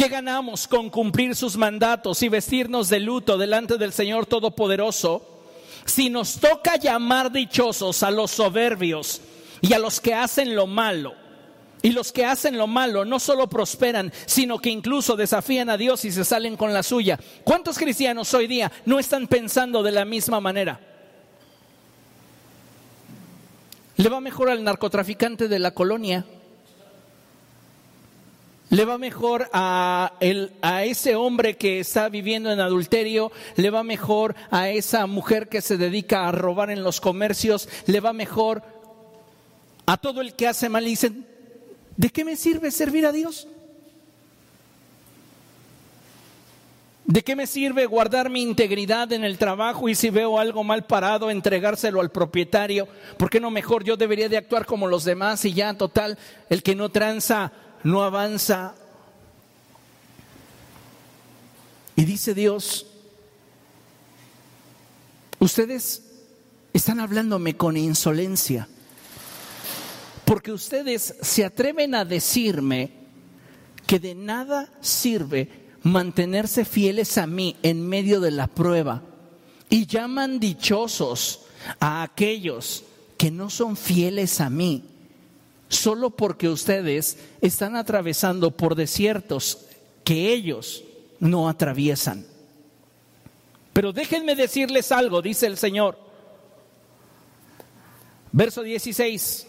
¿Qué 0.00 0.08
ganamos 0.08 0.66
con 0.66 0.88
cumplir 0.88 1.36
sus 1.36 1.58
mandatos 1.58 2.22
y 2.22 2.30
vestirnos 2.30 2.88
de 2.88 3.00
luto 3.00 3.36
delante 3.36 3.76
del 3.76 3.92
Señor 3.92 4.24
Todopoderoso 4.24 5.42
si 5.84 6.08
nos 6.08 6.40
toca 6.40 6.76
llamar 6.76 7.30
dichosos 7.30 8.02
a 8.02 8.10
los 8.10 8.30
soberbios 8.30 9.20
y 9.60 9.74
a 9.74 9.78
los 9.78 10.00
que 10.00 10.14
hacen 10.14 10.56
lo 10.56 10.66
malo? 10.66 11.12
Y 11.82 11.90
los 11.90 12.12
que 12.12 12.24
hacen 12.24 12.56
lo 12.56 12.66
malo 12.66 13.04
no 13.04 13.20
solo 13.20 13.50
prosperan, 13.50 14.10
sino 14.24 14.58
que 14.58 14.70
incluso 14.70 15.16
desafían 15.16 15.68
a 15.68 15.76
Dios 15.76 16.02
y 16.06 16.12
se 16.12 16.24
salen 16.24 16.56
con 16.56 16.72
la 16.72 16.82
suya. 16.82 17.20
¿Cuántos 17.44 17.76
cristianos 17.76 18.32
hoy 18.32 18.46
día 18.46 18.72
no 18.86 18.98
están 18.98 19.26
pensando 19.26 19.82
de 19.82 19.92
la 19.92 20.06
misma 20.06 20.40
manera? 20.40 20.80
Le 23.96 24.08
va 24.08 24.18
mejor 24.22 24.48
al 24.48 24.64
narcotraficante 24.64 25.46
de 25.46 25.58
la 25.58 25.72
colonia. 25.72 26.24
Le 28.70 28.84
va 28.84 28.98
mejor 28.98 29.48
a, 29.52 30.14
el, 30.20 30.52
a 30.62 30.84
ese 30.84 31.14
hombre 31.14 31.56
que 31.56 31.80
está 31.80 32.08
viviendo 32.08 32.50
en 32.50 32.60
adulterio, 32.60 33.30
le 33.56 33.70
va 33.70 33.82
mejor 33.82 34.34
a 34.50 34.70
esa 34.70 35.06
mujer 35.06 35.48
que 35.48 35.60
se 35.60 35.76
dedica 35.76 36.26
a 36.26 36.32
robar 36.32 36.70
en 36.70 36.82
los 36.82 37.00
comercios, 37.00 37.68
le 37.86 38.00
va 38.00 38.12
mejor 38.12 38.62
a 39.86 39.96
todo 39.96 40.20
el 40.20 40.34
que 40.34 40.48
hace 40.48 40.68
mal 40.68 40.84
y 40.86 40.90
dicen, 40.90 41.26
¿De 42.00 42.08
qué 42.08 42.24
me 42.24 42.34
sirve 42.34 42.70
servir 42.70 43.04
a 43.04 43.12
Dios? 43.12 43.46
¿De 47.04 47.20
qué 47.22 47.36
me 47.36 47.46
sirve 47.46 47.84
guardar 47.84 48.30
mi 48.30 48.40
integridad 48.40 49.12
en 49.12 49.22
el 49.22 49.36
trabajo 49.36 49.86
y 49.86 49.94
si 49.94 50.08
veo 50.08 50.38
algo 50.38 50.64
mal 50.64 50.86
parado, 50.86 51.30
entregárselo 51.30 52.00
al 52.00 52.10
propietario? 52.10 52.88
¿Por 53.18 53.28
qué 53.28 53.38
no 53.38 53.50
mejor 53.50 53.84
yo 53.84 53.98
debería 53.98 54.30
de 54.30 54.38
actuar 54.38 54.64
como 54.64 54.86
los 54.86 55.04
demás 55.04 55.44
y 55.44 55.52
ya 55.52 55.74
total, 55.74 56.16
el 56.48 56.62
que 56.62 56.74
no 56.74 56.88
tranza 56.88 57.52
no 57.82 58.02
avanza? 58.02 58.74
Y 61.96 62.04
dice 62.04 62.34
Dios, 62.34 62.86
ustedes 65.38 66.02
están 66.72 67.00
hablándome 67.00 67.56
con 67.56 67.76
insolencia 67.76 68.68
porque 70.24 70.52
ustedes 70.52 71.16
se 71.22 71.44
atreven 71.44 71.94
a 71.96 72.04
decirme 72.04 72.92
que 73.84 73.98
de 73.98 74.14
nada 74.14 74.72
sirve 74.80 75.48
mantenerse 75.82 76.64
fieles 76.64 77.18
a 77.18 77.26
mí 77.26 77.56
en 77.64 77.88
medio 77.88 78.20
de 78.20 78.30
la 78.30 78.46
prueba 78.46 79.02
y 79.68 79.86
llaman 79.86 80.38
dichosos 80.38 81.40
a 81.80 82.02
aquellos 82.02 82.84
que 83.18 83.32
no 83.32 83.50
son 83.50 83.76
fieles 83.76 84.40
a 84.40 84.50
mí, 84.50 84.84
solo 85.70 86.10
porque 86.10 86.48
ustedes 86.48 87.16
están 87.40 87.76
atravesando 87.76 88.50
por 88.50 88.74
desiertos 88.74 89.66
que 90.04 90.32
ellos 90.32 90.84
no 91.20 91.48
atraviesan. 91.48 92.26
Pero 93.72 93.92
déjenme 93.92 94.34
decirles 94.34 94.92
algo, 94.92 95.22
dice 95.22 95.46
el 95.46 95.56
Señor. 95.56 95.96
Verso 98.32 98.62
16. 98.62 99.46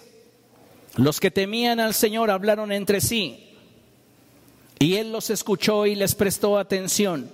Los 0.96 1.20
que 1.20 1.32
temían 1.32 1.80
al 1.80 1.94
Señor 1.94 2.30
hablaron 2.30 2.72
entre 2.72 3.02
sí 3.02 3.48
y 4.78 4.96
él 4.96 5.12
los 5.12 5.30
escuchó 5.30 5.86
y 5.86 5.96
les 5.96 6.16
prestó 6.16 6.58
atención. 6.58 7.32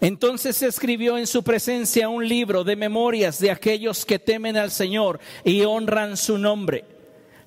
Entonces 0.00 0.62
escribió 0.62 1.18
en 1.18 1.26
su 1.26 1.42
presencia 1.42 2.08
un 2.08 2.26
libro 2.26 2.64
de 2.64 2.76
memorias 2.76 3.38
de 3.38 3.50
aquellos 3.50 4.04
que 4.04 4.18
temen 4.18 4.56
al 4.56 4.70
Señor 4.70 5.20
y 5.44 5.62
honran 5.62 6.16
su 6.16 6.38
nombre. 6.38 6.97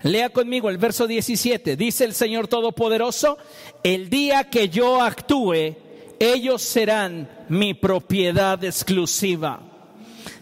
Lea 0.03 0.29
conmigo 0.29 0.69
el 0.69 0.77
verso 0.77 1.07
17. 1.07 1.75
Dice 1.75 2.05
el 2.05 2.13
Señor 2.13 2.47
Todopoderoso, 2.47 3.37
el 3.83 4.09
día 4.09 4.49
que 4.49 4.69
yo 4.69 5.01
actúe, 5.01 5.75
ellos 6.19 6.61
serán 6.61 7.29
mi 7.49 7.73
propiedad 7.73 8.63
exclusiva. 8.63 9.61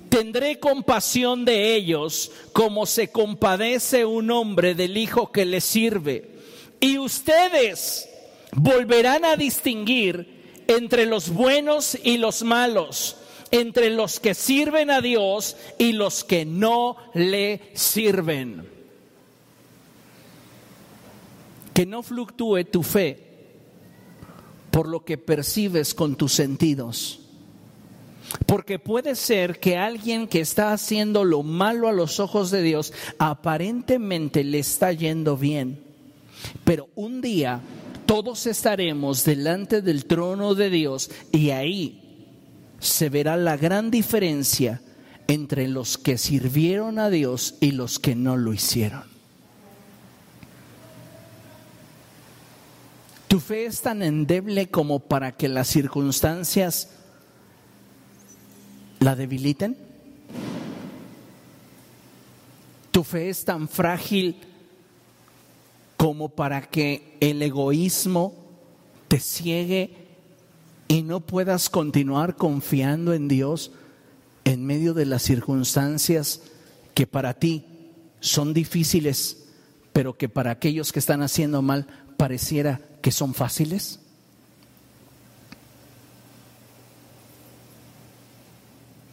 Tendré 0.10 0.60
compasión 0.60 1.46
de 1.46 1.76
ellos 1.76 2.32
como 2.54 2.86
se 2.86 3.10
compadece 3.10 4.06
un 4.06 4.32
hombre 4.32 4.76
del 4.76 4.98
hijo 4.98 5.32
que 5.32 5.46
le 5.46 5.62
sirve. 5.62 6.32
Y 6.80 6.98
ustedes 6.98 8.10
volverán 8.54 9.26
a 9.26 9.36
distinguir 9.36 10.64
entre 10.68 11.06
los 11.06 11.30
buenos 11.30 11.98
y 12.02 12.18
los 12.18 12.44
malos, 12.44 13.18
entre 13.52 13.90
los 13.90 14.20
que 14.20 14.34
sirven 14.34 14.90
a 14.90 15.02
Dios 15.02 15.58
y 15.78 15.92
los 15.92 16.24
que 16.24 16.46
no 16.46 16.96
le 17.14 17.62
sirven. 17.74 18.79
Que 21.80 21.86
no 21.86 22.04
fluctúe 22.04 22.66
tu 22.66 22.84
fe 22.84 23.18
por 24.70 24.86
lo 24.86 25.06
que 25.06 25.18
percibes 25.18 25.94
con 25.94 26.18
tus 26.18 26.34
sentidos 26.34 27.22
porque 28.46 28.80
puede 28.80 29.16
ser 29.16 29.62
que 29.62 29.78
alguien 29.78 30.28
que 30.28 30.42
está 30.42 30.74
haciendo 30.74 31.24
lo 31.24 31.42
malo 31.42 31.88
a 31.88 31.94
los 31.94 32.20
ojos 32.20 32.52
de 32.52 32.62
Dios 32.62 32.92
aparentemente 33.18 34.44
le 34.44 34.60
está 34.60 34.92
yendo 34.92 35.38
bien. 35.38 35.82
Pero 36.66 36.90
un 36.96 37.22
día 37.22 37.62
todos 38.06 38.46
estaremos 38.46 39.24
delante 39.24 39.82
del 39.82 40.04
trono 40.04 40.56
de 40.56 40.70
Dios 40.70 41.10
y 41.32 41.52
ahí 41.52 42.28
se 42.80 43.08
verá 43.08 43.38
la 43.38 43.56
gran 43.56 43.90
diferencia 43.90 44.82
entre 45.28 45.70
los 45.70 45.98
que 45.98 46.18
sirvieron 46.18 47.00
a 47.00 47.10
Dios 47.10 47.56
y 47.62 47.72
los 47.72 48.00
que 48.00 48.16
no 48.16 48.36
lo 48.36 48.52
hicieron. 48.52 49.09
Tu 53.30 53.40
fe 53.40 53.68
es 53.68 53.82
tan 53.82 54.02
endeble 54.02 54.72
como 54.72 55.02
para 55.02 55.38
que 55.38 55.48
las 55.50 55.68
circunstancias 55.68 56.90
la 59.00 59.16
debiliten? 59.16 59.78
¿Tu 62.90 63.04
fe 63.04 63.30
es 63.30 63.46
tan 63.46 63.70
frágil 63.70 64.38
como 65.96 66.30
para 66.30 66.62
que 66.62 67.18
el 67.20 67.44
egoísmo 67.44 68.34
te 69.08 69.20
ciegue 69.20 69.94
y 70.88 71.04
no 71.04 71.20
puedas 71.20 71.70
continuar 71.70 72.36
confiando 72.36 73.14
en 73.14 73.28
Dios 73.28 73.72
en 74.44 74.66
medio 74.66 74.96
de 74.96 75.06
las 75.06 75.22
circunstancias 75.22 76.42
que 76.96 77.06
para 77.06 77.36
ti 77.36 77.64
son 78.22 78.56
difíciles, 78.56 79.46
pero 79.94 80.18
que 80.18 80.30
para 80.30 80.50
aquellos 80.50 80.92
que 80.92 80.98
están 80.98 81.22
haciendo 81.22 81.62
mal 81.62 81.86
pareciera 82.18 82.89
que 83.02 83.12
son 83.12 83.34
fáciles? 83.34 84.00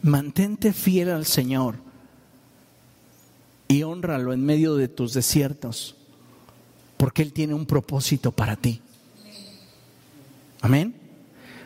Mantente 0.01 0.73
fiel 0.73 1.09
al 1.09 1.25
Señor 1.25 1.75
y 3.67 3.83
honralo 3.83 4.31
en 4.33 4.45
medio 4.45 4.75
de 4.75 4.87
tus 4.87 5.13
desiertos, 5.13 5.95
porque 6.95 7.21
Él 7.21 7.33
tiene 7.33 7.53
un 7.53 7.65
propósito 7.65 8.31
para 8.31 8.55
ti. 8.55 8.81
Amén. 10.61 10.95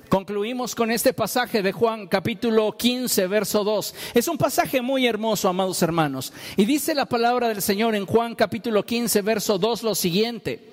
Concluimos 0.10 0.76
con 0.76 0.92
este 0.92 1.14
pasaje 1.14 1.62
de 1.62 1.72
Juan 1.72 2.08
capítulo 2.08 2.76
15, 2.76 3.28
verso 3.28 3.64
2. 3.64 3.96
Es 4.14 4.28
un 4.28 4.38
pasaje 4.38 4.82
muy 4.82 5.08
hermoso, 5.08 5.48
amados 5.48 5.82
hermanos. 5.82 6.34
Y 6.58 6.66
dice 6.66 6.94
la 6.94 7.06
palabra 7.06 7.48
del 7.48 7.62
Señor 7.62 7.96
en 7.96 8.06
Juan 8.06 8.36
capítulo 8.36 8.86
15, 8.86 9.22
verso 9.22 9.58
2 9.58 9.84
lo 9.84 9.96
siguiente. 9.96 10.71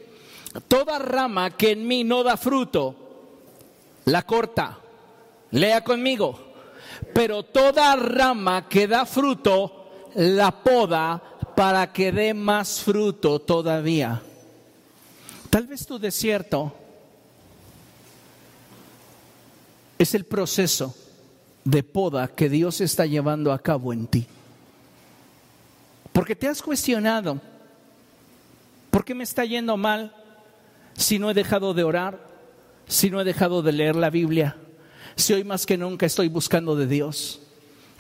Toda 0.66 0.98
rama 0.98 1.50
que 1.56 1.72
en 1.72 1.86
mí 1.86 2.04
no 2.04 2.22
da 2.22 2.36
fruto, 2.36 2.94
la 4.06 4.22
corta. 4.22 4.78
Lea 5.50 5.82
conmigo 5.82 6.48
pero 7.12 7.42
toda 7.42 7.96
rama 7.96 8.68
que 8.68 8.86
da 8.86 9.06
fruto 9.06 10.10
la 10.14 10.50
poda 10.50 11.22
para 11.54 11.92
que 11.92 12.12
dé 12.12 12.34
más 12.34 12.80
fruto 12.80 13.40
todavía. 13.40 14.22
Tal 15.50 15.66
vez 15.66 15.86
tu 15.86 15.98
desierto 15.98 16.72
es 19.98 20.14
el 20.14 20.24
proceso 20.24 20.94
de 21.64 21.82
poda 21.82 22.28
que 22.28 22.48
Dios 22.48 22.80
está 22.80 23.06
llevando 23.06 23.52
a 23.52 23.58
cabo 23.58 23.92
en 23.92 24.06
ti. 24.06 24.26
Porque 26.12 26.36
te 26.36 26.48
has 26.48 26.62
cuestionado, 26.62 27.40
¿por 28.90 29.04
qué 29.04 29.14
me 29.14 29.24
está 29.24 29.44
yendo 29.44 29.76
mal 29.76 30.14
si 30.98 31.18
no 31.18 31.30
he 31.30 31.34
dejado 31.34 31.72
de 31.72 31.84
orar, 31.84 32.18
si 32.86 33.08
no 33.08 33.22
he 33.22 33.24
dejado 33.24 33.62
de 33.62 33.72
leer 33.72 33.96
la 33.96 34.10
Biblia? 34.10 34.56
si 35.18 35.34
hoy 35.34 35.44
más 35.44 35.66
que 35.66 35.76
nunca 35.76 36.06
estoy 36.06 36.28
buscando 36.28 36.76
de 36.76 36.86
Dios? 36.86 37.40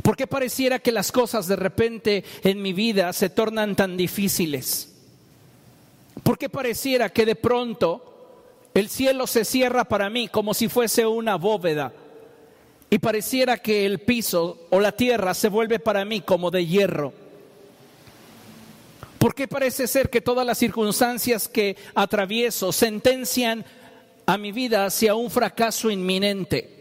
¿Por 0.02 0.16
qué 0.16 0.26
pareciera 0.26 0.78
que 0.78 0.92
las 0.92 1.10
cosas 1.10 1.48
de 1.48 1.56
repente 1.56 2.24
en 2.44 2.62
mi 2.62 2.72
vida 2.72 3.12
se 3.12 3.28
tornan 3.28 3.74
tan 3.74 3.96
difíciles? 3.96 4.94
¿Por 6.22 6.38
qué 6.38 6.48
pareciera 6.48 7.08
que 7.10 7.26
de 7.26 7.34
pronto 7.34 8.04
el 8.74 8.88
cielo 8.88 9.26
se 9.26 9.44
cierra 9.44 9.84
para 9.84 10.08
mí 10.08 10.28
como 10.28 10.54
si 10.54 10.68
fuese 10.68 11.06
una 11.06 11.36
bóveda? 11.36 11.92
Y 12.90 12.98
pareciera 12.98 13.58
que 13.58 13.84
el 13.84 13.98
piso 13.98 14.66
o 14.70 14.80
la 14.80 14.92
tierra 14.92 15.34
se 15.34 15.48
vuelve 15.48 15.78
para 15.78 16.04
mí 16.04 16.20
como 16.20 16.50
de 16.50 16.66
hierro. 16.66 17.12
¿Por 19.18 19.34
qué 19.34 19.48
parece 19.48 19.86
ser 19.86 20.10
que 20.10 20.20
todas 20.20 20.46
las 20.46 20.58
circunstancias 20.58 21.48
que 21.48 21.76
atravieso 21.94 22.72
sentencian 22.72 23.64
a 24.26 24.38
mi 24.38 24.52
vida 24.52 24.86
hacia 24.86 25.14
un 25.14 25.30
fracaso 25.30 25.90
inminente? 25.90 26.78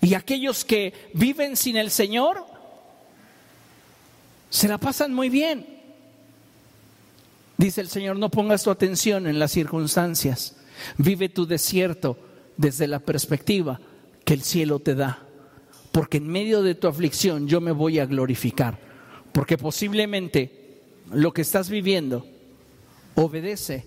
Y 0.00 0.14
aquellos 0.14 0.64
que 0.64 1.10
viven 1.14 1.56
sin 1.56 1.76
el 1.76 1.90
Señor 1.90 2.44
se 4.50 4.68
la 4.68 4.78
pasan 4.78 5.14
muy 5.14 5.28
bien. 5.28 5.66
Dice 7.56 7.80
el 7.80 7.88
Señor, 7.88 8.16
no 8.16 8.28
pongas 8.28 8.62
tu 8.64 8.70
atención 8.70 9.26
en 9.26 9.38
las 9.38 9.52
circunstancias. 9.52 10.56
Vive 10.98 11.28
tu 11.28 11.46
desierto 11.46 12.18
desde 12.56 12.86
la 12.86 12.98
perspectiva 12.98 13.80
que 14.24 14.34
el 14.34 14.42
cielo 14.42 14.78
te 14.78 14.94
da. 14.94 15.20
Porque 15.90 16.18
en 16.18 16.28
medio 16.28 16.62
de 16.62 16.74
tu 16.74 16.88
aflicción 16.88 17.46
yo 17.48 17.60
me 17.60 17.72
voy 17.72 17.98
a 17.98 18.06
glorificar. 18.06 18.91
Porque 19.32 19.58
posiblemente 19.58 20.80
lo 21.12 21.32
que 21.32 21.42
estás 21.42 21.68
viviendo 21.68 22.26
obedece 23.14 23.86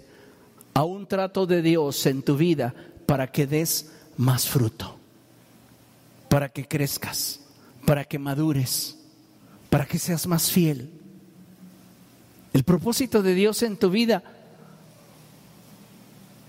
a 0.73 0.83
un 0.83 1.07
trato 1.07 1.45
de 1.45 1.61
Dios 1.61 2.05
en 2.05 2.23
tu 2.23 2.35
vida 2.35 2.73
para 3.05 3.31
que 3.31 3.47
des 3.47 3.91
más 4.17 4.47
fruto 4.47 4.95
para 6.35 6.49
que 6.49 6.67
crezcas, 6.67 7.39
para 7.85 8.03
que 8.03 8.19
madures, 8.19 8.97
para 9.69 9.85
que 9.85 9.97
seas 9.97 10.27
más 10.27 10.51
fiel. 10.51 10.91
El 12.51 12.65
propósito 12.65 13.21
de 13.23 13.33
Dios 13.33 13.63
en 13.63 13.77
tu 13.77 13.89
vida 13.89 14.21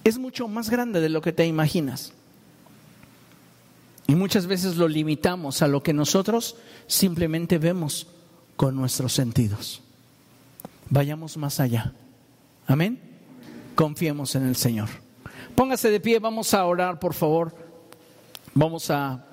es 0.03 0.19
mucho 0.19 0.49
más 0.49 0.71
grande 0.71 1.01
de 1.01 1.09
lo 1.09 1.21
que 1.21 1.33
te 1.33 1.47
imaginas. 1.47 2.13
Y 4.09 4.17
muchas 4.17 4.49
veces 4.49 4.75
lo 4.75 4.89
limitamos 4.89 5.63
a 5.63 5.69
lo 5.69 5.85
que 5.85 5.93
nosotros 5.93 6.57
simplemente 6.89 7.59
vemos 7.59 8.09
con 8.57 8.75
nuestros 8.75 9.13
sentidos. 9.13 9.83
Vayamos 10.89 11.37
más 11.37 11.61
allá. 11.61 11.93
Amén. 12.67 13.01
Confiemos 13.75 14.35
en 14.35 14.47
el 14.47 14.57
Señor. 14.57 14.89
Póngase 15.55 15.91
de 15.91 16.01
pie, 16.01 16.19
vamos 16.19 16.55
a 16.55 16.65
orar, 16.65 16.99
por 16.99 17.15
favor. 17.15 17.55
Vamos 18.55 18.91
a 18.91 19.25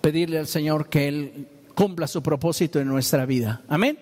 pedirle 0.00 0.38
al 0.38 0.46
Señor 0.46 0.88
que 0.88 1.08
Él 1.08 1.48
cumpla 1.74 2.06
su 2.06 2.22
propósito 2.22 2.80
en 2.80 2.88
nuestra 2.88 3.26
vida. 3.26 3.62
Amén. 3.68 3.98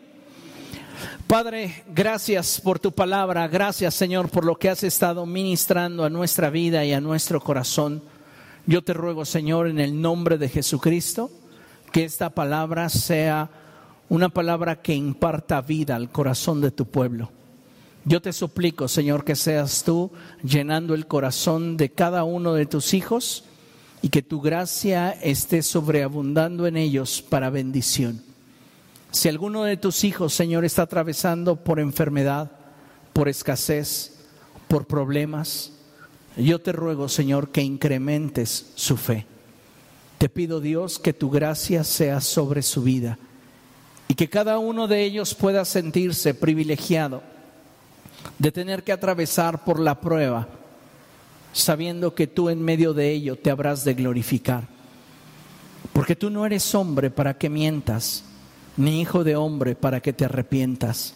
Padre, 1.27 1.85
gracias 1.89 2.61
por 2.61 2.79
tu 2.79 2.93
palabra, 2.93 3.49
gracias 3.49 3.95
Señor 3.95 4.29
por 4.29 4.45
lo 4.45 4.57
que 4.57 4.69
has 4.69 4.83
estado 4.83 5.25
ministrando 5.25 6.05
a 6.05 6.11
nuestra 6.11 6.51
vida 6.51 6.85
y 6.85 6.93
a 6.93 7.01
nuestro 7.01 7.41
corazón. 7.41 8.03
Yo 8.67 8.83
te 8.83 8.93
ruego 8.93 9.25
Señor 9.25 9.67
en 9.67 9.81
el 9.81 10.01
nombre 10.01 10.39
de 10.39 10.49
Jesucristo 10.49 11.31
que 11.91 12.05
esta 12.05 12.31
palabra 12.31 12.89
sea 12.89 13.51
una 14.13 14.29
palabra 14.29 14.83
que 14.83 14.95
imparta 14.95 15.63
vida 15.63 15.97
al 15.97 16.13
corazón 16.13 16.61
de 16.61 16.71
tu 16.71 16.85
pueblo. 16.85 17.31
Yo 18.05 18.21
te 18.21 18.35
suplico 18.35 18.87
Señor 18.87 19.25
que 19.25 19.35
seas 19.35 19.85
tú 19.85 20.11
llenando 20.45 20.93
el 20.93 21.07
corazón 21.07 21.79
de 21.79 21.89
cada 21.93 22.23
uno 22.23 22.53
de 22.53 22.67
tus 22.67 22.93
hijos 22.93 23.45
y 24.03 24.11
que 24.11 24.21
tu 24.21 24.43
gracia 24.43 25.13
esté 25.13 25.63
sobreabundando 25.63 26.67
en 26.67 26.77
ellos 26.77 27.23
para 27.23 27.49
bendición. 27.49 28.21
Si 29.13 29.31
alguno 29.31 29.65
de 29.65 29.79
tus 29.79 30.05
hijos, 30.05 30.35
Señor, 30.35 30.67
está 30.67 30.83
atravesando 30.83 31.57
por 31.65 31.81
enfermedad, 31.81 32.53
por 33.15 33.31
escasez, 33.31 34.27
por 34.69 34.87
problemas, 34.87 35.73
yo 36.37 36.61
te 36.61 36.73
ruego, 36.73 37.09
Señor, 37.09 37.49
que 37.49 37.63
incrementes 37.63 38.73
su 38.75 38.99
fe. 38.99 39.25
Te 40.19 40.29
pido, 40.29 40.61
Dios, 40.61 40.99
que 40.99 41.15
tu 41.15 41.31
gracia 41.31 41.83
sea 41.83 42.21
sobre 42.21 42.61
su 42.61 42.83
vida 42.83 43.19
y 44.09 44.15
que 44.15 44.29
cada 44.29 44.59
uno 44.59 44.89
de 44.89 45.03
ellos 45.03 45.35
pueda 45.35 45.65
sentirse 45.65 46.35
privilegiado 46.35 47.23
de 48.39 48.53
tener 48.53 48.83
que 48.83 48.93
atravesar 48.93 49.65
por 49.65 49.81
la 49.81 50.01
prueba 50.01 50.49
sabiendo 51.53 52.15
que 52.15 52.27
tú 52.27 52.49
en 52.49 52.63
medio 52.63 52.95
de 52.95 53.11
ello 53.11 53.37
te 53.37 53.51
habrás 53.51 53.85
de 53.85 53.95
glorificar. 53.95 54.67
Porque 55.93 56.17
tú 56.17 56.31
no 56.31 56.47
eres 56.47 56.75
hombre 56.75 57.11
para 57.11 57.37
que 57.37 57.51
mientas, 57.51 58.25
ni 58.77 59.01
hijo 59.01 59.25
de 59.25 59.37
hombre 59.37 59.75
para 59.75 60.01
que 60.01 60.13
te 60.13 60.25
arrepientas. 60.25 61.15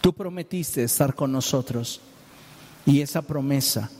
Tú 0.00 0.12
prometiste 0.12 0.84
estar 0.84 1.14
con 1.14 1.32
nosotros 1.32 2.00
y 2.84 3.00
esa 3.00 3.22
promesa 3.22 3.90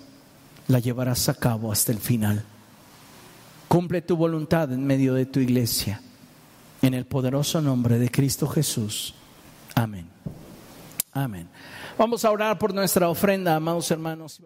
la 0.69 0.79
llevarás 0.79 1.29
a 1.29 1.35
cabo 1.35 1.73
hasta 1.73 1.93
el 1.93 1.99
final. 1.99 2.45
Cumple 3.69 4.03
tu 4.03 4.17
voluntad 4.17 4.73
en 4.73 4.87
medio 4.87 5.15
de 5.15 5.27
tu 5.27 5.41
iglesia. 5.41 6.01
En 6.83 6.95
el 6.95 7.07
poderoso 7.07 7.61
nombre 7.61 7.99
de 7.99 8.11
Cristo 8.11 8.47
Jesús. 8.47 9.15
Amén. 9.75 10.09
Amén. 11.13 11.49
Vamos 11.97 12.25
a 12.25 12.31
orar 12.31 12.59
por 12.59 12.73
nuestra 12.73 13.09
ofrenda, 13.09 13.57
amados 13.57 13.91
hermanos. 13.91 14.41